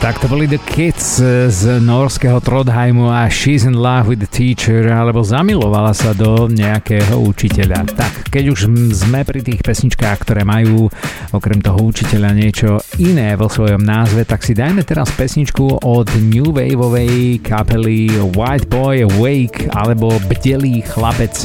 Tak 0.05 0.14
to 0.25 0.33
boli 0.33 0.49
The 0.49 0.57
Kids 0.65 1.21
z 1.53 1.85
norského 1.85 2.41
Trodheimu 2.41 3.13
a 3.13 3.29
She's 3.29 3.69
in 3.69 3.77
Love 3.77 4.09
with 4.09 4.25
the 4.25 4.31
Teacher, 4.33 4.89
alebo 4.89 5.21
zamilovala 5.21 5.93
sa 5.93 6.17
do 6.17 6.49
nejakého 6.49 7.21
učiteľa. 7.21 7.85
Tak, 7.93 8.33
keď 8.33 8.45
už 8.49 8.73
sme 8.97 9.21
pri 9.29 9.45
tých 9.45 9.61
pesničkách, 9.61 10.25
ktoré 10.25 10.49
majú 10.49 10.89
okrem 11.29 11.61
toho 11.61 11.77
učiteľa 11.77 12.31
niečo 12.33 12.81
iné 13.05 13.37
vo 13.37 13.53
svojom 13.53 13.85
názve, 13.85 14.25
tak 14.25 14.41
si 14.41 14.57
dajme 14.57 14.81
teraz 14.89 15.13
pesničku 15.13 15.85
od 15.85 16.09
New 16.17 16.57
Waveovej 16.57 17.45
kapely 17.45 18.09
White 18.33 18.73
Boy 18.73 19.05
Wake 19.21 19.69
alebo 19.77 20.17
Bdelý 20.25 20.81
chlapec. 20.89 21.45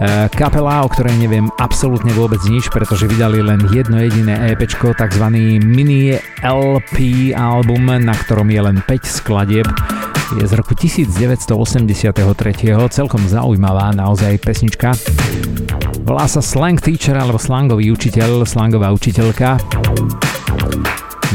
E, 0.00 0.28
Kapela, 0.32 0.80
o 0.84 0.88
ktorej 0.88 1.16
neviem 1.20 1.52
absolútne 1.60 2.12
vôbec 2.16 2.40
nič, 2.48 2.72
pretože 2.72 3.04
vydali 3.04 3.44
len 3.44 3.64
jedno 3.68 4.00
jediné 4.00 4.52
EPčko, 4.52 4.96
tzv. 4.96 5.24
mini 5.60 6.16
LP 6.40 7.32
album 7.36 8.00
na 8.10 8.18
ktorom 8.18 8.50
je 8.50 8.58
len 8.58 8.82
5 8.82 9.06
skladieb, 9.06 9.70
je 10.34 10.42
z 10.42 10.52
roku 10.58 10.74
1983. 10.74 11.46
Celkom 12.90 13.22
zaujímavá 13.22 13.94
naozaj 13.94 14.34
pesnička. 14.42 14.98
Volá 16.02 16.26
sa 16.26 16.42
Slang 16.42 16.82
Teacher 16.82 17.14
alebo 17.14 17.38
slangový 17.38 17.94
učiteľ, 17.94 18.42
slangová 18.42 18.90
učiteľka. 18.90 19.62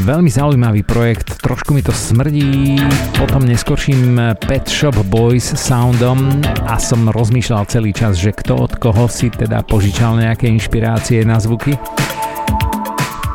Veľmi 0.04 0.28
zaujímavý 0.28 0.84
projekt, 0.84 1.40
trošku 1.40 1.72
mi 1.72 1.80
to 1.80 1.96
smrdí 1.96 2.76
potom 3.16 3.48
neskorším 3.48 4.36
Pet 4.44 4.68
Shop 4.68 5.00
Boys 5.08 5.56
soundom 5.56 6.44
a 6.68 6.76
som 6.76 7.08
rozmýšľal 7.08 7.64
celý 7.72 7.96
čas, 7.96 8.20
že 8.20 8.36
kto 8.36 8.68
od 8.68 8.76
koho 8.76 9.08
si 9.08 9.32
teda 9.32 9.64
požičal 9.64 10.20
nejaké 10.20 10.44
inšpirácie 10.52 11.24
na 11.24 11.40
zvuky. 11.40 11.80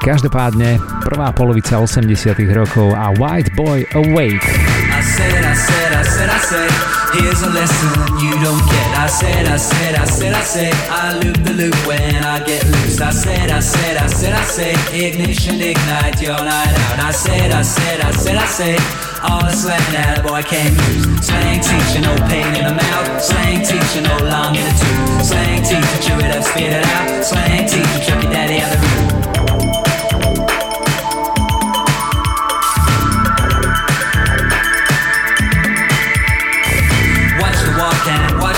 Každopádne 0.02 0.82
prvá 1.06 1.30
polovica 1.30 1.78
80 1.78 2.10
rokov 2.58 2.98
a 2.98 3.14
White 3.22 3.54
Boy 3.54 3.86
Awake. 3.94 4.42
I 4.42 5.02
said, 5.06 5.46
I 5.46 5.54
said, 5.54 5.92
I 5.94 6.04
said, 6.04 6.30
I 6.30 6.42
said, 6.42 6.72
here's 7.14 7.42
a 7.46 7.50
lesson 7.54 7.90
you 8.18 8.34
don't 8.42 8.66
get. 8.66 8.90
I 8.98 9.06
said, 9.06 9.46
I 9.46 9.62
said, 9.62 9.94
I 9.94 10.06
said, 10.10 10.34
I 10.34 10.42
said, 10.42 10.74
I 10.90 11.22
loop 11.22 11.38
the 11.46 11.54
loop 11.54 11.78
when 11.86 12.18
I 12.18 12.42
get 12.42 12.66
loose. 12.66 12.98
I 12.98 13.14
said, 13.14 13.54
I 13.54 13.62
said, 13.62 13.98
I 13.98 14.10
said, 14.10 14.34
I 14.34 14.42
said, 14.42 14.74
ignition, 14.90 15.62
ignite 15.62 16.18
your 16.18 16.38
night 16.38 16.74
out. 16.90 16.98
I 16.98 17.14
said, 17.14 17.54
I 17.54 17.62
said, 17.62 18.02
I 18.02 18.12
said, 18.12 18.38
I 18.42 18.48
said, 18.50 18.82
all 19.22 19.46
the 19.46 19.54
slang 19.54 19.86
that 19.94 20.18
a 20.18 20.22
boy 20.26 20.42
can't 20.42 20.74
use. 20.90 21.30
Slang 21.30 21.62
teacher, 21.62 22.02
no 22.02 22.18
pain 22.26 22.50
in 22.58 22.66
the 22.66 22.74
mouth. 22.74 23.22
Slang 23.22 23.62
teacher, 23.62 24.02
no 24.02 24.18
long 24.26 24.58
in 24.58 24.66
the 24.66 24.74
tooth. 24.82 25.30
Slang 25.30 25.62
teacher, 25.62 25.98
chew 26.02 26.18
it 26.26 26.34
up, 26.34 26.42
spit 26.42 26.74
it 26.74 26.86
out. 26.90 27.22
Slang 27.22 27.70
teacher, 27.70 28.02
chuck 28.02 28.18
your 28.24 28.34
daddy 28.34 28.66
out 28.66 28.74
the 28.74 28.82
room. 28.82 29.11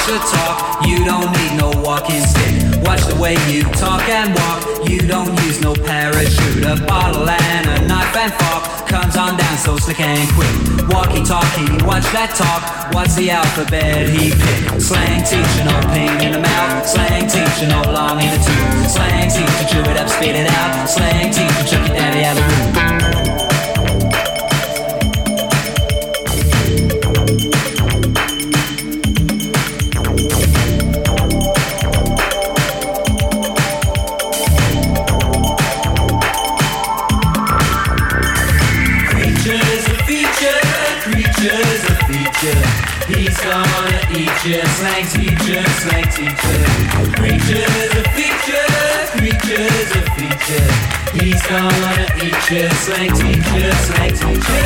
The 0.08 0.20
talk. 0.20 0.86
You 0.86 1.06
don't 1.06 1.32
need 1.32 1.56
no 1.56 1.72
walking 1.82 2.22
stick. 2.22 2.84
Watch 2.84 3.04
the 3.08 3.16
way 3.16 3.36
you 3.48 3.64
talk 3.80 4.04
and 4.10 4.36
walk. 4.36 4.90
You 4.90 5.00
don't 5.00 5.32
use 5.44 5.62
no 5.62 5.74
parachute. 5.74 6.64
A 6.66 6.76
bottle 6.86 7.30
and 7.30 7.66
a 7.70 7.88
knife 7.88 8.16
and 8.16 8.34
fork 8.34 8.88
comes 8.88 9.16
on 9.16 9.38
down 9.38 9.58
so 9.58 9.78
slick 9.78 10.02
and 10.02 10.28
quick. 10.36 10.90
Walkie 10.90 11.24
talkie, 11.24 11.72
watch 11.88 12.04
that 12.12 12.36
talk. 12.36 12.94
What's 12.94 13.16
the 13.16 13.32
alphabet 13.32 14.10
he 14.10 14.32
picked? 14.32 14.82
Slang 14.82 15.24
teacher, 15.24 15.64
no 15.64 15.80
pain 15.94 16.20
in 16.20 16.32
the 16.34 16.40
mouth. 16.40 16.86
Slang 16.86 17.28
teacher, 17.28 17.68
no 17.68 17.82
long 17.92 18.20
in 18.20 18.30
the 18.30 18.42
tooth. 18.44 18.92
Slang 18.92 19.30
teacher, 19.30 19.66
chew 19.72 19.84
it 19.90 19.98
up, 19.98 20.10
spit 20.10 20.36
it 20.36 20.50
out. 20.50 20.90
Slang 20.90 21.32
teacher, 21.32 21.64
chuck 21.64 21.90
it 21.90 22.28
of 22.28 22.36
the 22.36 23.18
room. 23.18 23.23
Gonna 44.14 44.26
eat 44.26 44.46
you, 44.46 44.62
slang 44.78 45.06
teacher, 45.08 45.64
slang 45.82 46.08
teacher. 46.14 46.60
Creatures 47.18 47.94
a 47.98 48.04
feature, 48.14 48.70
creatures 49.18 49.92
a 49.92 50.02
feature. 50.16 50.70
He's 51.14 51.42
gonna 51.48 52.06
eat 52.22 52.52
you, 52.52 52.70
slang 52.70 53.14
teacher, 53.14 53.72
slang 53.86 54.14
teacher. 54.14 54.62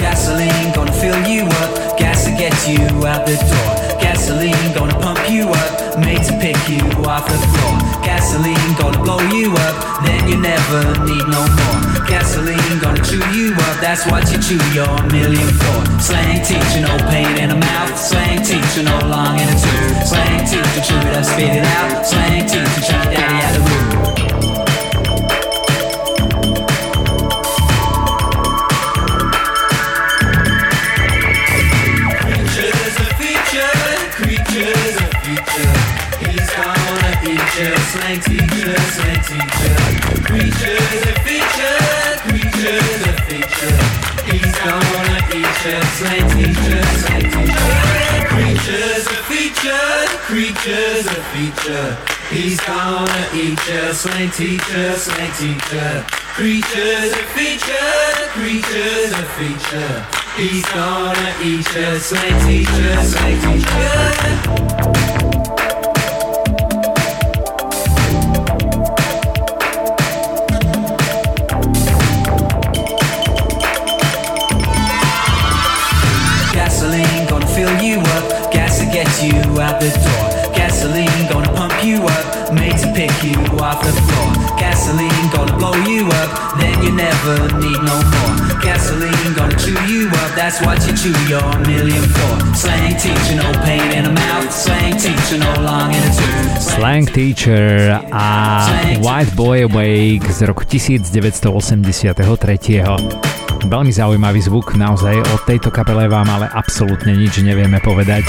Gasoline 0.00 0.72
gonna 0.74 0.92
fill 0.92 1.26
you 1.26 1.44
up, 1.44 1.98
gas 1.98 2.24
to 2.24 2.30
get 2.32 2.54
you 2.66 3.06
out 3.06 3.26
the 3.26 3.36
door. 3.36 4.00
Gasoline 4.00 4.72
gonna 4.74 4.98
pump 4.98 5.20
you 5.30 5.48
up, 5.48 5.79
made 5.98 6.22
to 6.24 6.34
pick 6.38 6.56
you 6.68 6.82
off 7.06 7.26
the 7.26 7.38
floor. 7.50 7.74
Gasoline 8.04 8.74
gonna 8.78 9.02
blow 9.02 9.20
you 9.32 9.52
up, 9.54 10.04
then 10.04 10.28
you 10.28 10.36
never 10.38 10.82
need 11.04 11.26
no 11.26 11.42
more. 11.42 11.78
Gasoline 12.06 12.78
gonna 12.78 13.02
chew 13.02 13.22
you 13.32 13.54
up, 13.54 13.80
that's 13.80 14.06
what 14.06 14.30
you 14.30 14.38
chew 14.38 14.62
your 14.74 14.90
million 15.10 15.48
for. 15.58 15.78
Slang 16.00 16.44
teacher, 16.44 16.82
no 16.82 16.94
pain 17.08 17.36
in 17.38 17.48
the 17.48 17.56
mouth. 17.56 17.98
Slang 17.98 18.42
teacher, 18.42 18.82
no 18.82 18.98
long 19.08 19.38
in 19.38 19.46
the 19.46 19.58
tooth. 19.58 20.06
Slang 20.06 20.46
teacher, 20.46 20.80
chew 20.84 21.00
it 21.08 21.16
up, 21.16 21.24
spit 21.24 21.56
it 21.56 21.64
out. 21.64 22.06
Slang 22.06 22.46
teacher, 22.46 22.80
chuck 22.86 23.04
daddy 23.10 23.40
out 23.44 23.54
the 23.54 23.60
room. 23.60 23.89
Gonna 44.64 45.20
eat 45.32 45.58
you, 45.64 45.80
slang 45.96 46.26
teacher, 46.30 46.82
slang 47.00 47.26
teacher. 47.32 47.72
Creatures 48.28 49.04
a 49.06 49.08
feature, 49.28 49.96
creatures 50.28 51.06
a 51.06 51.08
feature. 51.32 51.90
He's 52.30 52.58
gonna 52.60 53.24
eat 53.34 53.60
you, 53.68 53.92
slang 53.92 54.30
teacher, 54.30 54.96
slang 54.96 55.32
teacher. 55.32 56.04
Creatures 56.36 57.12
a 57.12 57.14
feature, 57.34 58.28
creatures 58.36 59.12
a 59.12 59.14
feature. 59.36 59.94
He's 60.36 60.64
gonna 60.66 61.30
eat 61.42 61.74
you, 61.74 61.98
slang 61.98 62.38
teacher, 62.46 63.02
slang 63.02 63.40
teacher. 63.40 65.39
Never 87.30 87.58
need 87.58 87.82
no 87.82 87.98
more. 88.12 88.34
Gasoline 88.60 89.34
gonna 89.34 89.58
chew 89.58 89.74
you 89.86 90.08
up, 90.08 90.34
that's 90.34 90.60
what 90.60 90.84
you 90.86 90.94
chew 90.96 91.14
your 91.28 91.58
million 91.66 92.02
for. 92.02 92.54
Slang 92.54 92.96
teacher, 92.96 93.34
no 93.36 93.52
pain 93.62 93.92
in 93.92 94.04
the 94.04 94.12
mouth. 94.12 94.52
Slang 94.52 94.98
teacher, 94.98 95.38
no 95.38 95.54
long 95.62 95.94
in 95.94 96.00
the 96.00 96.10
tooth. 96.10 96.62
Slang 96.62 97.06
Teacher 97.06 98.00
a 98.12 98.98
White 99.00 99.34
Boy 99.36 99.64
Awake 99.64 100.32
z 100.32 100.42
roku 100.48 100.64
1983. 100.64 102.84
Veľmi 103.60 103.92
zaujímavý 103.92 104.40
zvuk, 104.40 104.72
naozaj 104.72 105.20
o 105.20 105.36
tejto 105.44 105.68
kapele 105.68 106.08
vám 106.08 106.32
ale 106.32 106.48
absolútne 106.48 107.12
nič 107.12 107.44
nevieme 107.44 107.76
povedať. 107.84 108.24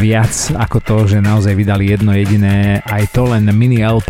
Viac 0.00 0.56
ako 0.56 0.80
to, 0.80 1.04
že 1.04 1.20
naozaj 1.20 1.52
vydali 1.52 1.92
jedno 1.92 2.16
jediné, 2.16 2.80
aj 2.88 3.04
to 3.12 3.28
len 3.28 3.44
mini 3.52 3.84
LP, 3.84 4.08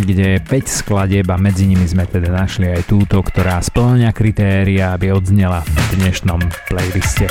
kde 0.00 0.36
je 0.36 0.38
5 0.40 0.68
skladieb 0.68 1.28
a 1.28 1.36
medzi 1.36 1.68
nimi 1.68 1.84
sme 1.84 2.08
teda 2.08 2.32
našli 2.32 2.72
aj 2.72 2.88
túto, 2.88 3.20
ktorá 3.20 3.60
splňa 3.60 4.16
kritéria, 4.16 4.96
aby 4.96 5.12
odznela 5.12 5.60
v 5.60 6.00
dnešnom 6.00 6.40
playliste. 6.72 7.28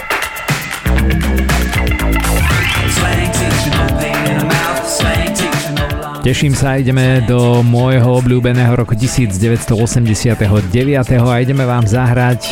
Teším 6.21 6.53
sa, 6.53 6.77
ideme 6.77 7.25
do 7.25 7.65
môjho 7.65 8.21
obľúbeného 8.21 8.77
roku 8.77 8.93
1989 8.93 10.69
a 11.17 11.33
ideme 11.41 11.65
vám 11.65 11.89
zahrať 11.89 12.45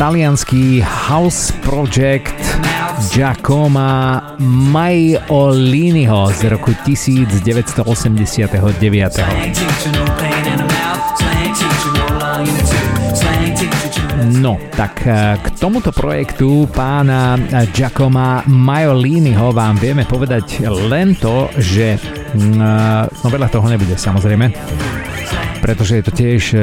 talianský 0.00 0.80
house 0.80 1.52
project 1.60 2.43
Giacomo 3.14 4.18
Maioliniho 4.74 6.34
z 6.34 6.50
roku 6.50 6.74
1989. 6.82 7.86
Slang 13.14 13.54
teacher, 13.54 14.02
no 14.42 14.58
tak 14.74 15.06
eh, 15.06 15.38
k 15.38 15.46
tomuto 15.54 15.94
projektu 15.94 16.66
pána 16.74 17.38
Giacoma 17.70 18.42
Maioliniho 18.50 19.54
vám 19.54 19.78
vieme 19.78 20.02
povedať 20.10 20.66
len 20.66 21.14
to, 21.14 21.54
že 21.54 21.94
mm, 22.34 22.58
eh, 22.58 23.06
no 23.22 23.26
veľa 23.30 23.46
toho 23.46 23.70
nebude 23.70 23.94
samozrejme, 23.94 24.50
pretože 25.62 26.02
je 26.02 26.04
to 26.04 26.10
tiež 26.10 26.42
eh, 26.50 26.62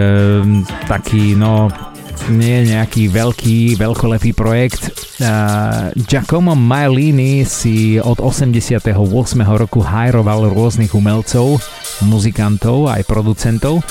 taký, 0.92 1.32
no 1.40 1.72
nie 2.30 2.70
nejaký 2.70 3.10
veľký, 3.10 3.80
veľkolepý 3.80 4.32
projekt. 4.38 4.94
Uh, 5.18 5.90
Giacomo 6.06 6.54
Maiolini 6.54 7.42
si 7.48 7.98
od 7.98 8.22
88. 8.22 8.78
roku 9.58 9.82
hajroval 9.82 10.54
rôznych 10.54 10.94
umelcov, 10.94 11.58
muzikantov 12.06 12.92
aj 12.94 13.02
producentov 13.10 13.82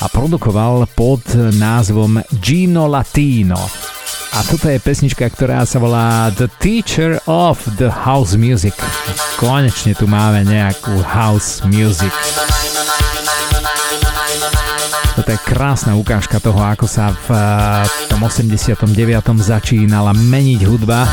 a 0.00 0.06
produkoval 0.08 0.84
pod 0.92 1.24
názvom 1.56 2.20
Gino 2.40 2.84
Latino. 2.88 3.60
A 4.30 4.46
toto 4.46 4.70
je 4.70 4.78
pesnička, 4.78 5.26
ktorá 5.26 5.66
sa 5.66 5.82
volá 5.82 6.30
The 6.30 6.46
Teacher 6.62 7.18
of 7.26 7.58
the 7.76 7.90
House 7.90 8.38
Music. 8.38 8.76
Konečne 9.42 9.98
tu 9.98 10.06
máme 10.06 10.46
nejakú 10.46 11.02
house 11.02 11.66
music. 11.66 12.14
Toto 15.20 15.36
je 15.36 15.48
krásna 15.52 16.00
ukážka 16.00 16.40
toho, 16.40 16.64
ako 16.64 16.88
sa 16.88 17.12
v 17.12 17.28
eh, 17.28 17.84
tom 18.08 18.24
89. 18.24 18.88
začínala 19.36 20.16
meniť 20.16 20.64
hudba 20.64 21.04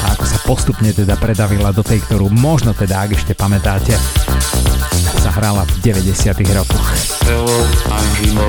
a 0.00 0.16
ako 0.16 0.24
sa 0.24 0.40
postupne 0.48 0.88
teda 0.96 1.20
predavila 1.20 1.68
do 1.68 1.84
tej, 1.84 2.00
ktorú 2.08 2.32
možno 2.32 2.72
teda, 2.72 3.04
ak 3.04 3.20
ešte 3.20 3.36
pamätáte, 3.36 3.92
sa 5.20 5.28
v 5.68 5.92
90. 5.92 6.40
rokoch. 6.56 6.88
Hello, 7.28 7.52
I'm 7.92 8.08
Gino. 8.24 8.48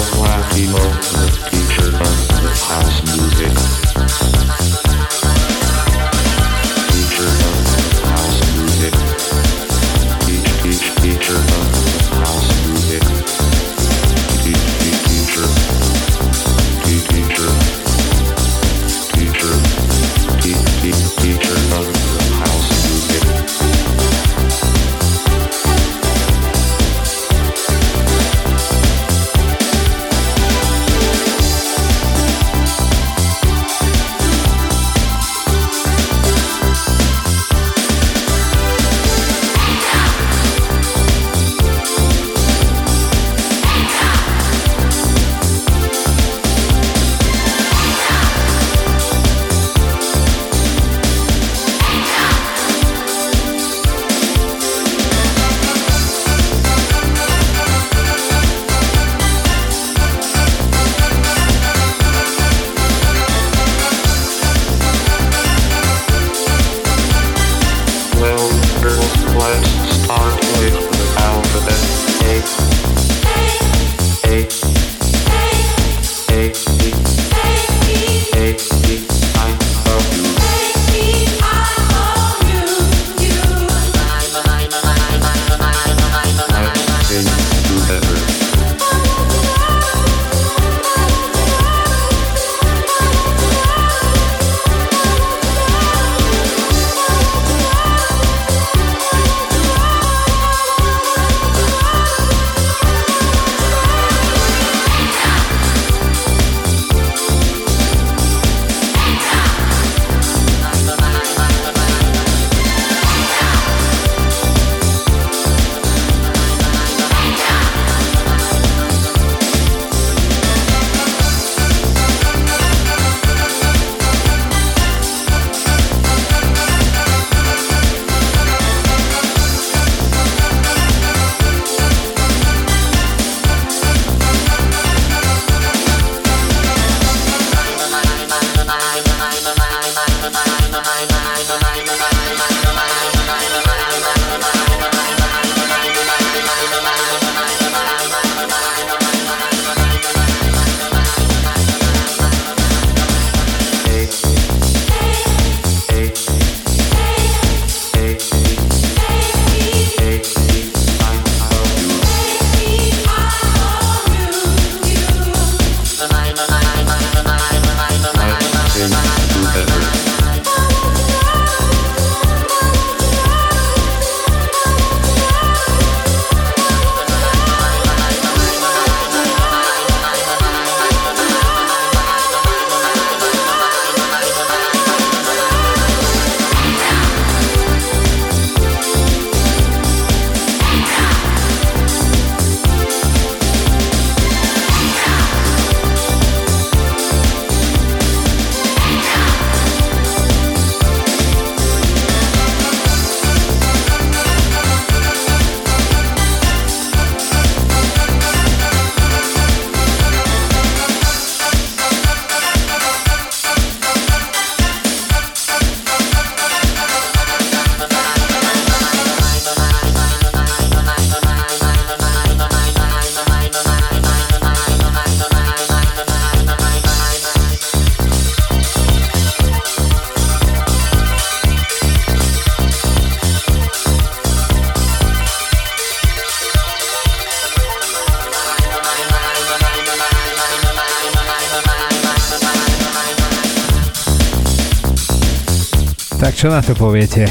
Poviete? 246.82 247.30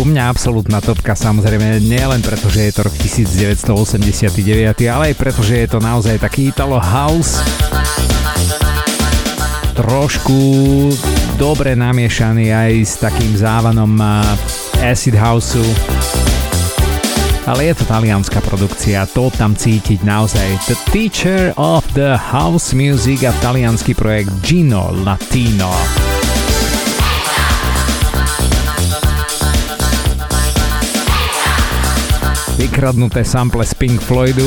U 0.00 0.08
mňa 0.08 0.32
absolútna 0.32 0.80
topka 0.80 1.12
samozrejme 1.12 1.76
nie 1.84 2.00
len 2.00 2.24
preto, 2.24 2.48
že 2.48 2.66
je 2.66 2.72
to 2.72 2.88
rok 2.88 2.96
1989, 2.96 4.32
ale 4.88 5.12
aj 5.12 5.14
preto, 5.20 5.44
že 5.44 5.60
je 5.60 5.68
to 5.68 5.78
naozaj 5.78 6.16
taký 6.16 6.48
Italo 6.48 6.80
House. 6.80 7.44
Trošku 9.76 10.38
dobre 11.36 11.76
namiešaný 11.76 12.48
aj 12.48 12.72
s 12.80 12.94
takým 12.96 13.36
závanom 13.36 13.92
Acid 14.80 15.14
Houseu. 15.20 15.68
ale 17.44 17.68
je 17.68 17.74
to 17.76 17.84
talianská 17.84 18.40
produkcia, 18.40 19.04
to 19.12 19.28
tam 19.36 19.52
cítiť 19.52 20.00
naozaj. 20.00 20.48
The 20.64 20.76
Teacher 20.88 21.52
of 21.60 21.84
the 21.92 22.16
House 22.16 22.72
Music 22.72 23.20
a 23.28 23.36
talianský 23.44 23.92
projekt 23.92 24.32
Gino 24.40 24.88
Latino. 25.04 26.13
Vykradnuté 32.54 33.26
sample 33.26 33.66
z 33.66 33.74
Pink 33.74 33.98
Floydu 33.98 34.46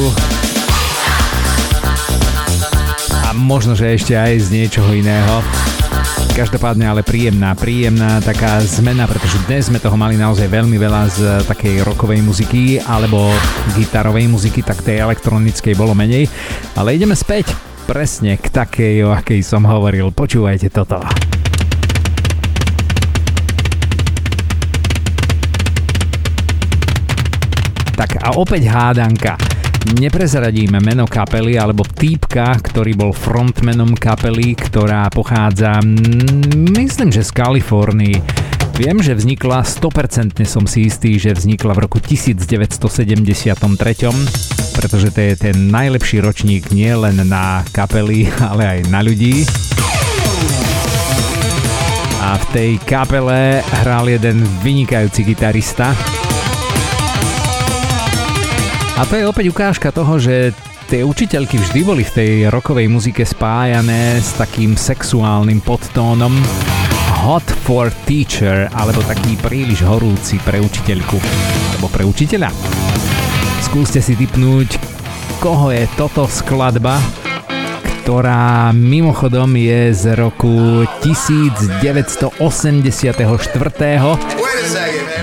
a 3.27 3.35
možno, 3.35 3.75
že 3.75 3.91
ešte 3.91 4.15
aj 4.15 4.47
z 4.47 4.47
niečoho 4.55 4.95
iného. 4.95 5.43
Každopádne 6.31 6.87
ale 6.87 7.03
príjemná, 7.03 7.51
príjemná 7.57 8.23
taká 8.23 8.63
zmena, 8.63 9.09
pretože 9.11 9.41
dnes 9.49 9.67
sme 9.67 9.83
toho 9.83 9.99
mali 9.99 10.15
naozaj 10.15 10.47
veľmi 10.47 10.79
veľa 10.79 11.01
z 11.11 11.19
takej 11.51 11.83
rokovej 11.83 12.23
muziky 12.23 12.79
alebo 12.79 13.27
gitarovej 13.75 14.31
muziky, 14.31 14.63
tak 14.63 14.85
tej 14.85 15.03
elektronickej 15.03 15.75
bolo 15.75 15.91
menej. 15.91 16.31
Ale 16.79 16.95
ideme 16.95 17.17
späť 17.17 17.51
presne 17.89 18.39
k 18.39 18.47
takej, 18.47 18.95
o 19.03 19.11
akej 19.11 19.43
som 19.43 19.67
hovoril. 19.67 20.15
Počúvajte 20.15 20.71
toto. 20.71 21.03
Tak 27.97 28.21
a 28.21 28.37
opäť 28.37 28.69
hádanka. 28.69 29.33
Neprezradíme 29.97 30.77
meno 30.77 31.09
kapely 31.09 31.57
alebo 31.57 31.81
týpka, 31.81 32.53
ktorý 32.61 32.93
bol 32.93 33.09
frontmanom 33.09 33.97
kapely, 33.97 34.53
ktorá 34.53 35.09
pochádza, 35.09 35.81
mm, 35.81 36.77
myslím, 36.77 37.09
že 37.09 37.25
z 37.25 37.33
Kalifornii. 37.33 38.21
Viem, 38.77 39.01
že 39.01 39.17
vznikla, 39.17 39.65
100% 39.65 40.45
som 40.45 40.69
si 40.69 40.85
istý, 40.85 41.17
že 41.17 41.33
vznikla 41.33 41.73
v 41.73 41.89
roku 41.89 41.97
1973, 41.97 44.13
pretože 44.77 45.09
to 45.09 45.17
je 45.17 45.33
ten 45.33 45.73
najlepší 45.73 46.21
ročník 46.21 46.69
nie 46.69 46.93
len 46.93 47.17
na 47.25 47.65
kapely, 47.73 48.29
ale 48.53 48.77
aj 48.77 48.79
na 48.93 49.01
ľudí. 49.01 49.41
A 52.21 52.37
v 52.37 52.45
tej 52.53 52.71
kapele 52.85 53.65
hral 53.81 54.05
jeden 54.05 54.45
vynikajúci 54.61 55.25
gitarista, 55.25 55.97
a 58.97 59.05
to 59.05 59.13
je 59.13 59.29
opäť 59.29 59.53
ukážka 59.53 59.93
toho, 59.93 60.17
že 60.17 60.57
tie 60.89 61.05
učiteľky 61.05 61.61
vždy 61.61 61.85
boli 61.85 62.01
v 62.01 62.15
tej 62.17 62.31
rokovej 62.49 62.89
muzike 62.89 63.21
spájané 63.21 64.17
s 64.17 64.33
takým 64.33 64.73
sexuálnym 64.73 65.61
podtónom 65.61 66.33
hot 67.21 67.45
for 67.61 67.93
teacher, 68.09 68.65
alebo 68.73 69.05
taký 69.05 69.37
príliš 69.37 69.85
horúci 69.85 70.41
pre 70.41 70.57
učiteľku, 70.57 71.13
alebo 71.77 71.93
pre 71.93 72.09
učiteľa. 72.09 72.49
Skúste 73.61 74.01
si 74.01 74.17
typnúť, 74.17 74.81
koho 75.43 75.69
je 75.69 75.85
toto 75.93 76.25
skladba, 76.25 76.97
ktorá 78.01 78.73
mimochodom 78.73 79.53
je 79.59 79.93
z 79.93 80.17
roku 80.17 80.89
1984. 81.05 82.33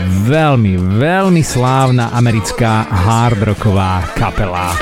Veľmi, 0.02 0.74
veľmi 0.98 1.42
slávna 1.46 2.10
americká 2.10 2.82
hardrocková 2.90 4.14
kapela. 4.18 4.74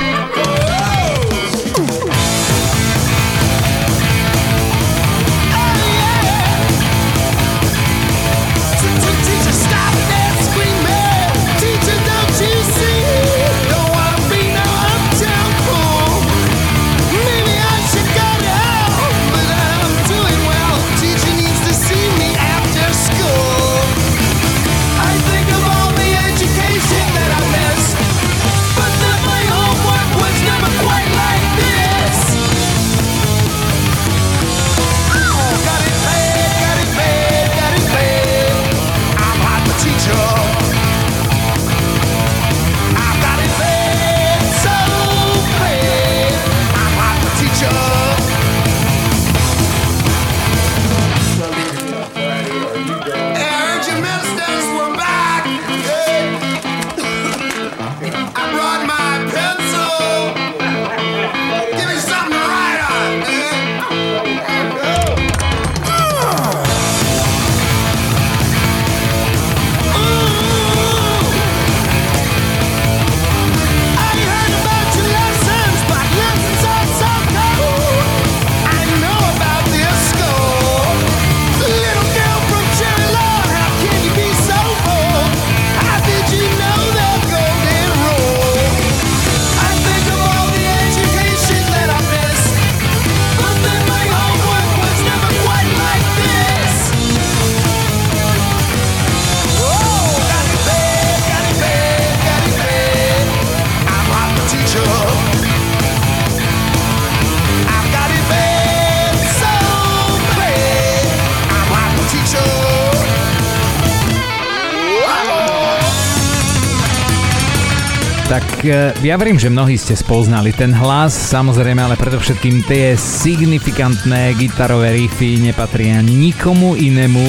E, 118.62 118.94
ja 119.02 119.18
verím, 119.18 119.42
že 119.42 119.50
mnohí 119.50 119.74
ste 119.74 119.98
spoznali 119.98 120.54
ten 120.54 120.70
hlas, 120.70 121.10
samozrejme, 121.10 121.82
ale 121.82 121.98
predovšetkým 121.98 122.62
tie 122.62 122.94
signifikantné 122.94 124.38
gitarové 124.38 124.94
riffy 124.94 125.42
nepatria 125.42 125.98
nikomu 125.98 126.78
inému 126.78 127.26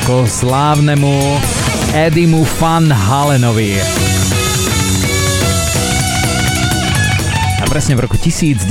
ako 0.00 0.24
slávnemu 0.24 1.12
Edimu 1.92 2.40
Van 2.56 2.88
Halenovi. 2.88 3.76
Presne 7.68 8.00
v 8.00 8.08
roku 8.08 8.16
1973 8.16 8.64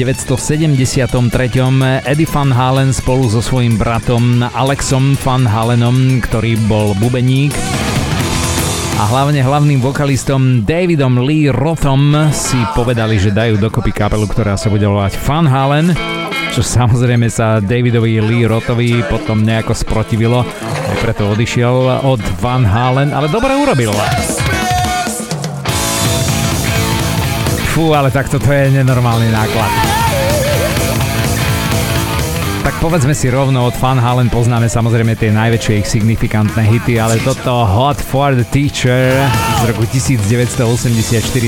Eddie 2.09 2.25
Van 2.25 2.49
Halen 2.49 2.89
spolu 2.89 3.29
so 3.29 3.45
svojím 3.45 3.77
bratom 3.77 4.41
Alexom 4.41 5.13
Van 5.21 5.45
Halenom, 5.45 6.17
ktorý 6.25 6.57
bol 6.65 6.97
bubeník, 6.97 7.53
a 8.95 9.03
hlavne 9.11 9.43
hlavným 9.43 9.83
vokalistom 9.83 10.63
Davidom 10.63 11.19
Lee 11.27 11.51
Rothom 11.51 12.31
si 12.31 12.55
povedali, 12.71 13.19
že 13.19 13.35
dajú 13.35 13.59
dokopy 13.59 13.91
kapelu, 13.91 14.23
ktorá 14.23 14.55
sa 14.55 14.71
bude 14.71 14.87
volať 14.87 15.19
Van 15.19 15.43
Halen, 15.43 15.91
čo 16.55 16.63
samozrejme 16.63 17.27
sa 17.27 17.59
Davidovi 17.59 18.23
Lee 18.23 18.47
Rothovi 18.47 19.03
potom 19.11 19.43
nejako 19.43 19.75
sprotivilo, 19.75 20.47
aj 20.91 20.97
preto 21.03 21.27
odišiel 21.27 22.07
od 22.07 22.23
Van 22.39 22.63
Halen, 22.63 23.11
ale 23.11 23.27
dobre 23.27 23.51
urobil. 23.51 23.91
Fú, 27.75 27.91
ale 27.91 28.07
takto 28.15 28.39
to 28.39 28.47
je 28.47 28.71
nenormálny 28.79 29.27
náklad 29.27 29.94
povedzme 32.85 33.17
si 33.17 33.33
rovno, 33.33 33.65
od 33.65 33.73
Van 33.81 33.97
Halen 33.97 34.29
poznáme 34.29 34.69
samozrejme 34.69 35.17
tie 35.17 35.33
najväčšie 35.33 35.81
ich 35.81 35.89
signifikantné 35.89 36.69
hity, 36.69 37.01
ale 37.01 37.17
toto 37.17 37.65
Hot 37.65 37.97
for 37.97 38.37
the 38.37 38.45
Teacher 38.45 39.25
z 39.57 39.61
roku 39.65 39.89
1984 39.89 40.61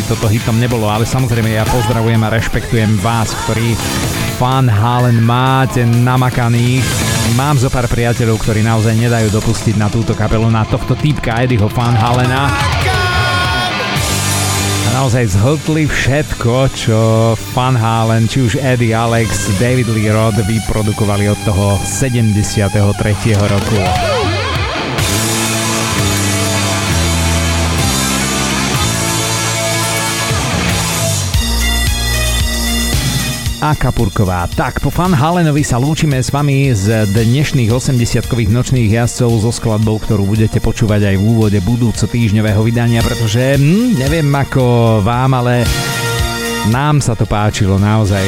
toto 0.10 0.26
hitom 0.26 0.58
nebolo, 0.58 0.90
ale 0.90 1.06
samozrejme 1.06 1.54
ja 1.54 1.62
pozdravujem 1.70 2.18
a 2.26 2.34
rešpektujem 2.34 2.90
vás, 3.06 3.38
ktorí 3.46 3.78
Van 4.42 4.66
Halen 4.66 5.22
máte 5.22 5.86
namakaných. 5.86 6.82
Mám 7.38 7.62
zo 7.62 7.70
pár 7.70 7.86
priateľov, 7.86 8.42
ktorí 8.42 8.66
naozaj 8.66 8.98
nedajú 8.98 9.30
dopustiť 9.30 9.78
na 9.78 9.94
túto 9.94 10.18
kapelu, 10.18 10.50
na 10.50 10.66
tohto 10.66 10.98
týpka 10.98 11.38
Eddieho 11.38 11.70
Van 11.70 11.94
Halena. 11.94 12.50
Naozaj 14.98 15.38
zhltli 15.38 15.86
všetko, 15.86 16.74
čo 16.74 17.00
Van 17.54 17.78
Halen, 17.78 18.26
či 18.26 18.42
už 18.42 18.58
Eddie 18.58 18.98
Alex, 18.98 19.46
David 19.62 19.94
Lee 19.94 20.10
Roth 20.10 20.42
vyprodukovali 20.42 21.30
od 21.30 21.38
toho 21.46 21.78
73. 21.86 22.34
roku. 23.46 23.78
Akapurková. 33.68 34.48
Tak, 34.48 34.80
po 34.80 34.88
Fan 34.88 35.12
Halenovi 35.12 35.60
sa 35.60 35.76
lúčime 35.76 36.24
s 36.24 36.32
vami 36.32 36.72
z 36.72 37.04
dnešných 37.12 37.68
80-kových 37.68 38.48
nočných 38.48 38.96
jazdcov 38.96 39.44
so 39.44 39.52
skladbou, 39.52 40.00
ktorú 40.00 40.24
budete 40.24 40.64
počúvať 40.64 41.12
aj 41.12 41.16
v 41.20 41.24
úvode 41.28 41.60
budúco 41.60 42.08
týždňového 42.08 42.64
vydania, 42.64 43.04
pretože 43.04 43.60
hm, 43.60 44.00
neviem 44.00 44.24
ako 44.32 44.64
vám, 45.04 45.44
ale 45.44 45.68
nám 46.72 47.04
sa 47.04 47.12
to 47.12 47.28
páčilo 47.28 47.76
naozaj. 47.76 48.24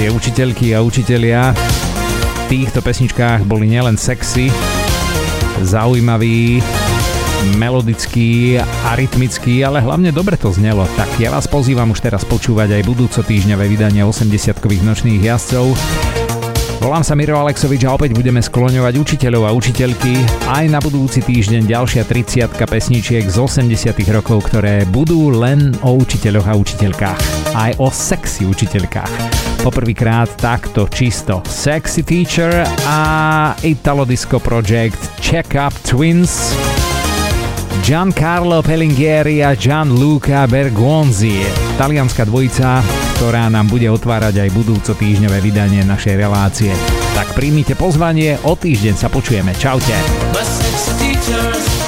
Tie 0.00 0.08
učiteľky 0.08 0.72
a 0.72 0.80
učitelia 0.80 1.52
v 1.52 2.40
týchto 2.48 2.80
pesničkách 2.80 3.44
boli 3.44 3.68
nielen 3.68 4.00
sexy, 4.00 4.48
zaujímaví, 5.60 6.64
melodický 7.56 8.60
a 8.60 8.90
rytmický, 8.96 9.64
ale 9.64 9.80
hlavne 9.80 10.12
dobre 10.12 10.36
to 10.36 10.52
znelo. 10.52 10.84
Tak 10.96 11.20
ja 11.20 11.32
vás 11.32 11.48
pozývam 11.48 11.92
už 11.92 12.04
teraz 12.04 12.24
počúvať 12.24 12.80
aj 12.80 12.82
budúco 12.88 13.20
týždňové 13.20 13.68
vydanie 13.68 14.04
80-kových 14.04 14.82
nočných 14.84 15.22
jazdcov. 15.24 15.72
Volám 16.80 17.04
sa 17.04 17.12
Miro 17.12 17.36
Alexovič 17.36 17.84
a 17.84 17.92
opäť 17.92 18.16
budeme 18.16 18.40
skloňovať 18.40 18.94
učiteľov 18.96 19.52
a 19.52 19.52
učiteľky. 19.52 20.16
Aj 20.48 20.64
na 20.64 20.80
budúci 20.80 21.20
týždeň 21.20 21.68
ďalšia 21.68 22.08
30 22.08 22.56
pesničiek 22.56 23.24
z 23.28 23.36
80 23.36 24.00
rokov, 24.08 24.48
ktoré 24.48 24.88
budú 24.88 25.28
len 25.28 25.76
o 25.84 26.00
učiteľoch 26.00 26.48
a 26.48 26.56
učiteľkách. 26.56 27.20
Aj 27.52 27.76
o 27.76 27.92
sexy 27.92 28.48
učiteľkách. 28.48 29.12
Poprvýkrát 29.60 30.32
takto 30.40 30.88
čisto 30.88 31.44
Sexy 31.44 32.00
Teacher 32.00 32.64
a 32.88 32.98
Italo 33.60 34.08
Disco 34.08 34.40
Project 34.40 35.20
Check 35.20 35.52
Up 35.60 35.76
Twins. 35.84 36.56
Giancarlo 37.78 38.58
Pelinghieri 38.60 39.40
a 39.46 39.54
Gianluca 39.54 40.44
Bergonzi. 40.50 41.46
Talianská 41.78 42.26
dvojica, 42.26 42.82
ktorá 43.16 43.46
nám 43.46 43.70
bude 43.70 43.86
otvárať 43.86 44.42
aj 44.42 44.50
budúco 44.50 44.92
týždňové 44.98 45.38
vydanie 45.38 45.86
našej 45.86 46.18
relácie. 46.18 46.74
Tak 47.14 47.38
príjmite 47.38 47.78
pozvanie, 47.78 48.36
o 48.42 48.58
týždeň 48.58 48.94
sa 48.98 49.06
počujeme. 49.06 49.54
Čaute. 49.54 49.94
Teachers 51.00 51.79